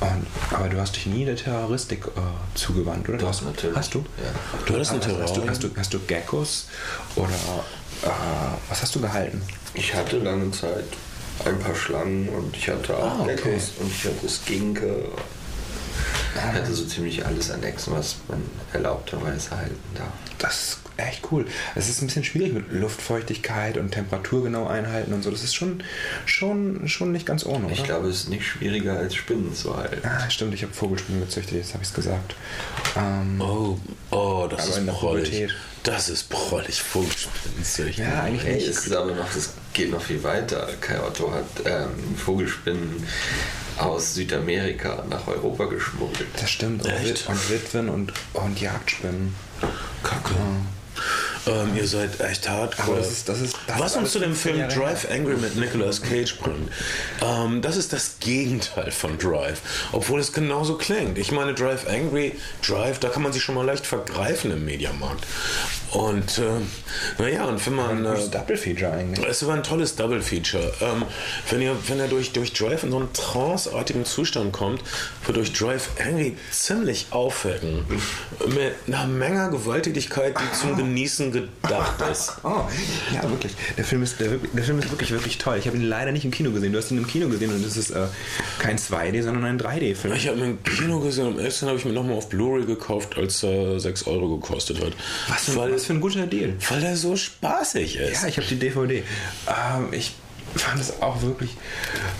Und, 0.00 0.26
aber 0.50 0.68
du 0.68 0.80
hast 0.80 0.96
dich 0.96 1.06
nie 1.06 1.24
der 1.24 1.36
Terroristik 1.36 2.04
äh, 2.06 2.58
zugewandt, 2.58 3.08
oder? 3.08 3.18
Doch, 3.18 3.28
hast, 3.28 3.42
natürlich. 3.42 3.76
Hast 3.76 3.94
du? 3.94 3.98
Ja. 3.98 4.64
Du 4.66 4.74
hattest 4.74 4.92
ein 4.92 4.98
hast, 5.00 5.08
hast, 5.08 5.36
du, 5.36 5.48
hast, 5.48 5.62
du, 5.62 5.70
hast 5.76 5.94
du 5.94 5.98
Geckos 6.00 6.66
oder 7.16 7.28
äh, 8.02 8.08
was 8.68 8.82
hast 8.82 8.94
du 8.94 9.00
gehalten? 9.00 9.40
Ich 9.74 9.94
hatte 9.94 10.18
lange 10.18 10.50
Zeit 10.50 10.84
ein 11.44 11.58
paar 11.58 11.74
Schlangen 11.74 12.28
und 12.28 12.54
ich 12.56 12.68
hatte 12.68 12.96
auch 12.96 13.20
Ah, 13.20 13.22
okay. 13.22 13.36
Geckos 13.36 13.72
und 13.78 13.90
ich 13.90 14.04
hatte 14.04 14.28
Skinke. 14.28 15.04
Hatte 16.36 16.74
so 16.74 16.84
ziemlich 16.84 17.24
alles 17.26 17.50
an 17.50 17.62
Echsen, 17.62 17.92
was 17.94 18.16
man 18.28 18.40
erlaubterweise 18.72 19.50
halten 19.50 19.76
darf. 19.94 20.08
Das 20.38 20.54
ist 20.54 20.78
echt 20.96 21.22
cool. 21.30 21.46
Es 21.74 21.88
ist 21.88 22.00
ein 22.02 22.06
bisschen 22.06 22.24
schwierig 22.24 22.52
mit 22.52 22.72
Luftfeuchtigkeit 22.72 23.76
und 23.76 23.90
Temperatur 23.92 24.42
genau 24.44 24.66
einhalten 24.66 25.12
und 25.12 25.22
so. 25.22 25.30
Das 25.30 25.42
ist 25.44 25.54
schon, 25.54 25.82
schon, 26.26 26.88
schon 26.88 27.12
nicht 27.12 27.26
ganz 27.26 27.44
ohne, 27.44 27.66
oder? 27.66 27.74
Ich 27.74 27.84
glaube, 27.84 28.08
es 28.08 28.22
ist 28.22 28.28
nicht 28.30 28.44
schwieriger 28.46 28.96
als 28.98 29.14
Spinnen 29.14 29.54
zu 29.54 29.76
halten. 29.76 30.00
Ah, 30.06 30.28
stimmt, 30.30 30.54
ich 30.54 30.62
habe 30.62 30.72
Vogelspinnen 30.72 31.20
gezüchtet, 31.20 31.54
jetzt 31.58 31.74
habe 31.74 31.82
ich 31.82 31.90
es 31.90 31.94
gesagt. 31.94 32.34
Ähm, 32.96 33.40
Oh, 33.40 33.78
oh, 34.10 34.46
das 34.50 34.68
ist 34.68 34.86
prollig. 34.86 35.50
Das 35.82 36.08
ist 36.08 36.28
prollig, 36.28 36.80
Vogelspinnenzüchten. 36.82 38.04
ja, 38.04 38.22
eigentlich 38.22 38.44
Hey, 38.44 38.54
nicht. 38.56 38.68
es 38.68 38.86
ist 38.86 38.92
aber 38.94 39.14
noch, 39.14 39.32
das 39.32 39.54
geht 39.72 39.90
noch 39.90 40.02
viel 40.02 40.22
weiter. 40.22 40.68
Kai 40.80 41.00
Otto 41.00 41.32
hat 41.32 41.44
ähm, 41.64 42.16
Vogelspinnen 42.16 43.06
aus 43.78 44.14
Südamerika 44.14 45.04
nach 45.08 45.26
Europa 45.26 45.64
geschmuggelt. 45.66 46.28
Das 46.38 46.50
stimmt. 46.50 46.84
Und, 46.84 46.90
Echt? 46.92 47.28
Und 47.28 47.50
Witwen 47.50 47.88
und, 47.88 48.12
und 48.34 48.60
Jagdspinnen. 48.60 49.34
Kacke. 50.02 50.34
Ähm, 51.46 51.74
ihr 51.74 51.86
seid 51.88 52.20
echt 52.20 52.46
hardcore. 52.48 52.88
Aber 52.88 52.96
das 52.98 53.10
ist- 53.10 53.28
das 53.28 53.40
ist- 53.40 53.56
das 53.66 53.78
Was 53.78 53.96
uns 53.96 54.12
zu 54.12 54.18
dem 54.18 54.34
15 54.34 54.42
Film 54.52 54.58
Jahre 54.58 54.74
Drive 54.74 55.10
Angry 55.10 55.36
mit 55.36 55.56
Nicolas 55.56 56.02
Cage 56.02 56.36
bringt, 56.38 56.70
ähm, 57.22 57.62
das 57.62 57.76
ist 57.76 57.94
das 57.94 58.16
Gegenteil 58.20 58.90
von 58.90 59.16
Drive. 59.16 59.60
Obwohl 59.92 60.20
es 60.20 60.34
genauso 60.34 60.76
klingt. 60.76 61.16
Ich 61.16 61.32
meine, 61.32 61.54
Drive 61.54 61.86
Angry, 61.88 62.34
Drive, 62.66 62.98
da 62.98 63.08
kann 63.08 63.22
man 63.22 63.32
sich 63.32 63.42
schon 63.42 63.54
mal 63.54 63.64
leicht 63.64 63.86
vergreifen 63.86 64.50
im 64.50 64.66
Mediamarkt. 64.66 65.24
Und 65.92 66.38
äh, 66.38 66.42
naja, 67.20 67.46
und 67.46 67.64
wenn 67.66 67.74
man. 67.74 67.90
Ein 67.90 68.04
Äh, 68.06 68.08
gutes 68.10 68.30
Double 68.30 68.56
Feature 68.56 68.92
eigentlich. 68.92 69.26
es 69.26 69.44
war 69.46 69.54
ein 69.54 69.62
tolles 69.62 69.96
Double 69.96 70.22
Feature. 70.22 70.72
Ähm, 70.80 71.04
wenn 71.50 71.60
ihr, 71.62 71.76
wenn 71.88 71.98
ihr 71.98 72.06
durch, 72.06 72.32
durch 72.32 72.52
Drive 72.52 72.84
in 72.84 72.90
so 72.92 72.98
einen 72.98 73.12
tranceartigen 73.12 74.04
Zustand 74.04 74.52
kommt, 74.52 74.82
wird 75.26 75.36
durch 75.36 75.52
Drive 75.52 75.88
Angry 76.00 76.36
ziemlich 76.52 77.06
aufwecken. 77.10 77.84
Mit 78.46 78.74
einer 78.86 79.06
Menge 79.06 79.50
Gewalttätigkeit, 79.50 80.34
die 80.38 80.58
zum 80.58 80.76
Genießen 80.76 81.32
gedacht 81.32 82.00
ist. 82.10 82.32
Oh, 82.42 82.64
ja, 83.14 83.22
wirklich. 83.28 83.52
Der 83.76 83.84
Film 83.84 84.02
ist, 84.02 84.18
der, 84.18 84.30
der 84.30 84.64
Film 84.64 84.78
ist 84.78 84.90
wirklich, 84.90 85.10
wirklich 85.10 85.38
toll. 85.38 85.56
Ich 85.58 85.66
habe 85.66 85.76
ihn 85.76 85.82
leider 85.84 86.10
nicht 86.10 86.24
im 86.24 86.30
Kino 86.30 86.50
gesehen. 86.52 86.72
Du 86.72 86.78
hast 86.78 86.90
ihn 86.90 86.98
im 86.98 87.06
Kino 87.06 87.28
gesehen 87.28 87.52
und 87.54 87.64
es 87.64 87.76
ist 87.76 87.90
äh, 87.90 88.06
kein 88.58 88.78
2D, 88.78 89.22
sondern 89.22 89.44
ein 89.44 89.58
3D-Film. 89.60 90.14
Ich 90.14 90.26
habe 90.28 90.38
mir 90.38 90.46
im 90.46 90.62
Kino 90.62 91.00
gesehen, 91.00 91.26
am 91.26 91.38
11. 91.38 91.62
habe 91.62 91.76
ich 91.76 91.84
mir 91.84 91.92
nochmal 91.92 92.16
auf 92.16 92.28
Blu-ray 92.28 92.64
gekauft, 92.64 93.16
als 93.16 93.42
er 93.42 93.78
6 93.78 94.06
Euro 94.06 94.36
gekostet 94.38 94.80
hat. 94.80 94.92
Was 95.28 95.44
für, 95.44 95.56
weil, 95.56 95.79
was 95.80 95.86
für 95.86 95.94
ein 95.94 96.00
guter 96.00 96.26
Deal. 96.26 96.54
weil 96.68 96.82
er 96.82 96.96
so 96.96 97.16
spaßig 97.16 97.96
ist. 97.96 98.22
Ja, 98.22 98.28
ich 98.28 98.36
habe 98.36 98.46
die 98.46 98.58
DVD. 98.58 99.02
Ähm, 99.48 99.92
ich 99.92 100.12
fand 100.54 100.80
es 100.80 101.00
auch 101.00 101.22
wirklich, 101.22 101.56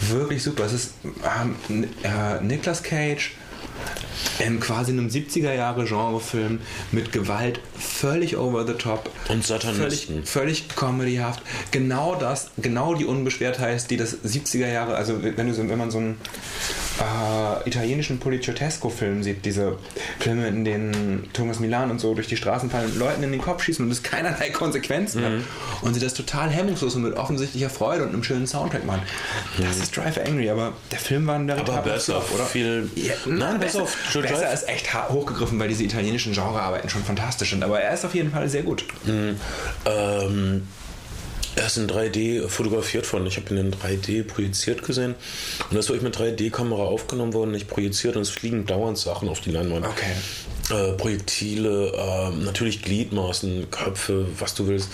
wirklich 0.08 0.42
super. 0.42 0.64
Es 0.64 0.72
ist 0.72 0.94
ähm, 1.04 1.84
äh, 2.02 2.40
Nicolas 2.42 2.82
Cage 2.82 3.32
in 4.38 4.60
quasi 4.60 4.92
einem 4.92 5.08
70er 5.08 5.52
Jahre 5.54 5.84
Genrefilm 5.84 6.60
mit 6.92 7.12
Gewalt 7.12 7.60
völlig 7.78 8.36
over 8.36 8.66
the 8.66 8.74
top 8.74 9.10
Und 9.28 9.44
völlig, 9.44 9.46
Satanisten. 9.46 10.24
völlig 10.24 10.74
comedyhaft 10.76 11.40
genau 11.70 12.14
das 12.14 12.50
genau 12.58 12.94
die 12.94 13.04
Unbeschwertheit 13.04 13.90
die 13.90 13.96
das 13.96 14.16
70er 14.24 14.68
Jahre 14.70 14.94
also 14.94 15.22
wenn 15.22 15.46
du 15.46 15.54
so, 15.54 15.68
wenn 15.68 15.78
man 15.78 15.90
so 15.90 15.98
einen 15.98 16.16
äh, 17.00 17.68
italienischen 17.68 18.18
Poliziotesco-Film 18.18 19.22
sieht 19.22 19.44
diese 19.44 19.78
Filme 20.18 20.48
in 20.48 20.64
denen 20.64 21.28
Thomas 21.32 21.60
Milan 21.60 21.90
und 21.90 21.98
so 22.00 22.14
durch 22.14 22.26
die 22.26 22.36
Straßen 22.36 22.70
fallen 22.70 22.86
und 22.92 22.98
Leuten 22.98 23.22
in 23.22 23.32
den 23.32 23.40
Kopf 23.40 23.62
schießen 23.62 23.84
und 23.84 23.90
es 23.90 24.02
keinerlei 24.02 24.50
Konsequenzen 24.50 25.20
Mhm. 25.22 25.24
hat 25.24 25.32
und 25.82 25.94
sie 25.94 26.00
das 26.00 26.14
total 26.14 26.50
hemmungslos 26.50 26.94
und 26.94 27.02
mit 27.02 27.14
offensichtlicher 27.16 27.70
Freude 27.70 28.02
und 28.04 28.10
einem 28.10 28.22
schönen 28.22 28.46
Soundtrack 28.46 28.84
machen 28.84 29.02
das 29.58 29.76
ist 29.78 29.96
Drive 29.96 30.18
Angry 30.18 30.50
aber 30.50 30.72
der 30.90 30.98
Film 30.98 31.26
war 31.26 31.36
ein 31.36 31.50
Aber 31.50 31.78
besser, 31.82 32.22
oder? 32.34 32.44
viel. 32.44 32.88
Ja, 32.94 33.14
Nein, 33.26 33.58
besser, 33.60 33.69
besser. 33.78 34.20
Besser 34.22 34.52
ist 34.52 34.68
echt 34.68 34.92
hochgegriffen, 35.08 35.58
weil 35.58 35.68
diese 35.68 35.84
italienischen 35.84 36.32
Genrearbeiten 36.32 36.90
schon 36.90 37.04
fantastisch 37.04 37.50
sind. 37.50 37.62
Aber 37.62 37.80
er 37.80 37.94
ist 37.94 38.04
auf 38.04 38.14
jeden 38.14 38.30
Fall 38.30 38.48
sehr 38.48 38.62
gut. 38.62 38.84
Ähm, 39.86 40.66
er 41.56 41.66
ist 41.66 41.76
in 41.76 41.88
3D 41.88 42.48
fotografiert 42.48 43.12
worden. 43.12 43.26
Ich 43.26 43.36
habe 43.36 43.50
ihn 43.50 43.56
in 43.58 43.74
3D 43.74 44.24
projiziert 44.24 44.82
gesehen. 44.82 45.14
Und 45.68 45.76
das 45.76 45.86
ist 45.86 45.88
wirklich 45.90 46.02
mit 46.02 46.16
3D-Kamera 46.16 46.82
aufgenommen 46.82 47.34
worden, 47.34 47.50
nicht 47.50 47.68
projiziert. 47.68 48.16
Und 48.16 48.22
es 48.22 48.30
fliegen 48.30 48.66
dauernd 48.66 48.98
Sachen 48.98 49.28
auf 49.28 49.40
die 49.40 49.50
Leinwand. 49.50 49.86
Okay. 49.86 50.14
Äh, 50.70 50.92
Projektile, 50.92 51.92
äh, 51.92 52.30
natürlich 52.44 52.82
Gliedmaßen, 52.82 53.70
Köpfe, 53.70 54.26
was 54.38 54.54
du 54.54 54.68
willst. 54.68 54.88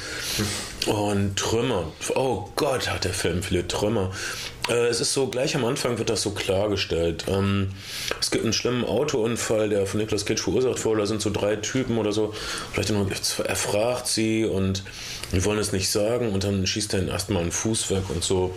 Und 0.86 1.36
Trümmer. 1.36 1.92
Oh 2.14 2.48
Gott, 2.56 2.88
hat 2.88 3.04
der 3.04 3.12
Film 3.12 3.42
viele 3.42 3.66
Trümmer. 3.68 4.10
Äh, 4.68 4.86
es 4.86 5.00
ist 5.00 5.12
so, 5.12 5.26
gleich 5.26 5.54
am 5.54 5.64
Anfang 5.64 5.98
wird 5.98 6.08
das 6.08 6.22
so 6.22 6.30
klargestellt. 6.30 7.24
Ähm, 7.28 7.72
es 8.20 8.30
gibt 8.30 8.44
einen 8.44 8.52
schlimmen 8.54 8.84
Autounfall, 8.84 9.68
der 9.68 9.86
von 9.86 10.00
Nicolas 10.00 10.24
Cage 10.24 10.40
verursacht 10.40 10.84
wurde. 10.84 11.00
Da 11.00 11.06
sind 11.06 11.20
so 11.20 11.30
drei 11.30 11.56
Typen 11.56 11.98
oder 11.98 12.12
so. 12.12 12.32
Vielleicht 12.72 12.90
nur, 12.90 13.06
er 13.44 13.56
fragt 13.56 14.06
sie 14.06 14.44
und 14.44 14.82
die 15.32 15.44
wollen 15.44 15.58
es 15.58 15.72
nicht 15.72 15.90
sagen 15.90 16.32
und 16.32 16.44
dann 16.44 16.66
schießt 16.66 16.94
er 16.94 17.00
ihnen 17.00 17.08
erstmal 17.08 17.42
einen 17.42 17.52
Fuß 17.52 17.90
weg 17.90 18.04
und 18.08 18.24
so. 18.24 18.56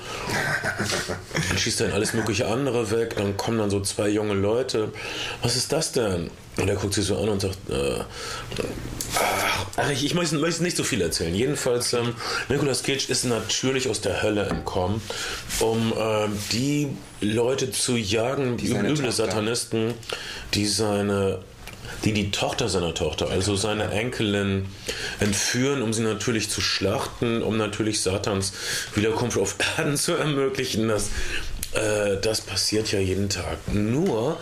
Dann 1.50 1.58
schießt 1.58 1.82
er 1.82 1.88
ihnen 1.88 1.96
alles 1.96 2.14
mögliche 2.14 2.48
andere 2.48 2.92
weg. 2.92 3.16
Dann 3.18 3.36
kommen 3.36 3.58
dann 3.58 3.70
so 3.70 3.82
zwei 3.82 4.08
junge 4.08 4.36
Leute. 4.36 4.94
Was 5.42 5.56
ist 5.56 5.74
das 5.74 5.92
denn? 5.92 6.30
Und 6.60 6.68
er 6.68 6.76
guckt 6.76 6.94
sie 6.94 7.02
so 7.02 7.18
an 7.18 7.30
und 7.30 7.42
sagt, 7.42 7.58
äh, 7.70 8.00
ach, 9.78 9.90
ich, 9.92 10.06
ich 10.06 10.14
möchte, 10.14 10.38
möchte 10.38 10.64
nicht 10.64 10.78
so 10.78 10.84
viel 10.84 11.02
erzählen. 11.02 11.34
Jedenfalls, 11.34 11.94
ähm, 11.94 12.14
Nicolas 12.50 12.84
Cage 12.84 13.10
ist 13.10 13.26
natürlich 13.26 13.90
aus 13.90 14.02
der 14.02 14.22
Hölle 14.22 14.44
entkommen, 14.44 15.02
um 15.60 15.94
ähm, 15.98 16.38
die 16.52 16.90
Leute 17.22 17.72
zu 17.72 17.96
jagen, 17.96 18.58
die 18.58 18.72
üble 18.72 18.96
Tochter. 18.96 19.12
Satanisten, 19.12 19.94
die 20.54 20.66
seine 20.66 21.40
die 22.06 22.14
die 22.14 22.32
Tochter 22.32 22.70
seiner 22.70 22.94
Tochter, 22.94 23.30
also 23.30 23.56
seine 23.56 23.92
Enkelin, 23.92 24.68
entführen, 25.20 25.82
um 25.82 25.92
sie 25.92 26.02
natürlich 26.04 26.50
zu 26.50 26.62
schlachten, 26.62 27.42
um 27.42 27.58
natürlich 27.58 28.02
Satans 28.02 28.54
Wiederkunft 28.96 29.38
auf 29.38 29.56
Erden 29.78 29.98
zu 29.98 30.14
ermöglichen. 30.14 30.88
Das, 30.88 31.10
äh, 31.74 32.18
das 32.22 32.42
passiert 32.42 32.92
ja 32.92 33.00
jeden 33.00 33.30
Tag. 33.30 33.58
Nur 33.72 34.38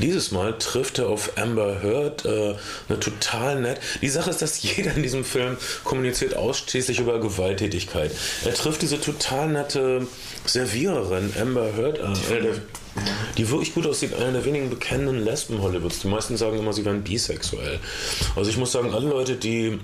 dieses 0.00 0.32
Mal 0.32 0.58
trifft 0.58 0.98
er 0.98 1.08
auf 1.08 1.36
Amber 1.36 1.82
Heard, 1.82 2.24
äh, 2.24 2.54
eine 2.88 2.98
total 3.00 3.60
nett. 3.60 3.80
Die 4.00 4.08
Sache 4.08 4.30
ist, 4.30 4.42
dass 4.42 4.62
jeder 4.62 4.94
in 4.94 5.02
diesem 5.02 5.24
Film 5.24 5.56
kommuniziert 5.84 6.34
ausschließlich 6.34 6.98
über 6.98 7.20
Gewalttätigkeit. 7.20 8.10
Er 8.44 8.54
trifft 8.54 8.82
diese 8.82 9.00
total 9.00 9.48
nette 9.48 10.06
Serviererin, 10.44 11.32
Amber 11.40 11.76
Heard, 11.76 12.00
an, 12.00 12.14
äh, 12.14 12.58
die 13.38 13.48
wirklich 13.48 13.74
gut 13.74 13.86
aussieht, 13.86 14.14
eine 14.14 14.32
der 14.32 14.44
wenigen 14.44 14.68
bekennenden 14.68 15.24
Lesben 15.24 15.62
Hollywoods. 15.62 16.00
Die 16.00 16.08
meisten 16.08 16.36
sagen 16.36 16.58
immer, 16.58 16.72
sie 16.72 16.84
wären 16.84 17.02
bisexuell. 17.02 17.78
Also 18.36 18.50
ich 18.50 18.56
muss 18.56 18.72
sagen, 18.72 18.92
alle 18.92 19.08
Leute, 19.08 19.36
die 19.36 19.78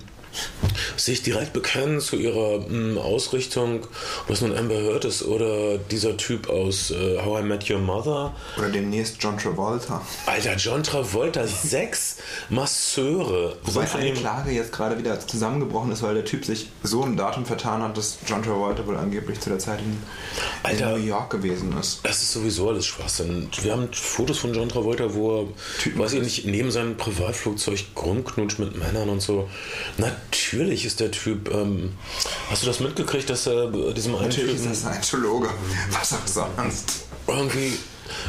sich 0.97 1.23
direkt 1.23 1.53
bekennen 1.53 2.01
zu 2.01 2.17
ihrer 2.17 2.61
mh, 2.69 3.01
Ausrichtung, 3.01 3.85
ob 4.23 4.29
das 4.29 4.41
nun 4.41 4.57
Amber 4.57 4.75
Heard 4.77 5.05
ist 5.05 5.23
oder 5.23 5.79
dieser 5.79 6.17
Typ 6.17 6.49
aus 6.49 6.91
äh, 6.91 7.19
How 7.25 7.41
I 7.41 7.43
Met 7.43 7.69
Your 7.71 7.79
Mother. 7.79 8.35
Oder 8.59 8.69
demnächst 8.69 9.17
John 9.21 9.39
Travolta. 9.39 10.01
Alter, 10.27 10.57
John 10.57 10.83
Travolta, 10.83 11.47
sechs 11.47 12.17
Masseure. 12.51 13.57
Wobei 13.63 13.87
von 13.87 14.01
eine 14.01 14.13
Klage 14.13 14.51
jetzt 14.53 14.73
gerade 14.73 14.99
wieder 14.99 15.19
zusammengebrochen 15.21 15.93
ist, 15.93 16.03
weil 16.03 16.15
der 16.15 16.25
Typ 16.25 16.45
sich 16.45 16.69
so 16.83 17.05
im 17.05 17.17
Datum 17.17 17.47
vertan 17.47 17.83
hat, 17.83 17.97
dass 17.97 18.19
John 18.27 18.43
Travolta 18.43 18.87
wohl 18.87 18.97
angeblich 18.97 19.41
zu 19.41 19.51
der 19.51 19.59
Zeit 19.59 19.81
in, 19.81 19.99
Alter. 20.63 20.95
in 20.97 21.01
New 21.03 21.07
York 21.09 21.31
gewesen 21.31 21.77
ist. 21.79 22.01
Das 22.03 22.23
ist 22.23 22.33
sowieso 22.33 22.69
alles 22.69 22.87
Schwachsinn. 22.87 23.49
Wir 23.63 23.73
haben 23.73 23.89
Fotos 23.93 24.39
von 24.39 24.55
John 24.55 24.69
Travolta, 24.69 25.15
wo 25.15 25.41
er, 25.43 25.47
Typen- 25.83 26.01
weiß 26.01 26.13
ich 26.15 26.23
nicht, 26.23 26.45
neben 26.47 26.71
seinem 26.71 26.97
Privatflugzeug 26.97 27.85
rumknutscht 27.97 28.59
mit 28.59 28.77
Männern 28.77 29.09
und 29.09 29.21
so. 29.21 29.49
Natürlich 30.31 30.85
ist 30.85 31.01
der 31.01 31.11
Typ. 31.11 31.53
Ähm, 31.53 31.93
hast 32.51 32.63
du 32.63 32.67
das 32.67 32.81
mitgekriegt, 32.81 33.29
dass 33.31 33.47
er 33.47 33.73
äh, 33.73 33.93
diesem 33.95 34.15
einen 34.15 34.29
Natürlich 34.29 34.57
Typen 34.57 34.73
ist 34.73 34.85
das 34.85 34.93
ein 34.93 35.03
Scientologe. 35.03 35.49
Was 35.91 36.13
auch 36.13 36.27
sonst. 36.27 37.05
irgendwie 37.27 37.73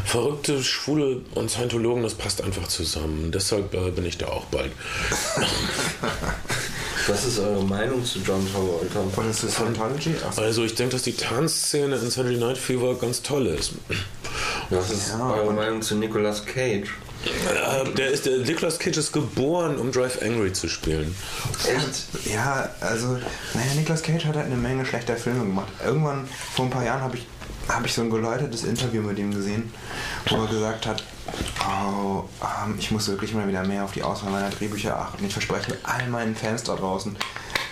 verrückte 0.05 0.63
Schwule 0.63 1.21
und 1.35 1.49
Scientologen, 1.49 2.03
das 2.03 2.13
passt 2.15 2.41
einfach 2.41 2.67
zusammen. 2.67 3.31
Deshalb 3.31 3.73
äh, 3.73 3.91
bin 3.91 4.05
ich 4.05 4.17
da 4.17 4.27
auch 4.27 4.45
bald. 4.45 4.71
Was 7.07 7.25
ist 7.25 7.39
eure 7.39 7.63
Meinung 7.63 8.03
zu 8.03 8.19
John 8.19 8.45
Travolta? 8.51 8.99
Und 8.99 9.29
ist 9.29 9.43
das 9.43 9.53
Scientology? 9.53 10.15
Also 10.35 10.63
ich 10.63 10.75
denke, 10.75 10.93
dass 10.93 11.03
die 11.03 11.13
Tanzszene 11.15 11.95
in 11.95 12.09
Saturday 12.09 12.37
Night 12.37 12.57
Fever 12.57 12.95
ganz 12.95 13.21
toll 13.21 13.47
ist. 13.47 13.71
Was 14.69 14.91
ist 14.91 15.09
Ja, 15.09 15.33
eure 15.33 15.53
Meinung 15.53 15.81
zu 15.81 15.95
Nicolas 15.95 16.45
Cage? 16.45 16.89
Äh, 17.25 17.93
der 17.95 18.11
ist, 18.11 18.25
der 18.25 18.37
Nicolas 18.37 18.79
Cage 18.79 18.97
ist 18.97 19.11
geboren, 19.11 19.77
um 19.77 19.91
Drive 19.91 20.21
Angry 20.21 20.53
zu 20.53 20.69
spielen. 20.69 21.13
Echt? 21.67 22.33
Ja, 22.33 22.69
also, 22.79 23.17
naja, 23.53 23.73
Nicolas 23.75 24.01
Cage 24.01 24.25
hat 24.25 24.35
halt 24.35 24.45
eine 24.45 24.55
Menge 24.55 24.85
schlechter 24.85 25.17
Filme 25.17 25.41
gemacht. 25.41 25.71
Irgendwann, 25.83 26.27
vor 26.53 26.65
ein 26.65 26.71
paar 26.71 26.85
Jahren, 26.85 27.01
habe 27.01 27.17
ich, 27.17 27.27
hab 27.67 27.85
ich 27.85 27.93
so 27.93 28.01
ein 28.01 28.09
geläutertes 28.09 28.63
Interview 28.63 29.01
mit 29.01 29.19
ihm 29.19 29.33
gesehen, 29.33 29.73
wo 30.29 30.37
er 30.37 30.47
gesagt 30.47 30.85
hat, 30.85 31.03
oh, 31.61 32.23
ähm, 32.41 32.75
ich 32.79 32.91
muss 32.91 33.07
wirklich 33.09 33.33
mal 33.33 33.47
wieder 33.47 33.65
mehr 33.65 33.83
auf 33.83 33.91
die 33.91 34.03
Auswahl 34.03 34.31
meiner 34.31 34.49
Drehbücher 34.49 34.97
achten. 34.97 35.25
Ich 35.25 35.33
verspreche 35.33 35.77
all 35.83 36.07
meinen 36.07 36.35
Fans 36.35 36.63
da 36.63 36.75
draußen, 36.75 37.17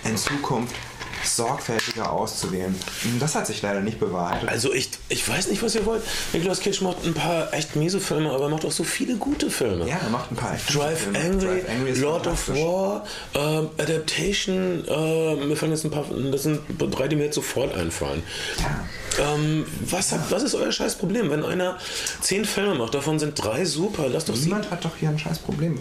in 0.04 0.18
Zukunft 0.18 0.76
sorgfältiger 1.24 2.12
auszuwählen. 2.12 2.76
Das 3.20 3.36
hat 3.36 3.48
sich 3.48 3.62
leider 3.62 3.82
nicht 3.82 4.00
bewahrheitet. 4.00 4.50
Also 4.50 4.74
ich, 4.74 4.90
ich 5.10 5.28
weiß 5.28 5.48
nicht, 5.48 5.62
was 5.64 5.76
ihr 5.76 5.86
wollt. 5.86 6.04
Nicolas 6.34 6.60
Cage 6.60 6.82
macht 6.82 7.06
ein 7.06 7.14
paar 7.14 7.54
echt 7.54 7.76
miese 7.76 8.00
Filme, 8.00 8.32
aber 8.32 8.46
er 8.46 8.50
macht 8.50 8.66
auch 8.66 8.72
so 8.72 8.84
viele 8.84 9.16
gute 9.16 9.50
Filme. 9.50 9.88
Ja, 9.88 9.98
er 9.98 10.10
macht 10.10 10.32
ein 10.32 10.36
paar 10.36 10.56
echt 10.56 10.74
Drive 10.74 11.00
Filme. 11.00 11.20
Angry, 11.20 11.62
Drive 11.62 11.70
Angry 11.70 11.92
Lord 12.00 12.28
of. 12.28 12.50
War, 12.50 13.06
ähm, 13.36 13.70
Adaptation, 13.78 14.84
äh, 14.88 15.36
mir 15.46 15.56
fallen 15.56 15.72
jetzt 15.72 15.86
ein 15.86 15.92
paar, 15.92 16.06
das 16.32 16.44
sind 16.44 16.62
drei, 16.78 17.08
die 17.08 17.16
mir 17.16 17.26
jetzt 17.26 17.36
sofort 17.36 17.74
einfallen. 17.76 18.24
Ja. 18.60 18.88
Ähm, 19.20 19.66
was, 19.82 20.12
hat, 20.12 20.30
was 20.30 20.44
ist 20.44 20.56
euer 20.56 20.72
scheiß 20.72 20.96
Problem? 20.96 21.30
Wenn 21.30 21.44
einer 21.44 21.78
zehn 22.22 22.46
Filme 22.46 22.76
macht, 22.76 22.94
davon 22.94 23.20
sind 23.20 23.42
drei 23.42 23.66
super, 23.66 24.06
lass 24.10 24.26
doch 24.26 24.36
sie. 24.36 24.46
Niemand 24.46 24.70
hat 24.70 24.86
doch 24.86 24.96
hier 25.00 25.10
ein 25.10 25.18
scheiß 25.18 25.40
Problem. 25.40 25.80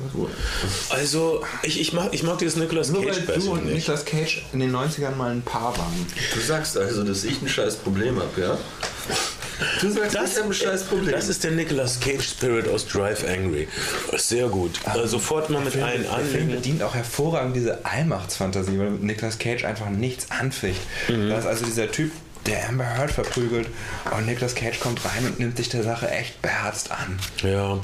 Also, 0.90 1.42
ich, 1.62 1.80
ich, 1.80 1.92
mag, 1.92 2.08
ich 2.12 2.22
mag 2.22 2.38
dieses 2.38 2.56
Nicolas 2.56 2.88
Nur 2.90 3.04
weil 3.04 3.08
Cage 3.08 3.20
du 3.20 3.26
Bashing 3.26 3.50
und 3.50 3.64
nicht. 3.66 3.74
Nicolas 3.74 4.04
Cage 4.04 4.44
in 4.52 4.60
den 4.60 4.74
90ern 4.74 5.14
mal 5.16 5.25
ein 5.30 5.42
Paar 5.42 5.76
waren. 5.76 6.06
Du 6.34 6.40
sagst 6.40 6.76
also, 6.78 7.02
dass 7.04 7.24
ich 7.24 7.40
ein 7.42 7.48
scheiß 7.48 7.76
Problem 7.76 8.18
habe, 8.18 8.40
ja? 8.40 8.58
Du 9.80 9.90
sagst, 9.90 10.14
Das, 10.14 10.32
ich 10.32 10.36
habe 10.38 10.48
ein 10.48 10.52
scheiß 10.54 10.84
Problem. 10.84 11.12
das 11.12 11.28
ist 11.28 11.42
der 11.42 11.52
Nicolas 11.52 11.98
Cage 12.00 12.22
Spirit 12.22 12.68
aus 12.68 12.86
Drive 12.86 13.24
Angry. 13.26 13.66
Sehr 14.16 14.48
gut. 14.48 14.78
Äh, 14.94 15.06
sofort 15.06 15.48
mal 15.48 15.62
mit 15.62 15.74
allen 15.76 16.02
Der 16.02 16.12
Film 16.12 16.24
anlegen. 16.42 16.50
bedient 16.50 16.82
auch 16.82 16.94
hervorragend 16.94 17.56
diese 17.56 17.84
Allmachtsfantasie, 17.86 18.78
weil 18.78 18.90
Nicolas 18.90 19.38
Cage 19.38 19.64
einfach 19.64 19.88
nichts 19.88 20.30
anficht. 20.30 20.80
Mhm. 21.08 21.30
Da 21.30 21.38
ist 21.38 21.46
also 21.46 21.64
dieser 21.64 21.90
Typ, 21.90 22.12
der 22.46 22.68
Amber 22.68 22.84
Heard 22.84 23.10
verprügelt 23.10 23.68
und 24.16 24.26
Nicolas 24.26 24.54
Cage 24.54 24.78
kommt 24.80 25.04
rein 25.04 25.26
und 25.26 25.38
nimmt 25.38 25.56
sich 25.56 25.68
der 25.68 25.82
Sache 25.82 26.10
echt 26.10 26.40
beherzt 26.42 26.90
an. 26.90 27.18
Ja, 27.42 27.78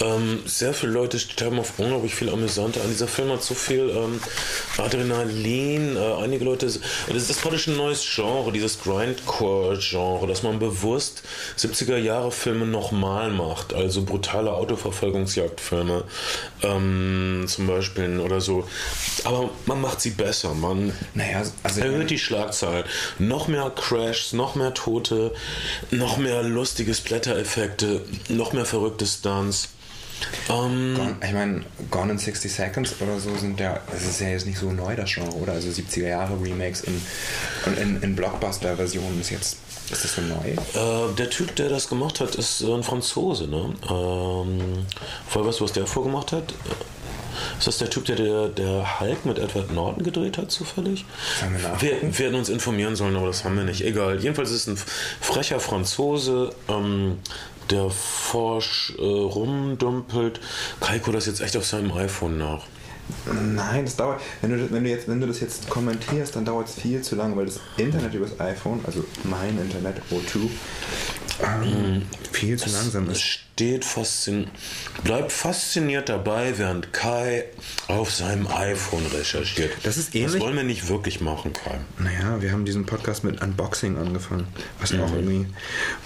ähm, 0.00 0.40
sehr 0.46 0.74
viele 0.74 0.92
Leute 0.92 1.18
sterben 1.18 1.58
auf 1.58 1.78
unglaublich 1.78 2.14
viel 2.14 2.28
Amüsante 2.28 2.80
an. 2.80 2.88
Dieser 2.88 3.08
Film 3.08 3.30
hat 3.30 3.42
so 3.42 3.54
viel 3.54 3.90
ähm, 3.90 4.20
Adrenalin. 4.78 5.96
Äh, 5.96 6.22
einige 6.22 6.44
Leute, 6.44 6.66
das 6.66 6.76
ist 7.08 7.40
praktisch 7.40 7.68
ein 7.68 7.76
neues 7.76 8.04
Genre, 8.14 8.52
dieses 8.52 8.80
Grindcore-Genre, 8.82 10.26
dass 10.26 10.42
man 10.42 10.58
bewusst 10.58 11.22
70er-Jahre-Filme 11.58 12.66
nochmal 12.66 13.30
macht. 13.30 13.74
Also 13.74 14.02
brutale 14.02 14.52
Autoverfolgungsjagdfilme 14.52 16.04
ähm, 16.62 17.44
zum 17.46 17.66
Beispiel 17.66 18.18
oder 18.20 18.40
so. 18.40 18.66
Aber 19.24 19.50
man 19.66 19.80
macht 19.80 20.00
sie 20.00 20.10
besser. 20.10 20.54
Man 20.54 20.92
Naja, 21.14 21.42
also 21.62 21.80
meine, 21.80 21.92
erhöht 21.92 22.10
die 22.10 22.18
Schlagzahl. 22.18 22.84
Noch 23.18 23.48
mehr 23.48 23.70
Crashs, 24.00 24.32
noch 24.32 24.54
mehr 24.54 24.74
Tote, 24.74 25.32
noch 25.90 26.16
mehr 26.16 26.42
lustige 26.42 26.94
Splatter-Effekte, 26.94 28.02
noch 28.28 28.52
mehr 28.52 28.64
verrückte 28.64 29.06
Stunts. 29.06 29.68
Ähm, 30.50 30.94
Gone, 30.96 31.16
ich 31.24 31.32
meine, 31.32 31.62
Gone 31.90 32.12
in 32.12 32.18
60 32.18 32.52
Seconds 32.52 32.94
oder 33.00 33.18
so 33.18 33.34
sind 33.36 33.58
ja, 33.58 33.80
das 33.90 34.04
ist 34.04 34.20
ja 34.20 34.28
jetzt 34.28 34.46
nicht 34.46 34.58
so 34.58 34.70
neu, 34.70 34.94
das 34.94 35.10
Genre, 35.12 35.32
oder? 35.32 35.52
Also 35.52 35.68
70er 35.68 36.08
Jahre 36.08 36.34
Remakes 36.42 36.82
in, 36.82 37.00
in, 37.80 38.02
in 38.02 38.16
Blockbuster-Versionen 38.16 39.20
ist 39.20 39.30
jetzt, 39.30 39.56
ist 39.90 40.04
das 40.04 40.14
so 40.14 40.22
neu? 40.22 40.50
äh, 40.50 41.14
der 41.16 41.30
Typ, 41.30 41.56
der 41.56 41.68
das 41.70 41.88
gemacht 41.88 42.20
hat, 42.20 42.34
ist 42.34 42.62
ein 42.62 42.82
Franzose. 42.82 43.48
Ne? 43.48 43.74
Ähm, 43.88 44.86
weißt 45.32 45.60
du, 45.60 45.64
was 45.64 45.72
der 45.72 45.86
vorgemacht 45.86 46.32
hat? 46.32 46.52
Ist 47.58 47.66
das 47.66 47.78
der 47.78 47.90
Typ, 47.90 48.04
der, 48.06 48.16
der 48.16 48.48
der 48.48 49.00
Hulk 49.00 49.26
mit 49.26 49.38
Edward 49.38 49.72
Norton 49.72 50.02
gedreht 50.02 50.38
hat, 50.38 50.50
zufällig? 50.50 51.04
Wir 51.78 51.94
hätten 51.94 52.34
uns 52.34 52.48
informieren 52.48 52.96
sollen, 52.96 53.16
aber 53.16 53.26
das 53.26 53.44
haben 53.44 53.56
wir 53.56 53.64
nicht. 53.64 53.82
Egal. 53.82 54.20
Jedenfalls 54.20 54.50
ist 54.50 54.66
es 54.66 54.68
ein 54.68 54.86
frecher 55.20 55.60
Franzose, 55.60 56.50
ähm, 56.68 57.18
der 57.70 57.90
forsch 57.90 58.94
äh, 58.98 59.02
rumdumpelt. 59.02 60.40
Kaiko 60.80 61.12
das 61.12 61.26
jetzt 61.26 61.40
echt 61.40 61.56
auf 61.56 61.66
seinem 61.66 61.92
iPhone 61.92 62.38
nach. 62.38 62.64
Nein, 63.26 63.84
das 63.84 63.96
dauert. 63.96 64.20
Wenn 64.40 64.52
du, 64.52 64.70
wenn 64.70 64.84
du, 64.84 64.90
jetzt, 64.90 65.08
wenn 65.08 65.20
du 65.20 65.26
das 65.26 65.40
jetzt 65.40 65.68
kommentierst, 65.68 66.36
dann 66.36 66.44
dauert 66.44 66.68
es 66.68 66.74
viel 66.74 67.02
zu 67.02 67.16
lange, 67.16 67.36
weil 67.36 67.46
das 67.46 67.58
Internet 67.76 68.14
übers 68.14 68.38
iPhone, 68.38 68.80
also 68.86 69.04
mein 69.24 69.58
Internet, 69.58 69.96
O2, 70.10 70.48
ähm, 71.44 72.02
viel 72.32 72.58
zu 72.58 72.70
langsam 72.70 73.08
Es 73.08 73.18
ist. 73.18 73.22
steht 73.22 73.84
faszin 73.84 74.48
bleibt 75.04 75.32
fasziniert 75.32 76.08
dabei, 76.08 76.54
während 76.58 76.92
Kai 76.92 77.44
auf 77.88 78.12
seinem 78.14 78.46
iPhone 78.46 79.04
recherchiert. 79.06 79.72
Das 79.82 79.96
ist 79.96 80.08
Das 80.08 80.14
ähnlich- 80.14 80.40
wollen 80.42 80.56
wir 80.56 80.62
nicht 80.62 80.88
wirklich 80.88 81.20
machen, 81.20 81.52
Kai. 81.52 81.78
Naja, 81.98 82.40
wir 82.40 82.52
haben 82.52 82.64
diesen 82.64 82.86
Podcast 82.86 83.24
mit 83.24 83.40
Unboxing 83.42 83.96
angefangen, 83.98 84.46
was 84.80 84.92
Mhm. 84.92 85.00
auch 85.02 85.12
irgendwie 85.12 85.46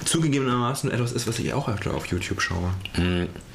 zugegebenermaßen 0.05 0.91
etwas 0.91 1.13
ist, 1.13 1.27
was 1.27 1.39
ich 1.39 1.53
auch 1.53 1.69
öfter 1.69 1.95
auf 1.95 2.07
YouTube 2.07 2.41
schaue. 2.41 2.71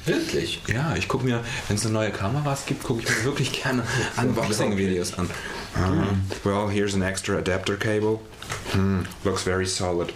Wirklich? 0.06 0.62
Ja, 0.68 0.94
ich 0.96 1.08
gucke 1.08 1.24
mir, 1.24 1.44
wenn 1.68 1.76
es 1.76 1.84
neue 1.84 2.10
Kameras 2.10 2.64
gibt, 2.66 2.82
gucke 2.82 3.02
ich 3.02 3.08
mir 3.08 3.24
wirklich 3.24 3.62
gerne 3.62 3.82
Unboxing-Videos 4.16 5.14
an. 5.18 5.28
Um, 5.76 6.22
well, 6.44 6.68
here's 6.70 6.94
an 6.94 7.02
extra 7.02 7.36
adapter 7.38 7.76
cable. 7.76 8.18
Hmm, 8.72 9.00
looks 9.24 9.42
very 9.42 9.66
solid. 9.66 10.12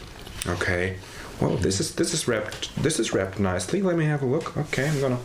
Okay. 0.53 0.97
Well, 1.45 1.59
this 1.59 1.79
is 1.79 1.95
this 1.95 2.15
is 2.15 2.27
wrapped 2.27 2.71
this 2.83 2.99
is 2.99 3.13
wrapped 3.13 3.39
nicely. 3.39 3.83
Let 3.83 3.99
me 3.99 4.07
have 4.07 4.23
a 4.23 4.27
look. 4.27 4.57
Okay, 4.57 4.89
I'm 4.89 4.99
gonna 4.99 5.19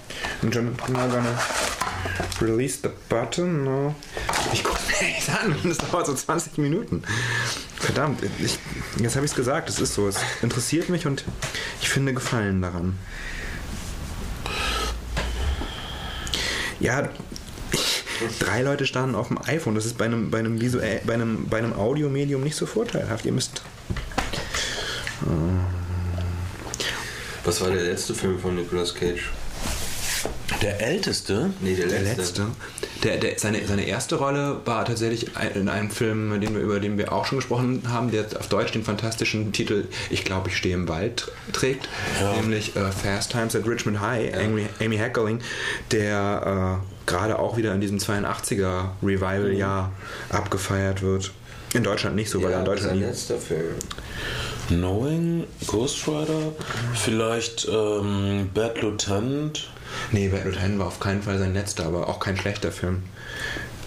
I'm 0.43 0.49
gonna, 0.49 0.73
I'm 0.83 0.91
now 0.91 1.07
gonna 1.07 1.39
release 2.41 2.81
the 2.81 2.91
button. 3.07 3.63
No. 3.63 3.95
Ich 4.51 4.61
gucke 4.61 4.81
mir 4.89 5.07
nichts 5.07 5.29
an. 5.29 5.55
Das 5.63 5.77
dauert 5.77 6.07
so 6.07 6.13
20 6.13 6.57
Minuten. 6.57 7.03
Verdammt, 7.77 8.19
ich, 8.43 8.59
jetzt 9.01 9.15
habe 9.15 9.25
ich 9.25 9.31
es 9.31 9.35
gesagt. 9.37 9.69
Es 9.69 9.79
ist 9.79 9.93
so. 9.93 10.09
Es 10.09 10.17
interessiert 10.41 10.89
mich 10.89 11.07
und 11.07 11.23
ich 11.81 11.87
finde 11.87 12.13
Gefallen 12.13 12.61
daran. 12.61 12.99
Ja, 16.81 17.07
drei 18.39 18.61
Leute 18.61 18.85
standen 18.85 19.15
auf 19.15 19.29
dem 19.29 19.37
iPhone. 19.37 19.75
Das 19.75 19.85
ist 19.85 19.97
bei 19.97 20.03
einem, 20.03 20.31
bei 20.31 20.39
einem, 20.39 20.59
visuell, 20.59 20.99
bei 21.05 21.13
einem, 21.13 21.47
bei 21.47 21.59
einem 21.59 21.71
Audiomedium 21.71 22.43
nicht 22.43 22.57
so 22.57 22.65
vorteilhaft. 22.65 23.25
Ihr 23.25 23.31
müsst. 23.31 23.61
Was 27.49 27.61
war 27.61 27.71
der 27.71 27.81
letzte 27.81 28.13
Film 28.13 28.37
von 28.37 28.53
Nicolas 28.55 28.93
Cage? 28.93 29.31
Der 30.61 30.79
älteste? 30.81 31.49
Nee, 31.61 31.73
der 31.73 31.87
Der 31.87 32.01
letzte. 32.01 32.21
letzte. 32.21 32.47
Der, 33.03 33.17
der, 33.17 33.39
seine, 33.39 33.65
seine 33.65 33.87
erste 33.87 34.17
Rolle 34.17 34.57
war 34.65 34.85
tatsächlich 34.85 35.31
in 35.55 35.67
einem 35.67 35.89
Film, 35.89 36.39
den 36.39 36.53
wir, 36.53 36.61
über 36.61 36.79
den 36.79 36.99
wir 36.99 37.11
auch 37.11 37.25
schon 37.25 37.39
gesprochen 37.39 37.81
haben, 37.87 38.11
der 38.11 38.25
auf 38.37 38.49
Deutsch 38.49 38.73
den 38.73 38.83
fantastischen 38.83 39.51
Titel 39.51 39.85
Ich 40.11 40.25
glaube, 40.25 40.49
ich 40.49 40.57
stehe 40.57 40.75
im 40.75 40.87
Wald 40.87 41.31
trägt, 41.51 41.89
nämlich 42.35 42.75
äh, 42.75 42.91
Fast 42.91 43.31
Times 43.31 43.55
at 43.55 43.65
Richmond 43.65 43.99
High, 43.99 44.31
Amy, 44.37 44.67
Amy 44.79 44.97
Heckerling, 44.97 45.39
der 45.89 46.81
äh, 46.83 47.09
gerade 47.09 47.39
auch 47.39 47.57
wieder 47.57 47.73
in 47.73 47.81
diesem 47.81 47.97
82er 47.97 48.89
Revival-Jahr 49.01 49.91
abgefeiert 50.29 51.01
wird. 51.01 51.31
In 51.73 51.83
Deutschland 51.83 52.15
nicht 52.15 52.29
so, 52.29 52.41
weil 52.41 52.51
Ja, 52.51 52.59
in 52.59 52.65
Deutschland 52.65 52.91
sein 52.91 52.99
nie. 52.99 53.05
letzter 53.05 53.37
Film. 53.37 53.75
Knowing, 54.69 55.45
Ghost 55.67 56.07
Rider, 56.07 56.53
vielleicht 56.93 57.67
ähm, 57.71 58.49
Bad 58.53 58.81
Lieutenant. 58.81 59.69
Nee, 60.11 60.27
Bad 60.29 60.45
Lieutenant 60.45 60.79
war 60.79 60.87
auf 60.87 60.99
keinen 60.99 61.21
Fall 61.23 61.37
sein 61.39 61.53
letzter, 61.53 61.85
aber 61.85 62.07
auch 62.07 62.19
kein 62.19 62.37
schlechter 62.37 62.71
Film. 62.71 63.03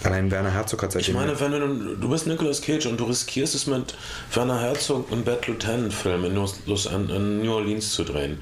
Allein 0.03 0.29
Werner 0.31 0.51
Herzog 0.51 0.83
hat 0.83 0.89
Ich 0.95 1.05
seitdem. 1.05 1.15
meine, 1.15 1.39
wenn 1.39 1.51
du, 1.51 1.95
du 1.95 2.09
bist 2.09 2.27
Nicolas 2.27 2.61
Cage 2.61 2.87
und 2.87 2.99
du 2.99 3.05
riskierst 3.05 3.55
es 3.55 3.67
mit 3.67 3.95
Werner 4.33 4.59
Herzog 4.59 5.09
und 5.11 5.23
Bad 5.23 5.47
Lieutenant 5.47 5.93
Film 5.93 6.25
in, 6.25 6.35
in, 6.35 7.41
New 7.41 7.53
Orleans 7.53 7.91
zu 7.93 8.03
drehen. 8.03 8.37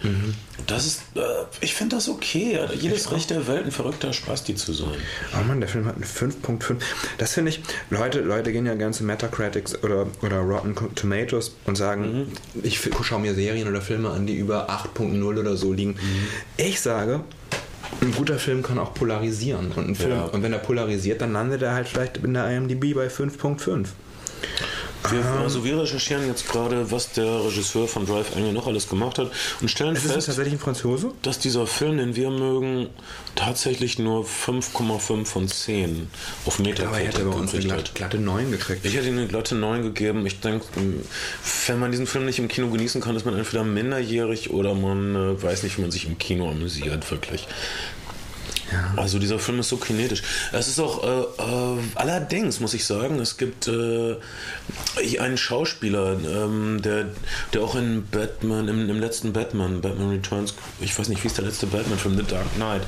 Das 0.68 0.86
ist, 0.88 1.01
äh, 1.16 1.20
ich 1.62 1.76
finde 1.76 1.95
das 1.97 2.09
okay. 2.09 2.59
Jedes 2.80 3.12
Recht 3.12 3.30
der 3.30 3.47
Welt, 3.47 3.66
ein 3.66 3.72
verrückter 3.72 4.12
Spasti 4.14 4.55
zu 4.55 4.74
sein. 4.74 4.88
Oh 5.39 5.43
Mann, 5.47 5.59
der 5.59 5.70
Film 5.70 5.86
hat 5.86 5.95
eine 5.97 6.05
5.5. 6.05 6.78
Das 7.20 7.34
finde 7.34 7.51
ich, 7.51 7.62
Leute, 7.89 8.22
Leute 8.22 8.51
gehen 8.51 8.66
ja 8.66 8.74
gerne 8.76 8.93
zu 8.93 9.03
Metacritics 9.03 9.84
oder, 9.84 10.07
oder 10.22 10.38
Rotten 10.39 10.76
Tomatoes 10.95 11.53
und 11.66 11.76
sagen, 11.78 12.32
ich 12.64 12.84
f- 12.86 13.03
schaue 13.03 13.20
mir 13.20 13.36
Serien 13.36 13.68
oder 13.68 13.82
Filme 13.82 14.09
an, 14.09 14.26
die 14.26 14.36
über 14.36 14.70
8.0 14.70 15.24
oder 15.24 15.55
so 15.57 15.74
liegen. 15.74 15.97
Ich 16.57 16.82
sage, 16.82 17.22
ein 18.01 18.11
guter 18.13 18.37
Film 18.39 18.63
kann 18.63 18.79
auch 18.79 18.93
polarisieren. 18.93 19.71
Und, 19.75 19.89
ein 19.89 19.95
Film, 19.95 20.11
Ja. 20.11 20.23
und 20.25 20.41
wenn 20.43 20.53
er 20.53 20.59
polarisiert, 20.59 21.21
dann 21.21 21.33
landet 21.33 21.61
er 21.61 21.73
halt 21.73 21.87
vielleicht 21.87 22.17
in 22.17 22.33
der 22.33 22.49
IMDb 22.49 22.93
bei 22.95 23.07
5.5. 23.09 23.89
Wir, 25.09 25.25
also 25.41 25.65
wir 25.65 25.81
recherchieren 25.81 26.27
jetzt 26.27 26.47
gerade, 26.47 26.91
was 26.91 27.11
der 27.11 27.45
Regisseur 27.45 27.87
von 27.87 28.05
Drive 28.05 28.35
eigentlich 28.35 28.53
noch 28.53 28.67
alles 28.67 28.87
gemacht 28.87 29.17
hat 29.17 29.31
und 29.59 29.69
stellen 29.69 29.95
Ist 29.95 30.05
es 30.05 30.11
fest, 30.11 30.27
tatsächlich 30.27 30.53
ein 30.53 30.59
Franzose? 30.59 31.11
dass 31.23 31.39
dieser 31.39 31.65
Film, 31.65 31.97
den 31.97 32.15
wir 32.15 32.29
mögen, 32.29 32.87
tatsächlich 33.35 33.97
nur 33.97 34.25
5,5 34.25 35.25
von 35.25 35.47
10 35.47 36.07
auf 36.45 36.59
Aber 36.59 36.99
er 36.99 37.07
hätte 37.07 37.25
bei 37.25 37.31
uns 37.35 37.53
eine 37.53 37.63
gekriegt 37.63 37.65
glatte, 37.65 37.83
hat. 37.83 37.95
glatte 37.95 38.17
9 38.19 38.51
gekriegt. 38.51 38.85
Ich 38.85 38.95
hätte 38.95 39.07
ihm 39.07 39.17
eine 39.17 39.27
glatte 39.27 39.55
9 39.55 39.81
gegeben. 39.81 40.25
Ich 40.25 40.39
denke, 40.39 40.65
wenn 41.67 41.79
man 41.79 41.91
diesen 41.91 42.05
Film 42.07 42.25
nicht 42.25 42.39
im 42.39 42.47
Kino 42.47 42.69
genießen 42.69 43.01
kann, 43.01 43.15
ist 43.15 43.25
man 43.25 43.37
entweder 43.37 43.63
minderjährig 43.63 44.51
oder 44.51 44.75
man 44.75 45.15
äh, 45.15 45.41
weiß 45.41 45.63
nicht, 45.63 45.77
wie 45.77 45.81
man 45.81 45.91
sich 45.91 46.05
im 46.05 46.17
Kino 46.19 46.49
amüsiert, 46.49 47.09
wirklich. 47.09 47.47
Also 48.95 49.19
dieser 49.19 49.39
Film 49.39 49.59
ist 49.59 49.69
so 49.69 49.78
kinetisch. 49.78 50.22
Es 50.51 50.67
ist 50.67 50.80
auch, 50.80 51.03
äh, 51.03 51.41
äh, 51.41 51.78
allerdings 51.95 52.59
muss 52.59 52.74
ich 52.74 52.86
sagen, 52.86 53.19
es 53.19 53.38
gibt 53.38 53.67
äh, 53.67 54.15
einen 55.19 55.38
Schauspieler, 55.38 56.13
ähm, 56.13 56.82
der, 56.82 57.05
der 57.53 57.61
auch 57.61 57.76
in 57.76 58.07
Batman, 58.09 58.67
im, 58.67 58.89
im 58.89 58.99
letzten 58.99 59.34
Batman, 59.34 59.82
Batman 59.82 60.09
Returns, 60.09 60.53
ich 60.80 60.97
weiß 60.97 61.09
nicht, 61.09 61.24
wie 61.24 61.28
ist 61.28 61.38
der 61.38 61.45
letzte 61.45 61.67
Batman-Film, 61.67 62.17
The 62.17 62.24
Dark 62.24 62.53
Knight, 62.55 62.82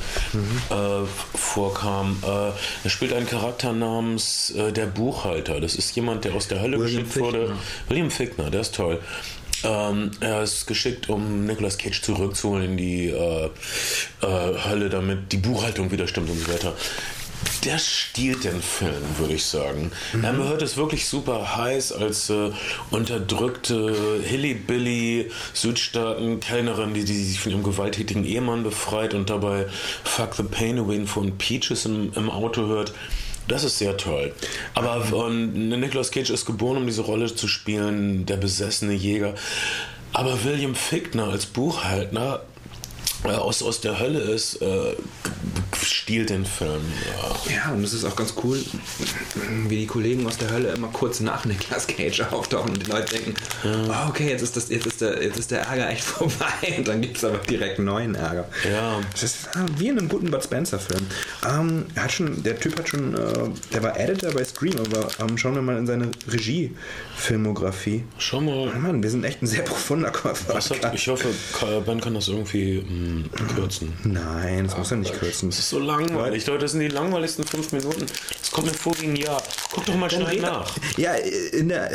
äh, 0.69 1.05
vorkam. 1.37 2.17
Äh, 2.23 2.51
er 2.83 2.89
spielt 2.89 3.13
einen 3.13 3.27
Charakter 3.27 3.73
namens 3.73 4.51
äh, 4.51 4.71
der 4.71 4.85
Buchhalter. 4.85 5.59
Das 5.59 5.75
ist 5.75 5.95
jemand, 5.95 6.25
der 6.25 6.33
aus 6.33 6.47
der 6.47 6.61
Hölle 6.61 6.79
William 6.79 7.03
geschickt 7.03 7.19
wurde. 7.19 7.55
William 7.89 8.11
Fickner, 8.11 8.49
der 8.49 8.61
ist 8.61 8.75
toll. 8.75 8.99
Ähm, 9.63 10.11
er 10.19 10.43
ist 10.43 10.67
geschickt, 10.67 11.09
um 11.09 11.45
Nicolas 11.45 11.77
Cage 11.77 12.01
zurückzuholen 12.01 12.71
in 12.71 12.77
die 12.77 13.07
äh, 13.07 13.45
äh, 14.21 14.65
Hölle, 14.65 14.89
damit 14.89 15.31
die 15.31 15.37
Buchhaltung 15.37 15.91
wieder 15.91 16.07
stimmt 16.07 16.29
und 16.29 16.39
so 16.39 16.53
weiter. 16.53 16.73
Der 17.65 17.77
stiehlt 17.77 18.43
den 18.43 18.61
Film, 18.61 19.01
würde 19.17 19.33
ich 19.35 19.45
sagen. 19.45 19.91
Er 20.21 20.33
hört 20.33 20.61
es 20.61 20.77
wirklich 20.77 21.05
super 21.05 21.57
heiß 21.57 21.93
als 21.93 22.29
äh, 22.29 22.51
unterdrückte 22.91 24.21
Hillybilly 24.23 25.31
Südstaaten-Kellnerin, 25.53 26.93
die, 26.93 27.05
die 27.05 27.23
sich 27.23 27.39
von 27.39 27.51
ihrem 27.51 27.63
gewalttätigen 27.63 28.25
Ehemann 28.25 28.63
befreit 28.63 29.13
und 29.13 29.29
dabei 29.29 29.67
Fuck 30.03 30.35
the 30.35 30.43
Pain 30.43 30.79
Away 30.79 31.05
von 31.05 31.37
Peaches 31.37 31.85
im, 31.85 32.11
im 32.15 32.29
Auto 32.29 32.67
hört. 32.67 32.93
Das 33.47 33.63
ist 33.63 33.77
sehr 33.77 33.97
toll. 33.97 34.33
Aber 34.73 35.03
ähm, 35.27 35.69
Nicolas 35.69 36.11
Cage 36.11 36.29
ist 36.29 36.45
geboren, 36.45 36.77
um 36.77 36.85
diese 36.85 37.01
Rolle 37.01 37.33
zu 37.33 37.47
spielen, 37.47 38.25
der 38.25 38.37
besessene 38.37 38.93
Jäger. 38.93 39.35
Aber 40.13 40.43
William 40.43 40.75
Fickner 40.75 41.27
als 41.27 41.45
Buchhalter 41.45 42.45
äh, 43.25 43.29
aus, 43.29 43.63
aus 43.63 43.81
der 43.81 43.99
Hölle 43.99 44.19
ist, 44.19 44.61
äh, 44.61 44.95
stiehlt 45.81 46.29
den 46.29 46.45
Film. 46.45 46.81
Ja. 47.47 47.53
Ja, 47.53 47.71
und 47.73 47.83
es 47.83 47.93
ist 47.93 48.05
auch 48.05 48.15
ganz 48.15 48.33
cool, 48.43 48.59
wie 49.67 49.77
die 49.77 49.87
Kollegen 49.87 50.25
aus 50.27 50.37
der 50.37 50.51
Hölle 50.51 50.69
immer 50.69 50.87
kurz 50.87 51.19
nach 51.19 51.45
Nicolas 51.45 51.87
Cage 51.87 52.21
auftauchen 52.31 52.71
und 52.71 52.85
die 52.85 52.91
Leute 52.91 53.15
denken, 53.15 53.33
oh, 53.65 54.09
okay, 54.09 54.29
jetzt 54.29 54.41
ist, 54.41 54.55
das, 54.55 54.69
jetzt, 54.69 54.85
ist 54.85 55.01
der, 55.01 55.21
jetzt 55.23 55.39
ist 55.39 55.51
der 55.51 55.61
Ärger 55.61 55.89
echt 55.89 56.03
vorbei 56.03 56.77
und 56.77 56.87
dann 56.87 57.01
gibt 57.01 57.17
es 57.17 57.23
aber 57.23 57.37
direkt 57.37 57.79
neuen 57.79 58.15
Ärger. 58.15 58.47
Ja. 58.69 58.99
Das 59.11 59.23
ist 59.23 59.49
ah, 59.55 59.65
wie 59.77 59.89
in 59.89 59.99
einem 59.99 60.09
guten 60.09 60.31
Bud 60.31 60.43
Spencer-Film. 60.43 61.05
Ähm, 61.47 61.85
hat 61.95 62.11
schon, 62.11 62.43
der 62.43 62.59
Typ 62.59 62.77
hat 62.77 62.89
schon, 62.89 63.15
äh, 63.15 63.49
der 63.73 63.83
war 63.83 63.99
Editor 63.99 64.31
bei 64.31 64.43
Scream, 64.43 64.75
aber 64.77 65.07
ähm, 65.19 65.37
schauen 65.37 65.55
wir 65.55 65.61
mal 65.61 65.77
in 65.77 65.87
seine 65.87 66.11
Regie-Filmografie. 66.27 68.03
Schau 68.17 68.41
mal. 68.41 68.71
Oh 68.75 68.79
Mann, 68.79 69.01
wir 69.01 69.09
sind 69.09 69.23
echt 69.23 69.41
ein 69.41 69.47
sehr 69.47 69.63
profunder 69.63 70.11
hat, 70.13 70.93
ich 70.93 71.07
hoffe, 71.07 71.29
Ben 71.85 71.99
kann 72.01 72.13
das 72.13 72.27
irgendwie 72.27 72.81
mh, 72.81 73.12
kürzen. 73.55 73.93
Nein, 74.03 74.65
das 74.65 74.77
muss 74.77 74.91
er 74.91 74.97
nicht 74.97 75.13
kürzen. 75.13 75.49
Das 75.49 75.59
ist 75.59 75.69
so 75.69 75.79
langweilig, 75.79 76.45
Leute. 76.47 76.59
Das 76.59 76.71
sind 76.71 76.81
die 76.81 76.87
langweiligsten 76.87 77.43
fünf 77.45 77.71
Minuten. 77.71 78.05
Das 78.39 78.51
kommt 78.51 78.67
mir 78.67 78.73
vor 78.73 78.93
wie 78.99 79.07
ein 79.07 79.15
Jahr. 79.15 79.41
Guck 79.71 79.85
doch 79.85 79.95
mal 79.95 80.09
schnell 80.09 80.39
nach. 80.41 80.71
Ja, 80.97 81.13
in 81.13 81.69
der 81.69 81.91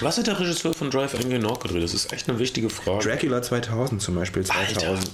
Was 0.00 0.18
hat 0.18 0.26
der 0.26 0.38
Regisseur 0.38 0.72
von 0.74 0.90
Drive 0.90 1.14
eigentlich 1.14 1.42
noch 1.42 1.58
gedreht? 1.60 1.82
Das 1.82 1.94
ist 1.94 2.12
echt 2.12 2.28
eine 2.28 2.38
wichtige 2.38 2.70
Frage. 2.70 3.04
Dracula 3.08 3.42
2000 3.42 4.00
zum 4.00 4.14
Beispiel, 4.14 4.44
2000. 4.44 5.10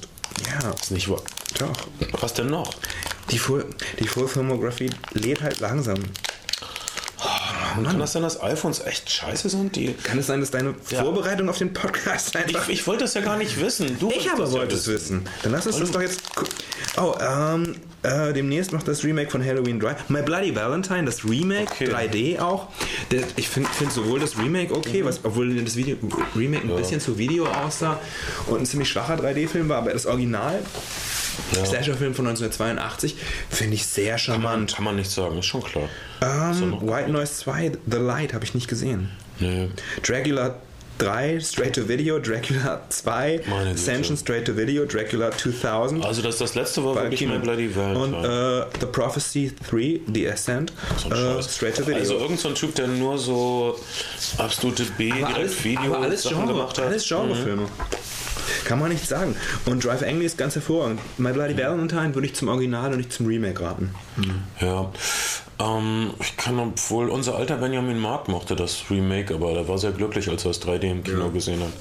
Ja, 0.63 0.71
ist 0.71 0.91
nicht 0.91 1.09
wahr. 1.09 1.23
doch. 1.59 1.73
Was 2.21 2.35
denn 2.35 2.49
noch? 2.49 2.75
Die, 3.31 3.39
Full, 3.39 3.65
die 3.99 4.07
Full 4.07 4.29
Filmography 4.29 4.91
lädt 5.15 5.43
halt 5.43 5.61
langsam. 5.61 5.99
Kann 7.85 7.99
das 7.99 8.13
sein, 8.13 8.23
dass 8.23 8.41
iPhones 8.43 8.81
echt 8.85 9.11
scheiße 9.11 9.49
sind? 9.49 9.77
Die 9.77 9.93
Kann 9.95 10.19
es 10.19 10.27
sein, 10.27 10.41
dass 10.41 10.51
deine 10.51 10.75
Ja. 10.91 11.03
Vorbereitung 11.03 11.49
auf 11.49 11.59
den 11.59 11.73
Podcast 11.73 12.35
einfach... 12.37 12.69
ich, 12.69 12.81
ich 12.81 12.87
wollte 12.87 13.05
das 13.05 13.15
ja 13.15 13.21
gar 13.21 13.37
nicht 13.37 13.61
wissen. 13.61 13.99
Du 13.99 14.11
Ich 14.11 14.31
aber 14.31 14.51
wollte 14.53 14.75
es 14.75 14.87
wissen. 14.87 15.27
Dann 15.43 15.53
lass 15.53 15.67
uns 15.67 15.79
das 15.79 15.91
doch 15.91 16.01
jetzt... 16.01 16.21
Oh, 16.99 17.15
ähm, 17.21 17.77
äh, 18.03 18.33
demnächst 18.33 18.73
noch 18.73 18.83
das 18.83 19.05
Remake 19.05 19.31
von 19.31 19.45
Halloween 19.45 19.79
3. 19.81 19.97
My 20.09 20.23
Bloody 20.23 20.55
Valentine, 20.55 21.05
das 21.05 21.25
Remake, 21.25 21.71
Okay. 21.73 21.89
3D 21.93 22.39
auch. 22.41 22.69
Der, 23.11 23.23
ich 23.37 23.49
finde 23.49 23.69
find 23.71 23.93
sowohl 23.93 24.21
das 24.21 24.39
Remake 24.39 24.75
okay, 24.75 25.05
was, 25.05 25.25
obwohl 25.25 25.55
das 25.63 25.77
Video, 25.77 25.97
Remake 26.35 26.67
ein 26.67 26.77
bisschen 26.77 27.01
zu 27.01 27.19
Video 27.19 27.47
aussah 27.47 27.99
und 28.47 28.61
ein 28.61 28.67
ziemlich 28.67 28.89
schwacher 28.89 29.17
3D-Film 29.17 29.69
war, 29.69 29.79
aber 29.79 29.93
das 29.93 30.07
Original, 30.07 30.61
Slasher-Film 31.53 32.15
von 32.15 32.27
1982, 32.29 33.17
finde 33.51 33.75
ich 33.75 33.87
sehr 33.87 34.17
charmant. 34.19 34.75
Kann 34.75 34.85
man 34.85 34.97
nicht 34.97 35.11
sagen, 35.11 35.39
ist 35.39 35.47
schon 35.47 35.63
klar. 35.63 35.89
Ähm, 36.23 36.79
White 36.81 37.11
Noise 37.11 37.35
2, 37.35 37.73
The 37.91 37.99
Light, 37.99 38.33
habe 38.33 38.45
ich 38.45 38.55
nicht 38.55 38.69
gesehen. 38.69 39.11
Nee. 39.39 39.69
Dracula 40.03 40.57
3, 40.99 41.39
Straight 41.41 41.75
to 41.75 41.87
Video, 41.89 42.19
Dracula 42.19 42.81
2, 42.89 43.43
Meine 43.49 43.71
Güte. 43.71 43.75
Ascension 43.75 44.17
Straight 44.17 44.47
to 44.47 44.57
Video, 44.57 44.85
Dracula 44.87 45.31
2000. 45.31 46.05
Also 46.05 46.23
das, 46.23 46.39
das 46.39 46.55
letzte 46.55 46.85
war 46.85 46.95
wirklich. 46.95 47.27
My 47.27 47.39
Bloody 47.39 47.67
Und 47.69 47.77
Valentine. 47.77 48.67
äh, 48.73 48.79
The 48.81 48.87
Prophecy 48.87 49.53
3, 49.71 50.01
The 50.13 50.31
Ascent, 50.31 50.73
So 51.03 51.11
äh. 51.11 51.43
Straight 51.43 51.77
to 51.77 51.83
Video. 51.87 51.99
Also 51.99 52.19
irgend 52.19 52.41
so 52.41 52.49
ein 52.49 52.55
Typ, 52.55 52.75
der 52.75 52.87
nur 52.89 53.19
so 53.19 53.79
absolute 54.39 54.85
B 54.97 55.13
aber 55.13 55.35
alles, 55.35 55.51
direkt 55.59 55.65
Video 55.65 55.95
aber 55.95 56.05
alles 56.05 56.23
Sachen 56.23 56.37
Genre, 56.39 56.53
gemacht 56.55 56.79
hat. 56.79 56.85
Mhm. 56.87 56.91
alles 56.91 57.09
Genrefilme. 57.09 57.63
Kann 58.65 58.79
man 58.81 58.91
nicht 58.91 59.07
sagen. 59.07 59.37
Und 59.67 59.85
Drive 59.85 60.03
Angry 60.03 60.25
ist 60.25 60.39
ganz 60.39 60.55
hervorragend. 60.55 61.01
My 61.19 61.33
Bloody 61.33 61.57
Valentine 61.57 62.15
würde 62.15 62.27
ich 62.27 62.35
zum 62.35 62.49
Original 62.49 62.91
und 62.93 62.99
nicht 62.99 63.13
zum 63.13 63.27
Remake 63.27 63.61
raten. 63.61 63.95
Ja. 64.61 64.91
Ähm, 65.59 66.11
ich 66.21 66.37
kann, 66.37 66.59
obwohl 66.59 67.09
unser 67.09 67.37
alter 67.37 67.57
Benjamin 67.57 67.99
Mark 67.99 68.29
mochte 68.29 68.57
das 68.57 68.91
Remake, 68.91 69.35
aber 69.35 69.53
er 69.53 69.69
war 69.69 69.79
sehr 69.79 69.93
glücklich, 69.93 70.29
als 70.29 70.45
er 70.45 70.51
das 70.51 70.63
3D 70.63 70.91
im 70.91 71.03
Kino 71.03 71.25
ja. 71.25 71.29
gesehen 71.29 71.61
hat. 71.61 71.73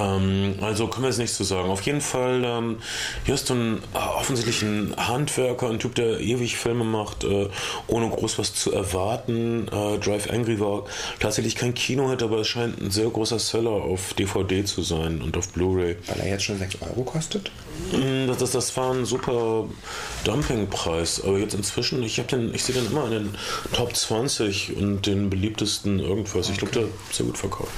Ähm, 0.00 0.54
also 0.60 0.86
können 0.86 1.04
wir 1.04 1.08
jetzt 1.08 1.18
nichts 1.18 1.36
zu 1.36 1.44
sagen. 1.44 1.68
Auf 1.68 1.82
jeden 1.82 2.00
Fall, 2.00 2.42
ähm, 2.44 2.78
hier 3.24 3.34
hast 3.34 3.50
du 3.50 3.54
einen, 3.54 3.82
äh, 3.94 3.98
offensichtlich 4.18 4.62
einen 4.62 4.94
Handwerker, 4.96 5.68
ein 5.68 5.80
Typ, 5.80 5.96
der 5.96 6.20
ewig 6.20 6.56
Filme 6.56 6.84
macht, 6.84 7.24
äh, 7.24 7.48
ohne 7.88 8.08
groß 8.08 8.38
was 8.38 8.54
zu 8.54 8.72
erwarten. 8.72 9.66
Äh, 9.68 9.98
Drive 9.98 10.30
Angry 10.30 10.60
war 10.60 10.84
tatsächlich 11.18 11.56
kein 11.56 11.74
Kinohit, 11.74 12.22
aber 12.22 12.40
es 12.40 12.48
scheint 12.48 12.80
ein 12.80 12.90
sehr 12.90 13.08
großer 13.08 13.38
Seller 13.38 13.70
auf 13.70 14.14
DVD 14.14 14.64
zu 14.64 14.82
sein 14.82 15.22
und 15.22 15.36
auf 15.36 15.48
Blu-ray. 15.48 15.96
Weil 16.06 16.20
er 16.20 16.28
jetzt 16.28 16.44
schon 16.44 16.58
6 16.58 16.76
Euro 16.82 17.02
kostet? 17.02 17.50
Mm, 17.92 18.28
das, 18.28 18.38
das, 18.38 18.52
das 18.52 18.74
war 18.76 18.92
ein 18.92 19.04
super 19.04 19.64
Dumpingpreis. 20.24 21.22
Aber 21.24 21.38
jetzt 21.38 21.54
inzwischen, 21.54 22.02
ich, 22.02 22.16
den, 22.16 22.52
ich 22.54 22.64
sehe 22.64 22.74
den 22.74 22.86
immer 22.86 23.04
in 23.04 23.10
den 23.10 23.34
Top 23.72 23.94
20 23.94 24.76
und 24.76 25.06
den 25.06 25.30
beliebtesten 25.30 26.00
irgendwas. 26.00 26.50
Ich 26.50 26.58
glaube, 26.58 26.72
der 26.72 26.82
ist 26.82 26.90
sehr 27.12 27.26
gut 27.26 27.38
verkauft. 27.38 27.70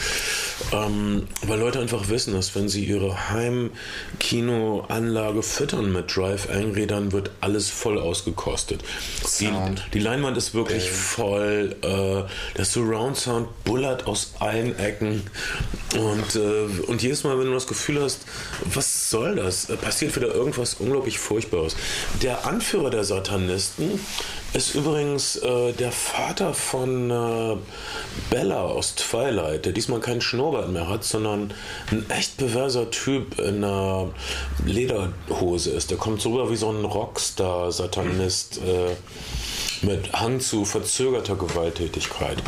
Ähm, 0.73 1.29
weil 1.47 1.59
Leute 1.59 1.81
einfach 1.81 2.09
wissen, 2.09 2.33
dass 2.35 2.55
wenn 2.55 2.69
sie 2.69 2.85
ihre 2.85 3.31
Heimkinoanlage 3.31 5.43
füttern 5.43 5.93
mit 5.93 6.17
Drive 6.17 6.49
Angry, 6.51 6.87
dann 6.87 7.13
wird 7.13 7.31
alles 7.41 7.71
voll 7.71 7.99
ausgekostet. 7.99 8.85
Die, 9.41 9.51
die, 9.93 10.01
Leinwand 10.01 10.37
ist 10.37 10.55
wirklich 10.55 10.85
Damn. 10.85 10.95
voll. 10.95 11.77
Äh, 11.83 12.23
der 12.57 12.65
Surround 12.65 13.17
Sound 13.17 13.49
bullert 13.65 14.07
aus 14.07 14.35
allen 14.39 14.79
Ecken. 14.79 15.25
Und, 15.95 16.37
äh, 16.37 16.67
und 16.87 17.03
jedes 17.03 17.25
Mal, 17.25 17.39
wenn 17.39 17.47
du 17.47 17.55
das 17.55 17.67
Gefühl 17.67 18.03
hast, 18.03 18.27
was 18.65 19.11
soll 19.11 19.37
das? 19.37 19.69
Passiert 19.89 20.15
wieder 20.17 20.35
irgendwas 20.35 20.75
unglaublich 20.75 21.19
Furchtbares. 21.19 21.75
Der 22.21 22.47
Anführer 22.47 22.91
der 22.91 23.05
Satanisten 23.05 23.99
ist 24.53 24.75
übrigens 24.75 25.37
äh, 25.37 25.73
der 25.73 25.93
Vater 25.93 26.53
von 26.53 27.11
äh, 27.11 27.57
Bella 28.29 28.65
aus 28.65 28.97
Twilight, 28.97 29.65
der 29.65 29.73
diesmal 29.73 30.01
keinen 30.01 30.21
Schnurrbart 30.21 30.69
mehr 30.69 30.91
hat, 30.91 31.05
sondern 31.05 31.55
ein 31.91 32.05
echt 32.11 32.37
perverser 32.37 32.91
Typ 32.91 33.39
in 33.39 33.65
einer 33.65 34.11
Lederhose 34.67 35.71
ist. 35.71 35.91
Der 35.91 35.97
kommt 35.97 36.21
so 36.21 36.33
rüber 36.33 36.51
wie 36.51 36.57
so 36.57 36.69
ein 36.69 36.85
Rockstar-Satanist. 36.85 38.59
Äh, 38.59 39.78
mit 39.83 40.13
Hang 40.13 40.41
zu 40.41 40.65
verzögerter 40.65 41.37
Gewalttätigkeit, 41.37 42.39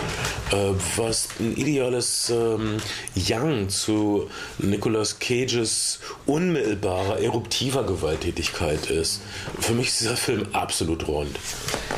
äh, 0.50 0.72
was 0.96 1.28
ein 1.38 1.56
ideales 1.56 2.30
ähm, 2.30 2.78
Yang 3.14 3.68
zu 3.68 4.30
Nicolas 4.58 5.18
Cages 5.18 6.00
unmittelbarer, 6.26 7.20
eruptiver 7.20 7.84
Gewalttätigkeit 7.84 8.90
ist. 8.90 9.20
Für 9.60 9.72
mich 9.72 9.88
ist 9.88 10.00
dieser 10.00 10.16
Film 10.16 10.46
absolut 10.52 11.06
rund. 11.08 11.38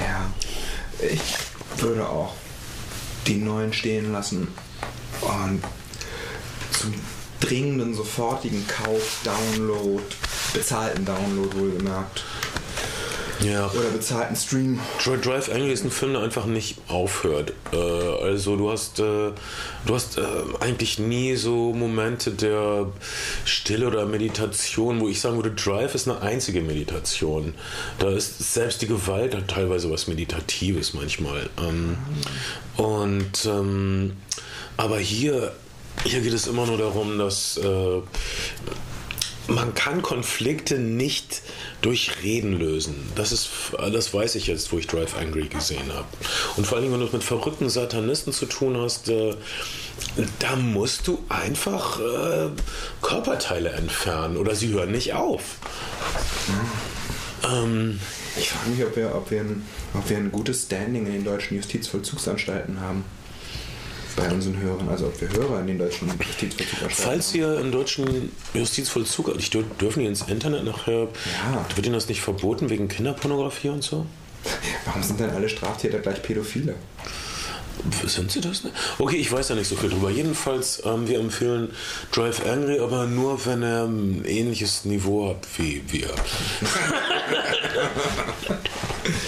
Ja, 0.00 0.30
ich 1.00 1.82
würde 1.82 2.08
auch 2.08 2.34
die 3.26 3.36
neuen 3.36 3.72
stehen 3.72 4.12
lassen 4.12 4.48
und 5.20 5.62
zum 6.72 6.94
dringenden, 7.40 7.94
sofortigen 7.94 8.66
Kauf, 8.66 9.20
Download, 9.24 10.02
bezahlten 10.52 11.04
Download 11.04 11.56
wohlgemerkt 11.58 12.22
ja. 13.42 13.70
Oder 13.70 13.90
bezahlten 13.90 14.36
Stream. 14.36 14.80
Drive 15.22 15.50
Angry 15.50 15.72
ist 15.72 15.84
ein 15.84 15.90
Film, 15.90 16.12
der 16.12 16.22
einfach 16.22 16.46
nicht 16.46 16.78
aufhört. 16.88 17.52
Äh, 17.72 17.76
also 17.76 18.56
du 18.56 18.70
hast, 18.70 18.98
äh, 19.00 19.32
du 19.86 19.94
hast 19.94 20.18
äh, 20.18 20.22
eigentlich 20.60 20.98
nie 20.98 21.36
so 21.36 21.72
Momente 21.72 22.30
der 22.30 22.86
Stille 23.44 23.86
oder 23.86 24.06
Meditation, 24.06 25.00
wo 25.00 25.08
ich 25.08 25.20
sagen 25.20 25.36
würde, 25.36 25.50
Drive 25.50 25.94
ist 25.94 26.08
eine 26.08 26.20
einzige 26.20 26.60
Meditation. 26.60 27.54
Da 27.98 28.10
ist 28.10 28.52
selbst 28.52 28.82
die 28.82 28.86
Gewalt 28.86 29.34
hat 29.34 29.48
teilweise 29.48 29.90
was 29.90 30.06
Meditatives 30.06 30.94
manchmal. 30.94 31.48
Ähm, 31.58 31.96
und 32.76 33.44
ähm, 33.46 34.12
aber 34.76 34.98
hier, 34.98 35.52
hier 36.04 36.20
geht 36.20 36.32
es 36.32 36.46
immer 36.46 36.66
nur 36.66 36.78
darum, 36.78 37.18
dass 37.18 37.60
man 39.48 39.74
kann 39.74 40.02
Konflikte 40.02 40.78
nicht 40.78 41.42
durch 41.80 42.22
Reden 42.22 42.58
lösen. 42.58 42.94
Das 43.14 43.32
ist, 43.32 43.48
das 43.76 44.14
weiß 44.14 44.36
ich 44.36 44.46
jetzt, 44.46 44.72
wo 44.72 44.78
ich 44.78 44.86
Drive 44.86 45.16
Angry 45.16 45.48
gesehen 45.48 45.92
habe. 45.92 46.06
Und 46.56 46.66
vor 46.66 46.78
allem, 46.78 46.92
wenn 46.92 47.00
du 47.00 47.06
es 47.06 47.12
mit 47.12 47.24
verrückten 47.24 47.68
Satanisten 47.68 48.32
zu 48.32 48.46
tun 48.46 48.76
hast, 48.76 49.08
äh, 49.08 49.34
da 50.38 50.56
musst 50.56 51.08
du 51.08 51.24
einfach 51.28 51.98
äh, 52.00 52.50
Körperteile 53.02 53.70
entfernen 53.70 54.36
oder 54.36 54.54
sie 54.54 54.68
hören 54.68 54.92
nicht 54.92 55.14
auf. 55.14 55.42
Ähm, 57.44 58.00
ich 58.36 58.48
frage 58.48 58.70
mich, 58.70 58.84
ob 58.84 58.96
wir, 58.96 59.14
ob, 59.14 59.30
wir 59.30 59.40
ein, 59.40 59.66
ob 59.94 60.08
wir 60.08 60.16
ein 60.16 60.30
gutes 60.30 60.64
Standing 60.64 61.06
in 61.06 61.12
den 61.12 61.24
deutschen 61.24 61.56
Justizvollzugsanstalten 61.56 62.80
haben 62.80 63.04
bei 64.16 64.28
unseren 64.30 64.58
Hörern, 64.60 64.88
also 64.88 65.06
ob 65.06 65.20
wir 65.20 65.28
Hörer 65.28 65.60
in 65.60 65.66
den 65.66 65.78
deutschen 65.78 66.08
Justizvollzug 66.08 66.82
erstatten. 66.82 67.02
Falls 67.02 67.34
ihr 67.34 67.60
in 67.60 67.72
deutschen 67.72 68.32
Justizvollzug, 68.54 69.34
ich 69.38 69.50
dürfen 69.50 70.00
die 70.00 70.06
ins 70.06 70.22
Internet 70.22 70.64
nachher, 70.64 71.02
ja. 71.02 71.66
wird 71.74 71.86
ihnen 71.86 71.94
das 71.94 72.08
nicht 72.08 72.20
verboten 72.20 72.70
wegen 72.70 72.88
Kinderpornografie 72.88 73.70
und 73.70 73.82
so? 73.82 74.06
Warum 74.84 75.02
sind 75.02 75.20
denn 75.20 75.30
alle 75.30 75.48
Straftäter 75.48 75.98
gleich 75.98 76.22
Pädophile? 76.22 76.74
Sind 78.06 78.30
sie 78.30 78.40
das? 78.40 78.64
Nicht? 78.64 78.76
Okay, 78.98 79.16
ich 79.16 79.32
weiß 79.32 79.48
ja 79.48 79.54
nicht 79.54 79.68
so 79.68 79.76
viel 79.76 79.90
drüber. 79.90 80.10
Jedenfalls, 80.10 80.82
ähm, 80.84 81.08
wir 81.08 81.18
empfehlen 81.18 81.72
Drive 82.12 82.46
Angry, 82.46 82.78
aber 82.78 83.06
nur, 83.06 83.44
wenn 83.46 83.62
er 83.62 83.84
ein 83.84 84.24
ähnliches 84.24 84.84
Niveau 84.84 85.30
hat 85.30 85.46
wie 85.56 85.82
wir. 85.88 86.10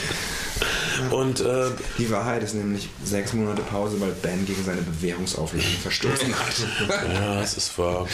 Und 1.14 1.40
äh, 1.40 1.70
die 1.96 2.10
Wahrheit 2.10 2.42
ist 2.42 2.54
nämlich 2.54 2.88
sechs 3.04 3.32
Monate 3.34 3.62
Pause, 3.62 4.00
weil 4.00 4.10
Ben 4.10 4.44
gegen 4.46 4.64
seine 4.64 4.82
Bewährungsauflagen 4.82 5.78
verstoßen 5.80 6.34
hat. 6.34 6.54
ja, 7.14 7.40
es 7.40 7.56
ist 7.56 7.78
wahr. 7.78 8.08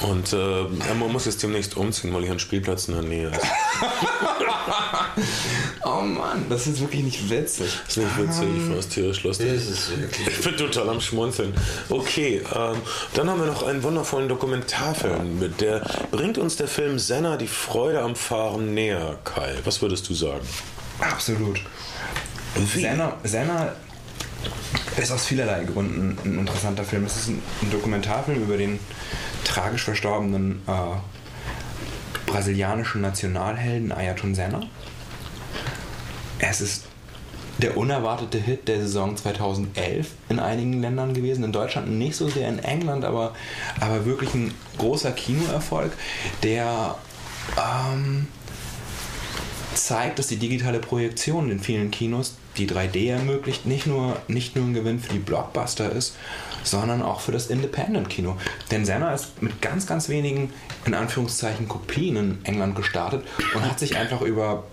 Und 0.00 0.32
äh, 0.32 0.94
man 0.94 1.10
muss 1.10 1.24
jetzt 1.24 1.42
demnächst 1.42 1.76
umziehen, 1.76 2.14
weil 2.14 2.22
hier 2.22 2.30
ein 2.30 2.38
Spielplatz 2.38 2.86
in 2.86 2.94
der 2.94 3.02
Nähe 3.02 3.30
ist. 3.30 3.40
oh 5.84 6.02
Mann, 6.02 6.46
das 6.48 6.68
ist 6.68 6.80
wirklich 6.80 7.02
nicht 7.02 7.28
witzig. 7.28 7.66
Das 7.84 7.96
ist 7.96 8.04
nicht 8.04 8.16
witzig, 8.16 8.46
ich 8.56 8.70
war 8.70 8.78
tierisch 8.90 9.24
lustig. 9.24 9.60
Ich 10.28 10.44
bin 10.44 10.56
total 10.56 10.90
am 10.90 11.00
Schmunzeln. 11.00 11.52
Okay, 11.88 12.42
ähm, 12.54 12.76
dann 13.14 13.28
haben 13.28 13.40
wir 13.40 13.48
noch 13.48 13.64
einen 13.64 13.82
wundervollen 13.82 14.28
Dokumentarfilm. 14.28 15.40
Mit 15.40 15.60
der 15.60 15.84
bringt 16.12 16.38
uns 16.38 16.54
der 16.54 16.68
Film 16.68 17.00
Senna 17.00 17.38
die 17.38 17.48
Freude 17.48 18.02
am 18.02 18.14
Fahren 18.14 18.72
näher, 18.72 19.18
Kai. 19.24 19.56
Was 19.64 19.82
würdest 19.82 20.08
du 20.08 20.14
sagen? 20.14 20.46
Absolut. 21.00 21.60
Senna, 22.64 23.16
Senna 23.24 23.72
ist 24.96 25.12
aus 25.12 25.26
vielerlei 25.26 25.64
Gründen 25.64 26.16
ein 26.24 26.38
interessanter 26.38 26.84
Film. 26.84 27.04
Es 27.04 27.16
ist 27.16 27.28
ein, 27.28 27.42
Dokumentarfilm 27.70 28.42
über 28.42 28.56
den 28.56 28.78
tragisch 29.44 29.84
verstorbenen 29.84 30.62
äh, 30.66 32.30
brasilianischen 32.30 33.00
Nationalhelden 33.02 33.92
Ayrton 33.92 34.34
Senna. 34.34 34.62
Es 36.38 36.60
ist 36.60 36.84
der 37.58 37.76
unerwartete 37.76 38.38
Hit 38.38 38.68
der 38.68 38.80
Saison 38.80 39.16
2011 39.16 40.08
in 40.28 40.38
einigen 40.38 40.80
Ländern 40.80 41.14
gewesen. 41.14 41.44
In 41.44 41.52
Deutschland 41.52 41.90
nicht 41.90 42.16
so 42.16 42.28
sehr, 42.28 42.48
in 42.48 42.58
England 42.58 43.04
aber, 43.04 43.34
aber 43.80 44.04
wirklich 44.04 44.34
ein 44.34 44.52
großer 44.78 45.12
Kinoerfolg, 45.12 45.92
der 46.42 46.96
ähm, 47.56 48.26
zeigt, 49.76 50.18
dass 50.18 50.26
die 50.26 50.36
digitale 50.36 50.78
Projektion 50.78 51.50
in 51.50 51.60
vielen 51.60 51.90
Kinos 51.90 52.34
die 52.56 52.68
3D 52.68 53.10
ermöglicht, 53.10 53.66
nicht 53.66 53.86
nur, 53.86 54.16
nicht 54.28 54.56
nur 54.56 54.64
ein 54.66 54.74
Gewinn 54.74 54.98
für 54.98 55.12
die 55.12 55.18
Blockbuster 55.18 55.92
ist, 55.92 56.16
sondern 56.62 57.02
auch 57.02 57.20
für 57.20 57.32
das 57.32 57.48
Independent-Kino. 57.48 58.36
Denn 58.70 58.84
Senna 58.84 59.12
ist 59.12 59.42
mit 59.42 59.60
ganz, 59.60 59.86
ganz 59.86 60.08
wenigen, 60.08 60.52
in 60.84 60.94
Anführungszeichen, 60.94 61.68
Kopien 61.68 62.16
in 62.16 62.38
England 62.44 62.74
gestartet 62.74 63.24
und 63.54 63.62
hat 63.62 63.78
sich 63.78 63.96
einfach 63.96 64.22
über 64.22 64.64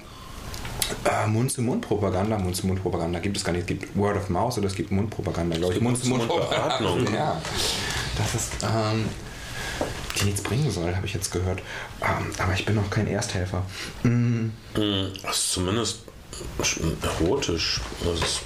äh, 1.05 1.27
Mund-zu-Mund-Propaganda, 1.27 2.37
Mund-zu-Mund-Propaganda 2.37 3.19
gibt 3.19 3.37
es 3.37 3.43
gar 3.43 3.51
nicht, 3.51 3.61
es 3.61 3.67
gibt 3.67 3.95
Word 3.97 4.17
of 4.17 4.29
Mouse 4.29 4.57
oder 4.57 4.67
es 4.67 4.75
gibt 4.75 4.91
Mundpropaganda, 4.91 5.57
glaube 5.57 5.73
ich. 5.73 5.81
Mund-zu-Mund-Beatmung. 5.81 7.13
Ja, 7.13 7.41
das 8.17 8.35
ist, 8.35 8.53
ähm, 8.63 9.05
die 10.19 10.25
nichts 10.25 10.41
bringen 10.41 10.69
soll, 10.71 10.95
habe 10.95 11.05
ich 11.05 11.13
jetzt 11.13 11.31
gehört. 11.31 11.59
Ähm, 12.01 12.31
aber 12.37 12.53
ich 12.53 12.65
bin 12.65 12.75
noch 12.75 12.89
kein 12.89 13.07
Ersthelfer. 13.07 13.65
Mm. 14.03 14.49
Also 15.23 15.61
zumindest 15.61 15.99
erotisch. 17.01 17.81
Das 18.03 18.19
ist 18.19 18.41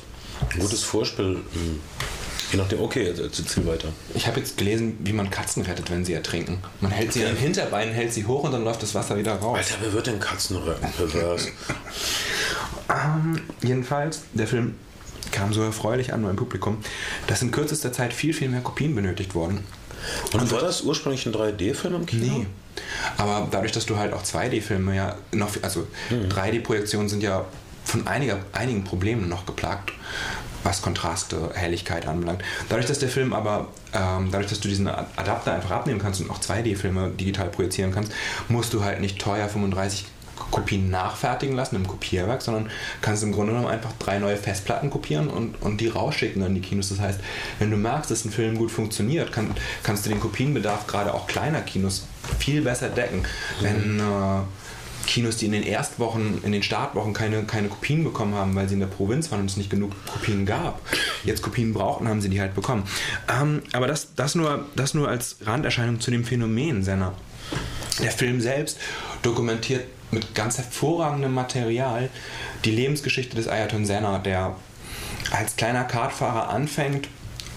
ein 0.52 0.60
gutes 0.60 0.84
Vorspiel. 0.84 1.36
Hm. 1.54 1.80
Je 2.52 2.58
nachdem, 2.58 2.80
okay, 2.80 3.04
jetzt 3.04 3.20
erzähl 3.20 3.66
weiter. 3.66 3.90
Ich 4.16 4.26
habe 4.26 4.40
jetzt 4.40 4.58
gelesen, 4.58 4.98
wie 5.02 5.12
man 5.12 5.30
Katzen 5.30 5.64
rettet, 5.64 5.92
wenn 5.92 6.06
sie 6.06 6.14
ertrinken. 6.14 6.60
Man 6.80 6.92
hält 6.92 7.12
sie 7.12 7.24
okay. 7.24 7.32
am 7.32 7.38
Hinterbein, 7.38 7.92
hält 7.92 8.14
sie 8.14 8.26
hoch 8.26 8.44
und 8.44 8.54
dann 8.54 8.64
läuft 8.64 8.82
das 8.84 8.96
Wasser 8.96 9.18
wieder 9.18 9.36
raus. 9.36 9.58
Alter, 9.58 9.76
wer 9.82 9.94
wird 9.94 10.08
denn 10.08 10.20
Katzen 10.20 10.58
retten? 10.58 10.88
Pervers. 10.96 11.48
ähm, 12.90 13.42
jedenfalls, 13.62 14.22
der 14.34 14.48
Film 14.48 14.76
kam 15.32 15.52
so 15.52 15.62
erfreulich 15.62 16.14
an 16.14 16.24
beim 16.24 16.38
Publikum, 16.38 16.78
dass 17.28 17.42
in 17.42 17.52
kürzester 17.52 17.92
Zeit 17.92 18.14
viel, 18.14 18.34
viel 18.34 18.48
mehr 18.48 18.62
Kopien 18.62 18.96
benötigt 18.96 19.36
wurden. 19.36 19.66
Und, 20.34 20.42
und 20.42 20.52
war 20.52 20.62
das 20.62 20.82
ursprünglich 20.82 21.26
ein 21.26 21.34
3D-Film 21.34 21.96
im 21.96 22.06
Kino? 22.06 22.38
Nee. 22.40 22.46
Aber 23.18 23.48
dadurch, 23.50 23.72
dass 23.72 23.86
du 23.86 23.98
halt 23.98 24.14
auch 24.14 24.24
2D-Filme 24.24 24.96
ja 24.96 25.16
noch, 25.32 25.52
also 25.62 25.88
hm. 26.10 26.30
3D-Projektionen 26.30 27.10
sind 27.10 27.24
ja 27.24 27.46
von 27.84 28.06
einiger, 28.06 28.40
einigen 28.52 28.84
Problemen 28.84 29.30
noch 29.30 29.46
geplagt, 29.46 29.94
was 30.64 30.82
Kontraste, 30.82 31.52
Helligkeit 31.54 32.08
anbelangt. 32.08 32.44
Dadurch, 32.68 32.88
dass 32.88 33.00
der 33.00 33.10
Film 33.10 33.34
aber, 33.34 33.70
ähm, 33.94 34.30
dadurch, 34.32 34.50
dass 34.50 34.60
du 34.60 34.68
diesen 34.68 34.88
Adapter 34.88 35.54
einfach 35.54 35.72
abnehmen 35.72 36.00
kannst 36.00 36.20
und 36.20 36.30
auch 36.30 36.40
2D-Filme 36.40 37.12
digital 37.12 37.50
projizieren 37.50 37.94
kannst, 37.94 38.12
musst 38.50 38.74
du 38.74 38.84
halt 38.84 39.00
nicht 39.00 39.20
teuer 39.20 39.48
35 39.48 40.06
Kopien 40.52 40.90
nachfertigen 40.90 41.56
lassen 41.56 41.76
im 41.76 41.88
Kopierwerk, 41.88 42.42
sondern 42.42 42.70
kannst 43.02 43.24
im 43.24 43.32
Grunde 43.32 43.54
genommen 43.54 43.70
einfach 43.70 43.92
drei 44.00 44.20
neue 44.20 44.38
Festplatten 44.38 44.90
kopieren 44.90 45.28
und, 45.28 45.62
und 45.62 45.82
die 45.82 45.88
rausschicken 45.88 46.44
an 46.44 46.56
die 46.56 46.62
Kinos. 46.62 46.90
Das 46.90 47.00
heißt, 47.00 47.20
wenn 47.60 47.72
du 47.72 47.78
merkst, 47.78 48.12
dass 48.12 48.26
ein 48.26 48.32
Film 48.32 48.58
gut 48.58 48.72
funktioniert, 48.72 49.32
kann, 49.32 49.52
kannst 49.84 50.06
du 50.06 50.10
den 50.10 50.20
Kopienbedarf 50.20 50.88
gerade 50.88 51.14
auch 51.14 51.28
kleiner 51.28 51.62
Kinos 51.62 52.06
viel 52.40 52.62
besser 52.62 52.90
decken. 52.90 53.20
Mhm. 53.20 53.64
Wenn 53.64 54.00
äh, 54.00 54.42
Kinos, 55.08 55.38
die 55.38 55.48
in 55.48 55.54
den 55.54 55.64
Erstwochen, 55.64 56.44
in 56.44 56.52
den 56.52 56.62
Startwochen 56.62 57.14
keine, 57.14 57.44
keine 57.44 57.70
Kopien 57.70 58.04
bekommen 58.04 58.36
haben, 58.36 58.54
weil 58.54 58.68
sie 58.68 58.76
in 58.76 58.82
der 58.82 58.88
Provinz 58.88 59.32
waren 59.32 59.42
und 59.42 59.50
es 59.50 59.58
nicht 59.58 59.70
genug 59.70 59.94
Kopien 60.06 60.46
gab, 60.46 60.82
jetzt 61.24 61.42
Kopien 61.42 61.74
brauchten, 61.74 62.08
haben 62.08 62.22
sie 62.22 62.30
die 62.30 62.40
halt 62.40 62.54
bekommen. 62.54 62.84
Ähm, 63.28 63.64
aber 63.74 63.88
das, 63.88 64.14
das, 64.16 64.36
nur, 64.36 64.66
das 64.76 64.94
nur 64.94 65.08
als 65.08 65.38
Randerscheinung 65.42 66.00
zu 66.00 66.12
dem 66.12 66.24
Phänomen 66.24 66.84
Senna. 66.84 67.14
Der 68.02 68.12
Film 68.12 68.42
selbst 68.42 68.78
dokumentiert 69.24 69.86
mit 70.12 70.36
ganz 70.36 70.58
hervorragendem 70.58 71.34
Material 71.34 72.10
die 72.66 72.72
Lebensgeschichte 72.72 73.36
des 73.36 73.48
Ayrton 73.48 73.86
Senna, 73.86 74.20
der 74.20 74.56
als 75.32 75.56
kleiner 75.56 75.84
Kartfahrer 75.84 76.50
anfängt 76.50 77.10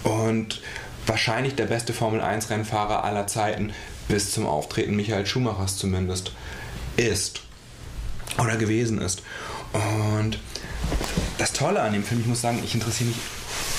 und 0.03 0.61
wahrscheinlich 1.05 1.55
der 1.55 1.65
beste 1.65 1.93
Formel 1.93 2.21
1 2.21 2.49
Rennfahrer 2.49 3.03
aller 3.03 3.27
Zeiten 3.27 3.71
bis 4.07 4.31
zum 4.31 4.45
Auftreten 4.45 4.95
Michael 4.95 5.25
Schumachers 5.25 5.77
zumindest 5.77 6.33
ist 6.97 7.41
oder 8.37 8.57
gewesen 8.57 9.01
ist. 9.01 9.23
Und 9.73 10.37
das 11.37 11.53
Tolle 11.53 11.81
an 11.81 11.93
dem 11.93 12.03
Film, 12.03 12.21
ich 12.21 12.27
muss 12.27 12.41
sagen, 12.41 12.61
ich 12.63 12.73
interessiere 12.73 13.09
mich 13.09 13.17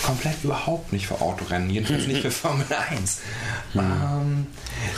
komplett 0.02 0.42
überhaupt 0.42 0.92
nicht 0.92 1.06
für 1.06 1.20
Autorennen, 1.20 1.70
jedenfalls 1.70 2.06
nicht 2.06 2.22
für 2.22 2.30
Formel 2.30 2.66
1, 2.90 3.20
hm. 3.72 3.80
ähm, 3.80 4.46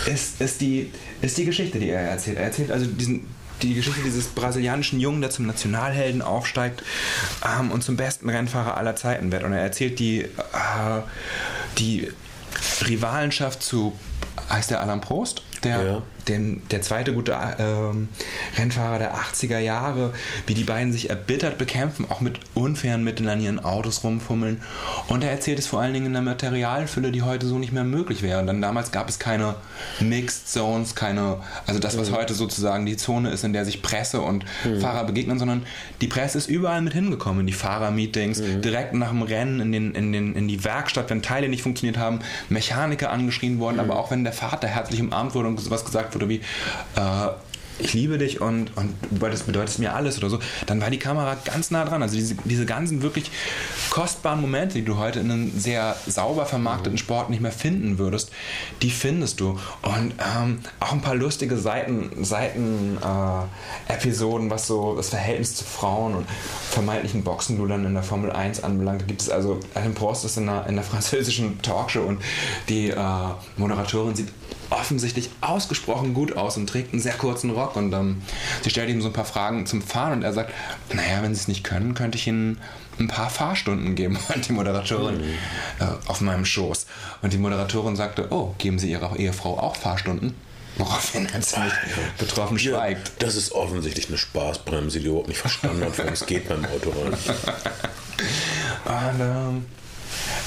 ist, 0.07 0.41
ist, 0.41 0.61
die, 0.61 0.91
ist 1.20 1.37
die 1.37 1.45
Geschichte, 1.45 1.79
die 1.79 1.91
er 1.91 2.01
erzählt. 2.01 2.39
Er 2.39 2.45
erzählt 2.45 2.70
also 2.70 2.87
diesen, 2.87 3.27
die 3.63 3.75
Geschichte 3.75 4.03
dieses 4.03 4.27
brasilianischen 4.27 5.01
Jungen, 5.01 5.21
der 5.21 5.31
zum 5.31 5.47
Nationalhelden 5.47 6.23
aufsteigt 6.23 6.83
ähm, 7.45 7.71
und 7.71 7.83
zum 7.83 7.97
besten 7.97 8.29
Rennfahrer 8.29 8.77
aller 8.77 8.97
Zeiten 8.97 9.33
wird. 9.33 9.45
Und 9.45 9.53
er 9.53 9.61
erzählt 9.61 9.99
die, 9.99 10.23
äh, 10.23 10.29
die 11.79 12.11
Rivalenschaft 12.87 13.63
zu, 13.63 13.99
heißt 14.51 14.71
der 14.71 14.81
Alan 14.81 15.01
Prost? 15.01 15.43
Der, 15.63 15.83
ja 15.83 16.03
den, 16.29 16.62
der 16.70 16.83
zweite 16.83 17.12
gute 17.12 17.37
ähm, 17.59 18.09
Rennfahrer 18.57 18.99
der 18.99 19.14
80er 19.14 19.59
Jahre, 19.59 20.12
wie 20.47 20.55
die 20.55 20.64
beiden 20.64 20.93
sich 20.93 21.11
erbittert 21.11 21.59
bekämpfen, 21.59 22.07
auch 22.09 22.20
mit 22.20 22.41
unfairen 22.55 23.05
Mitteln 23.05 23.29
an 23.29 23.41
ihren 23.41 23.64
Autos 23.64 24.05
rumfummeln. 24.05 24.61
Und 25.09 25.25
er 25.25 25.31
erzählt 25.31 25.59
es 25.59 25.66
vor 25.66 25.81
allen 25.81 25.93
Dingen 25.93 26.07
in 26.07 26.16
einer 26.16 26.25
Materialfülle, 26.25 27.12
die 27.12 27.22
heute 27.22 27.47
so 27.47 27.59
nicht 27.59 27.72
mehr 27.72 27.85
möglich 27.85 28.22
wäre. 28.22 28.45
Denn 28.45 28.62
damals 28.62 28.93
gab 28.93 29.09
es 29.09 29.18
keine 29.18 29.57
Mixed 30.01 30.49
Zones, 30.49 30.95
keine, 30.95 31.39
also 31.66 31.81
das, 31.81 31.99
was 31.99 32.11
mhm. 32.11 32.16
heute 32.16 32.35
sozusagen 32.35 32.87
die 32.87 32.97
Zone 32.97 33.31
ist, 33.31 33.45
in 33.45 33.53
der 33.53 33.64
sich 33.64 33.83
Presse 33.83 34.20
und 34.20 34.45
mhm. 34.64 34.81
Fahrer 34.81 35.05
begegnen, 35.05 35.39
sondern 35.39 35.64
die 36.01 36.07
Presse 36.07 36.39
ist 36.39 36.49
überall 36.49 36.81
mit 36.83 36.93
hingekommen, 36.93 37.41
in 37.41 37.47
die 37.47 37.53
Fahrermeetings, 37.53 38.41
mhm. 38.41 38.62
direkt 38.62 38.95
nach 38.95 39.11
dem 39.11 39.22
Rennen, 39.22 39.61
in, 39.61 39.72
den, 39.72 39.95
in, 39.95 40.12
den, 40.12 40.35
in 40.35 40.49
die 40.49 40.64
Werkstatt, 40.64 41.11
wenn 41.11 41.22
Teile 41.22 41.49
nicht 41.49 41.62
funktioniert 41.62 41.99
haben, 41.99 42.20
Mechaniker 42.49 43.11
angeschrien 43.11 43.59
worden, 43.59 43.77
mhm. 43.77 43.81
aber 43.81 43.99
auch 43.99 44.11
wenn 44.11 44.25
der 44.25 44.33
Vater 44.33 44.68
herzlich 44.68 45.01
umarmt 45.01 45.35
wurde 45.35 45.49
und 45.49 45.61
sowas 45.61 45.85
gesagt 45.85 46.14
oder 46.17 46.29
wie 46.29 46.41
äh, 46.97 47.29
ich 47.79 47.93
liebe 47.93 48.19
dich 48.19 48.41
und, 48.41 48.77
und 48.77 48.95
das 49.21 49.43
bedeutet 49.43 49.79
mir 49.79 49.95
alles 49.95 50.19
oder 50.19 50.31
so, 50.31 50.39
dann 50.67 50.81
war 50.81 50.91
die 50.91 50.99
Kamera 50.99 51.37
ganz 51.45 51.71
nah 51.71 51.85
dran. 51.85 52.03
Also 52.03 52.17
diese, 52.17 52.37
diese 52.45 52.67
ganzen 52.67 53.03
wirklich 53.03 53.31
kostbaren 53.91 54.41
Momente, 54.41 54.75
die 54.75 54.85
du 54.85 54.97
heute 54.97 55.21
in 55.21 55.31
einem 55.31 55.59
sehr 55.59 55.97
sauber 56.07 56.47
vermarkteten 56.47 56.99
Sport 56.99 57.31
nicht 57.31 57.41
mehr 57.41 57.53
finden 57.53 57.99
würdest, 57.99 58.31
die 58.83 58.91
findest 58.91 59.41
du. 59.41 59.59
Und 59.83 60.15
ähm, 60.37 60.61
auch 60.81 60.93
ein 60.93 61.03
paar 61.03 61.17
lustige 61.17 61.57
Seiten, 61.57 62.25
Seiten 62.25 62.99
äh, 63.03 63.93
Episoden, 63.93 64.51
was 64.51 64.67
so 64.67 64.95
das 64.97 65.09
Verhältnis 65.09 65.57
zu 65.57 65.65
Frauen 65.65 66.15
und 66.15 66.27
vermeintlichen 66.71 67.25
Boxenludern 67.25 67.85
in 67.85 67.95
der 67.95 68.03
Formel 68.03 68.31
1 68.31 68.62
anbelangt. 68.62 69.03
Da 69.03 69.07
gibt 69.07 69.21
es 69.21 69.31
also, 69.31 69.59
Alain 69.75 69.95
Prost 69.95 70.25
ist 70.25 70.37
in 70.37 70.47
der, 70.47 70.67
in 70.67 70.77
der 70.77 70.85
französischen 70.85 71.61
Talkshow 71.62 72.03
und 72.03 72.23
die 72.69 72.91
äh, 72.91 72.97
Moderatorin 73.57 74.15
sieht 74.15 74.29
offensichtlich 74.71 75.31
ausgesprochen 75.41 76.15
gut 76.15 76.37
aus 76.37 76.57
und 76.57 76.69
trägt 76.69 76.93
einen 76.93 77.03
sehr 77.03 77.15
kurzen 77.15 77.51
Rock. 77.51 77.77
Und 77.77 77.93
ähm, 77.93 78.23
sie 78.62 78.71
stellt 78.71 78.91
ihm 78.91 79.03
so 79.03 79.09
ein 79.09 79.12
paar 79.12 79.25
Fragen 79.25 79.67
zum 79.67 79.83
Fahren 79.83 80.12
und 80.15 80.23
er 80.23 80.33
sagt, 80.33 80.53
naja, 80.93 81.23
wenn 81.23 81.35
sie 81.35 81.41
es 81.41 81.49
nicht 81.49 81.65
können, 81.65 81.95
könnte 81.95 82.19
ich 82.19 82.27
ihnen 82.27 82.61
ein 82.99 83.09
paar 83.09 83.31
Fahrstunden 83.31 83.95
geben, 83.95 84.19
meint 84.29 84.49
die 84.49 84.53
Moderatorin 84.53 85.19
mhm. 85.19 85.35
äh, 85.81 85.85
auf 86.07 86.21
meinem 86.21 86.45
Schoß. 86.45 86.87
Und 87.23 87.33
die 87.33 87.39
Moderatorin 87.39 87.97
sagte, 87.97 88.29
oh, 88.31 88.55
geben 88.59 88.79
Sie 88.79 88.91
Ihrer 88.91 89.17
Ehefrau 89.17 89.59
auch 89.59 89.77
Fahrstunden? 89.77 90.35
Woraufhin 90.77 91.27
er 91.33 91.41
ziemlich 91.41 91.73
betroffen 92.19 92.59
schweigt. 92.59 93.09
Ja, 93.09 93.15
das 93.21 93.37
ist 93.37 93.53
offensichtlich 93.53 94.09
eine 94.09 94.19
Spaßbremse, 94.19 94.99
die 94.99 95.07
überhaupt 95.07 95.29
nicht 95.29 95.39
verstanden 95.39 95.85
hat, 95.85 95.97
worum 95.99 96.12
es 96.12 96.27
geht 96.27 96.49
beim 96.49 96.65
Autorennen. 96.65 97.15
Und 98.85 99.21
ähm, 99.21 99.67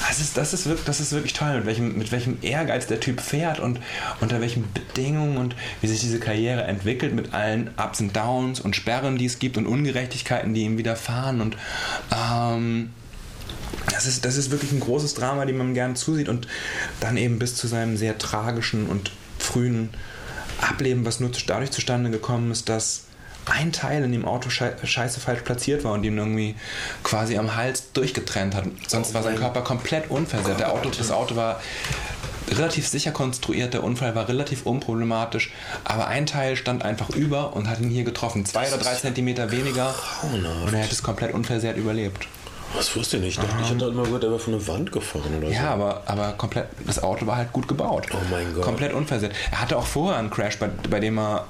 das 0.08 0.20
ist, 0.20 0.36
das 0.38 0.54
ist, 0.54 0.66
wirklich, 0.66 0.86
das 0.86 1.00
ist 1.00 1.12
wirklich 1.12 1.34
toll, 1.34 1.54
mit 1.56 1.66
welchem, 1.66 1.98
mit 1.98 2.10
welchem 2.12 2.38
Ehrgeiz 2.40 2.86
der 2.86 2.98
Typ 2.98 3.20
fährt 3.20 3.60
und 3.60 3.78
unter 4.20 4.40
welchen 4.40 4.64
Bedingungen 4.72 5.36
und 5.36 5.54
wie 5.82 5.86
sich 5.86 6.00
diese 6.00 6.18
Karriere 6.18 6.62
entwickelt 6.62 7.14
mit 7.14 7.34
allen 7.34 7.70
Ups 7.76 8.00
und 8.00 8.16
Downs 8.16 8.58
und 8.58 8.74
Sperren, 8.74 9.18
die 9.18 9.26
es 9.26 9.38
gibt 9.38 9.58
und 9.58 9.66
Ungerechtigkeiten, 9.66 10.54
die 10.54 10.62
ihm 10.62 10.78
widerfahren. 10.78 11.42
Und 11.42 11.56
ähm, 12.10 12.90
das 13.90 14.06
ist, 14.06 14.24
das 14.24 14.38
ist 14.38 14.50
wirklich 14.50 14.72
ein 14.72 14.80
großes 14.80 15.12
Drama, 15.12 15.44
dem 15.44 15.58
man 15.58 15.74
gern 15.74 15.94
zusieht 15.94 16.30
und 16.30 16.48
dann 17.00 17.18
eben 17.18 17.38
bis 17.38 17.54
zu 17.54 17.66
seinem 17.66 17.98
sehr 17.98 18.16
tragischen 18.16 18.86
und 18.86 19.10
frühen 19.38 19.90
Ableben, 20.62 21.04
was 21.04 21.20
nur 21.20 21.30
dadurch 21.46 21.70
zustande 21.70 22.10
gekommen 22.10 22.50
ist, 22.50 22.70
dass 22.70 23.07
ein 23.50 23.72
Teil 23.72 24.04
in 24.04 24.12
dem 24.12 24.24
Auto 24.24 24.50
scheiße 24.50 25.20
falsch 25.20 25.42
platziert 25.42 25.84
war 25.84 25.92
und 25.92 26.04
ihn 26.04 26.18
irgendwie 26.18 26.54
quasi 27.02 27.38
am 27.38 27.56
Hals 27.56 27.92
durchgetrennt 27.92 28.54
hat. 28.54 28.64
Sonst 28.86 29.14
war 29.14 29.22
sein 29.22 29.36
Körper 29.36 29.62
komplett 29.62 30.10
unversehrt. 30.10 30.60
Der 30.60 30.72
Auto, 30.72 30.90
das 30.90 31.10
Auto 31.10 31.36
war 31.36 31.60
relativ 32.50 32.88
sicher 32.88 33.10
konstruiert, 33.10 33.74
der 33.74 33.84
Unfall 33.84 34.14
war 34.14 34.28
relativ 34.28 34.64
unproblematisch, 34.64 35.52
aber 35.84 36.06
ein 36.08 36.26
Teil 36.26 36.56
stand 36.56 36.82
einfach 36.82 37.10
über 37.10 37.54
und 37.54 37.68
hat 37.68 37.80
ihn 37.80 37.90
hier 37.90 38.04
getroffen. 38.04 38.46
Zwei 38.46 38.68
oder 38.68 38.78
drei 38.78 38.94
Zentimeter 38.94 39.50
weniger 39.50 39.94
und 40.22 40.72
er 40.72 40.80
hätte 40.80 40.92
es 40.92 41.02
komplett 41.02 41.34
unversehrt 41.34 41.76
überlebt. 41.76 42.26
Was 42.74 42.94
wusste 42.96 43.16
ich 43.16 43.22
nicht? 43.22 43.38
Ich, 43.38 43.44
dachte, 43.44 43.62
ich 43.62 43.70
hatte 43.70 43.84
halt 43.86 43.94
mal 43.94 44.04
gehört, 44.04 44.24
er 44.24 44.32
war 44.32 44.38
von 44.38 44.54
einer 44.54 44.66
Wand 44.66 44.92
gefahren 44.92 45.38
oder 45.38 45.48
ja, 45.48 45.54
so. 45.54 45.64
Ja, 45.64 45.70
aber, 45.72 46.02
aber 46.04 46.32
komplett, 46.32 46.66
das 46.86 47.02
Auto 47.02 47.26
war 47.26 47.36
halt 47.36 47.52
gut 47.52 47.66
gebaut. 47.66 48.06
Oh 48.12 48.16
mein 48.30 48.54
Gott. 48.54 48.62
Komplett 48.62 48.92
unversehrt. 48.92 49.34
Er 49.50 49.62
hatte 49.62 49.78
auch 49.78 49.86
vorher 49.86 50.18
einen 50.18 50.28
Crash, 50.28 50.58
bei, 50.58 50.68
bei 50.90 51.00
dem 51.00 51.18
er 51.18 51.46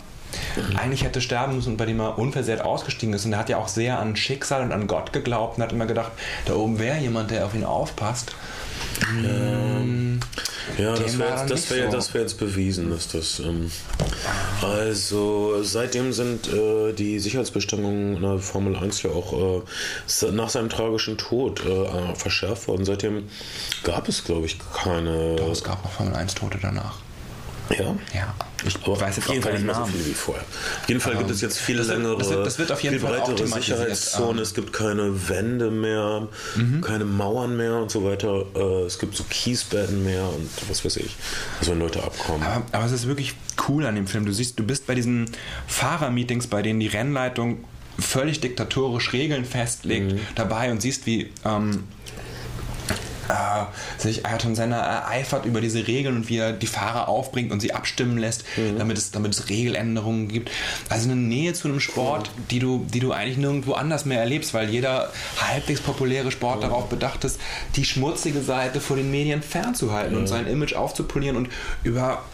eigentlich 0.76 1.04
hätte 1.04 1.20
sterben 1.20 1.56
müssen 1.56 1.70
und 1.70 1.76
bei 1.76 1.86
dem 1.86 2.00
er 2.00 2.18
unversehrt 2.18 2.60
ausgestiegen 2.60 3.14
ist. 3.14 3.24
Und 3.24 3.32
er 3.32 3.38
hat 3.38 3.48
ja 3.48 3.58
auch 3.58 3.68
sehr 3.68 3.98
an 3.98 4.16
Schicksal 4.16 4.62
und 4.62 4.72
an 4.72 4.86
Gott 4.86 5.12
geglaubt 5.12 5.58
und 5.58 5.62
hat 5.62 5.72
immer 5.72 5.86
gedacht, 5.86 6.12
da 6.46 6.54
oben 6.54 6.78
wäre 6.78 6.98
jemand, 6.98 7.30
der 7.30 7.46
auf 7.46 7.54
ihn 7.54 7.64
aufpasst. 7.64 8.34
Ähm, 9.24 10.20
ja, 10.76 10.94
das 10.94 11.18
wäre 11.18 11.46
jetzt, 11.46 11.70
wär, 11.70 12.00
so. 12.00 12.14
wär 12.14 12.20
jetzt 12.22 12.38
bewiesen, 12.38 12.90
dass 12.90 13.08
das. 13.08 13.40
Ähm, 13.40 13.70
also, 14.62 15.62
seitdem 15.62 16.12
sind 16.12 16.48
äh, 16.48 16.92
die 16.92 17.18
Sicherheitsbestimmungen 17.18 18.16
in 18.16 18.22
der 18.22 18.38
Formel 18.38 18.76
1 18.76 19.02
ja 19.02 19.10
auch 19.10 19.62
äh, 20.22 20.30
nach 20.30 20.48
seinem 20.48 20.68
tragischen 20.68 21.16
Tod 21.16 21.64
äh, 21.64 22.14
verschärft 22.14 22.68
worden. 22.68 22.84
Seitdem 22.84 23.28
gab 23.82 24.08
es, 24.08 24.24
glaube 24.24 24.46
ich, 24.46 24.58
keine. 24.74 25.36
Doch, 25.36 25.50
es 25.50 25.64
gab 25.64 25.82
noch 25.84 25.92
Formel 25.92 26.14
1-Tote 26.14 26.58
danach. 26.60 26.98
Ja? 27.70 27.96
Ja. 28.14 28.34
Ich 28.66 28.76
Aber 28.82 29.00
weiß 29.00 29.16
jetzt 29.16 29.28
auf 29.28 29.32
jeden 29.32 29.42
Fall 29.42 29.52
nicht 29.52 29.64
mehr 29.64 29.74
so 29.74 29.84
viel 29.84 30.06
wie 30.06 30.14
vorher. 30.14 30.42
Auf 30.42 30.88
jeden 30.88 31.00
Fall 31.00 31.16
gibt 31.16 31.30
es 31.30 31.40
jetzt 31.40 31.58
viele 31.58 31.78
das 31.78 31.88
längere, 31.88 32.18
das 32.18 32.30
wird, 32.30 32.46
das 32.46 32.58
wird 32.58 32.72
auf 32.72 32.82
jeden 32.82 32.98
viel 32.98 33.06
Fall 33.06 33.18
breitere 33.18 33.46
Sicherheitszonen. 33.46 34.42
Es 34.42 34.54
gibt 34.54 34.72
keine 34.72 35.28
Wände 35.28 35.70
mehr, 35.70 36.28
mhm. 36.56 36.80
keine 36.80 37.04
Mauern 37.04 37.56
mehr 37.56 37.76
und 37.76 37.90
so 37.90 38.04
weiter. 38.04 38.46
Äh, 38.56 38.86
es 38.86 38.98
gibt 38.98 39.16
so 39.16 39.24
Kiesbetten 39.28 40.04
mehr 40.04 40.24
und 40.24 40.50
was 40.68 40.84
weiß 40.84 40.96
ich. 40.96 41.14
Also 41.60 41.72
wenn 41.72 41.78
Leute 41.78 42.02
abkommen. 42.02 42.42
Aber, 42.42 42.64
aber 42.72 42.84
es 42.84 42.92
ist 42.92 43.06
wirklich 43.06 43.34
cool 43.68 43.86
an 43.86 43.94
dem 43.94 44.06
Film. 44.06 44.26
Du 44.26 44.32
siehst, 44.32 44.58
du 44.58 44.64
bist 44.64 44.86
bei 44.86 44.94
diesen 44.94 45.30
Fahrermeetings, 45.66 46.48
bei 46.48 46.62
denen 46.62 46.80
die 46.80 46.88
Rennleitung 46.88 47.64
völlig 47.98 48.40
diktatorisch 48.40 49.12
Regeln 49.12 49.44
festlegt, 49.44 50.12
mhm. 50.12 50.20
dabei 50.34 50.70
und 50.70 50.80
siehst, 50.80 51.06
wie 51.06 51.30
ähm, 51.44 51.84
äh, 53.28 54.00
sich 54.00 54.26
Ayrton 54.26 54.54
Senna 54.54 54.78
ereifert 54.78 55.44
über 55.44 55.60
diese 55.60 55.86
Regeln 55.86 56.16
und 56.16 56.28
wie 56.28 56.38
er 56.38 56.52
die 56.52 56.66
Fahrer 56.66 57.08
aufbringt 57.08 57.52
und 57.52 57.60
sie 57.60 57.72
abstimmen 57.72 58.18
lässt, 58.18 58.44
mhm. 58.56 58.78
damit, 58.78 58.98
es, 58.98 59.10
damit 59.10 59.34
es 59.34 59.48
Regeländerungen 59.48 60.28
gibt. 60.28 60.50
Also 60.88 61.10
eine 61.10 61.20
Nähe 61.20 61.52
zu 61.52 61.68
einem 61.68 61.80
Sport, 61.80 62.30
die 62.50 62.58
du, 62.58 62.86
die 62.92 63.00
du 63.00 63.12
eigentlich 63.12 63.38
nirgendwo 63.38 63.72
anders 63.74 64.04
mehr 64.04 64.20
erlebst, 64.20 64.54
weil 64.54 64.70
jeder 64.70 65.12
halbwegs 65.40 65.80
populäre 65.80 66.30
Sport 66.30 66.58
mhm. 66.58 66.62
darauf 66.62 66.88
bedacht 66.88 67.24
ist, 67.24 67.40
die 67.76 67.84
schmutzige 67.84 68.40
Seite 68.40 68.80
vor 68.80 68.96
den 68.96 69.10
Medien 69.10 69.42
fernzuhalten 69.42 70.14
mhm. 70.14 70.20
und 70.20 70.26
sein 70.26 70.46
Image 70.46 70.74
aufzupolieren 70.74 71.36
und 71.36 71.48
über 71.84 72.24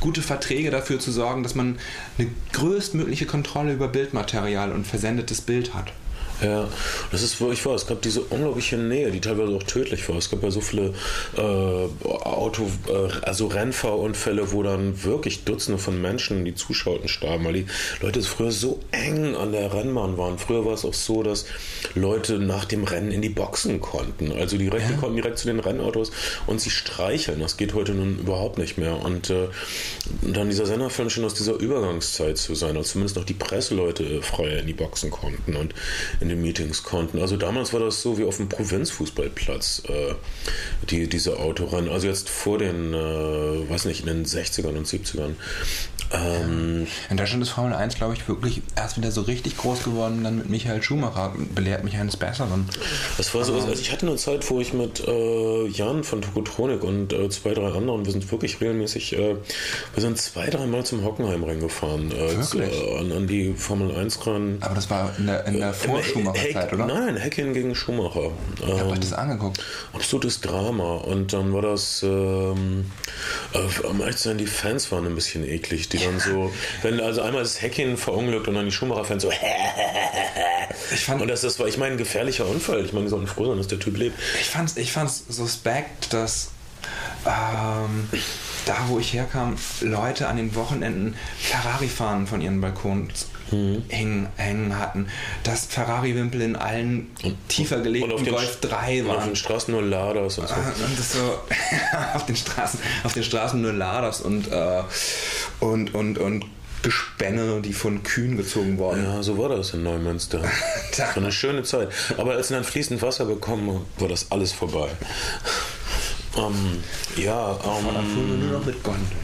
gute 0.00 0.20
Verträge 0.20 0.70
dafür 0.70 0.98
zu 0.98 1.10
sorgen, 1.12 1.42
dass 1.42 1.54
man 1.54 1.78
eine 2.18 2.28
größtmögliche 2.52 3.24
Kontrolle 3.24 3.72
über 3.72 3.88
Bildmaterial 3.88 4.72
und 4.72 4.86
versendetes 4.86 5.40
Bild 5.40 5.72
hat. 5.74 5.92
Ja, 6.42 6.68
das 7.12 7.22
ist 7.22 7.40
wirklich 7.40 7.64
wahr. 7.64 7.74
Es 7.74 7.86
gab 7.86 8.02
diese 8.02 8.20
unglaubliche 8.22 8.76
Nähe, 8.76 9.10
die 9.10 9.20
teilweise 9.20 9.54
auch 9.54 9.62
tödlich 9.62 10.08
war. 10.08 10.16
Es 10.16 10.30
gab 10.30 10.42
ja 10.42 10.50
so 10.50 10.60
viele 10.60 10.92
äh, 11.36 12.06
Auto, 12.06 12.68
äh, 12.88 13.12
also 13.22 13.46
Rennfahrunfälle, 13.46 14.52
wo 14.52 14.62
dann 14.62 15.04
wirklich 15.04 15.44
Dutzende 15.44 15.78
von 15.78 16.00
Menschen, 16.00 16.44
die 16.44 16.54
zuschauten, 16.54 17.08
starben, 17.08 17.44
weil 17.44 17.52
die 17.52 17.66
Leute 18.00 18.22
früher 18.22 18.50
so 18.50 18.80
eng 18.90 19.36
an 19.36 19.52
der 19.52 19.72
Rennbahn 19.72 20.18
waren. 20.18 20.38
Früher 20.38 20.64
war 20.64 20.74
es 20.74 20.84
auch 20.84 20.94
so, 20.94 21.22
dass 21.22 21.46
Leute 21.94 22.38
nach 22.38 22.64
dem 22.64 22.84
Rennen 22.84 23.12
in 23.12 23.22
die 23.22 23.28
Boxen 23.28 23.80
konnten. 23.80 24.32
Also 24.32 24.58
die 24.58 24.68
Rechte 24.68 24.92
ja. 24.92 24.98
konnten 24.98 25.16
direkt 25.16 25.38
zu 25.38 25.46
den 25.46 25.60
Rennautos 25.60 26.10
und 26.46 26.60
sie 26.60 26.70
streicheln. 26.70 27.40
Das 27.40 27.56
geht 27.56 27.74
heute 27.74 27.92
nun 27.92 28.18
überhaupt 28.18 28.58
nicht 28.58 28.76
mehr. 28.76 29.00
Und 29.04 29.30
äh, 29.30 29.48
dann 30.22 30.50
dieser 30.50 30.66
Senderfilm 30.66 31.10
schon 31.10 31.24
aus 31.24 31.34
dieser 31.34 31.54
Übergangszeit 31.54 32.38
zu 32.38 32.54
sein, 32.54 32.76
als 32.76 32.90
zumindest 32.90 33.16
noch 33.16 33.24
die 33.24 33.34
Presseleute 33.34 34.20
frei 34.22 34.58
in 34.58 34.66
die 34.66 34.72
Boxen 34.72 35.10
konnten 35.10 35.56
und 35.56 35.74
in 36.24 36.30
den 36.30 36.40
Meetings 36.40 36.82
konnten. 36.82 37.20
Also 37.20 37.36
damals 37.36 37.72
war 37.74 37.80
das 37.80 38.00
so 38.00 38.16
wie 38.18 38.24
auf 38.24 38.38
dem 38.38 38.48
Provinzfußballplatz, 38.48 39.82
äh, 39.88 40.14
die, 40.88 41.06
diese 41.06 41.38
Autorennen. 41.38 41.90
Also 41.90 42.08
jetzt 42.08 42.30
vor 42.30 42.58
den, 42.58 42.94
äh, 42.94 43.68
weiß 43.68 43.84
nicht, 43.84 44.00
in 44.00 44.06
den 44.06 44.24
60ern 44.24 44.76
und 44.76 44.86
70ern. 44.86 45.34
Ähm, 46.14 46.86
in 47.10 47.16
Deutschland 47.16 47.42
ist 47.42 47.50
Formel 47.50 47.74
1, 47.74 47.96
glaube 47.96 48.14
ich, 48.14 48.28
wirklich 48.28 48.62
erst 48.76 48.96
wieder 48.96 49.10
so 49.10 49.22
richtig 49.22 49.56
groß 49.56 49.82
geworden, 49.84 50.24
dann 50.24 50.36
mit 50.36 50.50
Michael 50.50 50.82
Schumacher, 50.82 51.34
belehrt 51.54 51.84
mich 51.84 51.96
eines 51.96 52.16
Besseren. 52.16 52.68
Das 53.16 53.34
war 53.34 53.44
so, 53.44 53.54
also 53.54 53.72
ich 53.72 53.92
hatte 53.92 54.06
eine 54.06 54.16
Zeit, 54.16 54.48
wo 54.50 54.60
ich 54.60 54.72
mit 54.72 55.06
äh, 55.06 55.66
Jan 55.68 56.04
von 56.04 56.22
Tokotronik 56.22 56.82
und 56.82 57.12
äh, 57.12 57.28
zwei, 57.30 57.54
drei 57.54 57.72
anderen, 57.72 58.04
wir 58.04 58.12
sind 58.12 58.30
wirklich 58.30 58.60
regelmäßig, 58.60 59.14
äh, 59.14 59.36
wir 59.94 60.00
sind 60.00 60.18
zwei, 60.18 60.48
drei 60.50 60.66
Mal 60.66 60.84
zum 60.84 61.04
Hockenheimring 61.04 61.60
gefahren. 61.60 62.12
Äh, 62.12 62.40
zu, 62.42 62.60
äh, 62.60 62.98
an, 62.98 63.12
an, 63.12 63.26
die 63.26 63.54
Formel 63.54 63.94
1 63.94 64.26
ran. 64.26 64.58
Aber 64.60 64.74
das 64.74 64.90
war 64.90 65.12
in 65.18 65.26
der, 65.26 65.46
in 65.46 65.58
der 65.58 65.70
äh, 65.70 65.72
Vor-Schumacher-Zeit, 65.72 66.72
oder? 66.72 66.86
Nein, 66.86 67.20
Hacking 67.20 67.54
gegen 67.54 67.74
Schumacher. 67.74 68.30
Ich 68.56 68.68
ähm, 68.68 68.78
habe 68.78 68.90
euch 68.90 69.00
das 69.00 69.12
angeguckt. 69.12 69.62
Absolutes 69.92 70.40
Drama. 70.40 70.96
Und 70.96 71.32
dann 71.32 71.52
war 71.52 71.62
das, 71.62 72.02
ähm, 72.02 72.90
am 73.88 74.00
ehrlich 74.00 74.16
sein, 74.16 74.38
die 74.38 74.46
Fans 74.46 74.90
waren 74.92 75.06
ein 75.06 75.14
bisschen 75.14 75.44
eklig, 75.44 75.88
die 75.88 76.03
dann 76.04 76.20
so, 76.20 76.52
wenn 76.82 77.00
also 77.00 77.22
einmal 77.22 77.42
ist 77.42 77.60
Hacking 77.62 77.96
verunglückt 77.96 78.48
und 78.48 78.54
dann 78.54 78.66
die 78.66 78.72
Schumacher-Fans 78.72 79.22
so, 79.22 79.30
ich 80.92 81.04
fand, 81.04 81.22
und 81.22 81.28
das, 81.28 81.42
das 81.42 81.58
war, 81.58 81.66
ich 81.66 81.78
meine, 81.78 81.92
ein 81.92 81.98
gefährlicher 81.98 82.46
Unfall. 82.46 82.84
Ich 82.84 82.92
meine, 82.92 83.04
die 83.04 83.10
sollten 83.10 83.26
froh 83.26 83.46
sein, 83.46 83.56
dass 83.56 83.68
der 83.68 83.78
Typ 83.78 83.96
lebt. 83.96 84.18
Ich 84.40 84.48
fand's, 84.48 84.76
ich 84.76 84.92
fand's 84.92 85.24
suspekt, 85.28 86.12
dass 86.12 86.50
ähm, 87.26 88.08
da, 88.66 88.76
wo 88.88 88.98
ich 88.98 89.12
herkam, 89.12 89.56
Leute 89.80 90.28
an 90.28 90.36
den 90.36 90.54
Wochenenden 90.54 91.16
Ferrari-Fahnen 91.38 92.26
von 92.26 92.40
ihren 92.40 92.60
Balkons 92.60 93.28
mhm. 93.50 93.82
hängen, 93.88 94.28
hängen 94.36 94.78
hatten, 94.78 95.06
dass 95.42 95.66
Ferrari-Wimpel 95.66 96.40
in 96.40 96.56
allen 96.56 97.10
tiefer 97.48 97.80
gelegten 97.80 98.12
und 98.12 98.28
Golf 98.28 98.60
3 98.60 99.06
waren. 99.06 99.16
auf 99.16 99.24
den 99.24 99.36
Straßen 99.36 99.72
nur 99.72 99.82
Laders 99.82 100.38
und 100.38 100.48
so. 100.48 100.54
Ah, 100.54 100.72
und 100.86 100.98
das 100.98 101.12
so 101.12 101.38
auf 102.14 102.26
den 102.26 102.36
Straßen, 102.36 102.80
auf 103.04 103.12
den 103.12 103.24
Straßen 103.24 103.60
nur 103.60 103.72
Laders 103.72 104.20
und, 104.20 104.50
äh, 104.50 104.82
und, 105.60 105.94
und, 105.94 106.18
und 106.18 106.44
Gespänne, 106.82 107.62
die 107.62 107.72
von 107.72 108.02
Kühen 108.02 108.36
gezogen 108.36 108.76
wurden. 108.76 109.04
Ja, 109.04 109.22
so 109.22 109.38
war 109.38 109.48
das 109.48 109.72
in 109.72 109.82
Neumünster. 109.82 110.42
das 110.90 110.98
war 111.16 111.16
eine 111.16 111.32
schöne 111.32 111.62
Zeit. 111.62 111.88
Aber 112.18 112.32
als 112.32 112.48
sie 112.48 112.54
dann 112.54 112.64
fließend 112.64 113.00
Wasser 113.00 113.24
bekommen, 113.24 113.86
war 113.98 114.08
das 114.08 114.30
alles 114.30 114.52
vorbei. 114.52 114.90
Ähm, 116.36 116.82
ja, 117.16 117.58
ähm, 117.64 118.40
nur 118.40 118.58
noch 118.58 118.66
mit 118.66 118.82
Gondeln. 118.82 119.23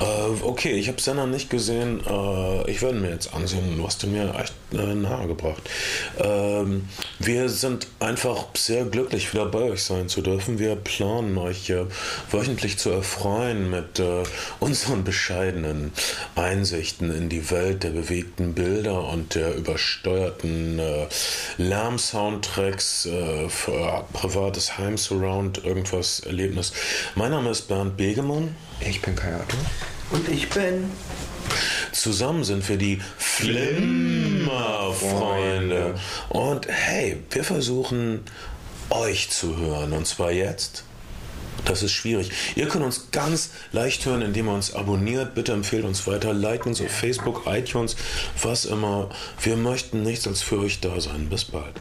Äh, 0.00 0.42
okay, 0.42 0.72
ich 0.72 0.88
habe 0.88 1.00
Senna 1.00 1.26
nicht 1.26 1.50
gesehen. 1.50 2.00
Äh, 2.06 2.70
ich 2.70 2.80
werde 2.80 2.98
mir 2.98 3.10
jetzt 3.10 3.34
ansehen. 3.34 3.76
Du 3.76 3.86
hast 3.86 4.06
mir 4.06 4.34
echt 4.34 4.54
äh, 4.72 4.94
nahegebracht. 4.94 5.62
Ähm, 6.18 6.88
wir 7.18 7.50
sind 7.50 7.86
einfach 8.00 8.46
sehr 8.54 8.84
glücklich, 8.84 9.32
wieder 9.32 9.46
bei 9.46 9.70
euch 9.70 9.84
sein 9.84 10.08
zu 10.08 10.22
dürfen. 10.22 10.58
Wir 10.58 10.76
planen 10.76 11.36
euch 11.36 11.72
wöchentlich 12.30 12.78
zu 12.78 12.90
erfreuen 12.90 13.68
mit 13.70 13.98
äh, 13.98 14.22
unseren 14.58 15.04
bescheidenen 15.04 15.92
Einsichten 16.34 17.14
in 17.14 17.28
die 17.28 17.50
Welt 17.50 17.82
der 17.82 17.90
bewegten 17.90 18.54
Bilder 18.54 19.06
und 19.08 19.34
der 19.34 19.54
übersteuerten 19.54 20.78
äh, 20.78 21.06
Lärmsoundtracks 21.58 23.06
äh, 23.06 23.48
für 23.50 24.04
privates 24.14 24.78
Heimsurround, 24.78 25.64
irgendwas 25.64 26.20
Erlebnis. 26.20 26.72
Mein 27.14 27.32
Name 27.32 27.50
ist 27.50 27.68
Bernd 27.68 27.98
Begemann. 27.98 28.54
Ich 28.80 29.02
bin 29.02 29.14
Kayato. 29.14 29.56
Und 30.10 30.28
ich 30.28 30.48
bin. 30.48 30.90
Zusammen 31.92 32.42
sind 32.44 32.68
wir 32.68 32.76
die 32.76 33.00
Flimmerfreunde. 33.18 35.94
Und 36.28 36.68
hey, 36.68 37.22
wir 37.30 37.44
versuchen 37.44 38.20
euch 38.90 39.30
zu 39.30 39.56
hören. 39.56 39.92
Und 39.92 40.06
zwar 40.06 40.30
jetzt. 40.32 40.84
Das 41.64 41.82
ist 41.82 41.92
schwierig. 41.92 42.30
Ihr 42.56 42.68
könnt 42.68 42.84
uns 42.84 43.10
ganz 43.10 43.50
leicht 43.72 44.06
hören, 44.06 44.22
indem 44.22 44.48
ihr 44.48 44.54
uns 44.54 44.74
abonniert. 44.74 45.34
Bitte 45.34 45.52
empfehlt 45.52 45.84
uns 45.84 46.06
weiter. 46.06 46.32
Liked 46.32 46.66
uns 46.66 46.80
auf 46.80 46.90
Facebook, 46.90 47.42
iTunes, 47.46 47.96
was 48.40 48.64
immer. 48.64 49.10
Wir 49.42 49.56
möchten 49.56 50.02
nichts 50.02 50.26
als 50.26 50.40
für 50.42 50.58
euch 50.58 50.80
da 50.80 51.00
sein. 51.00 51.28
Bis 51.28 51.44
bald. 51.44 51.74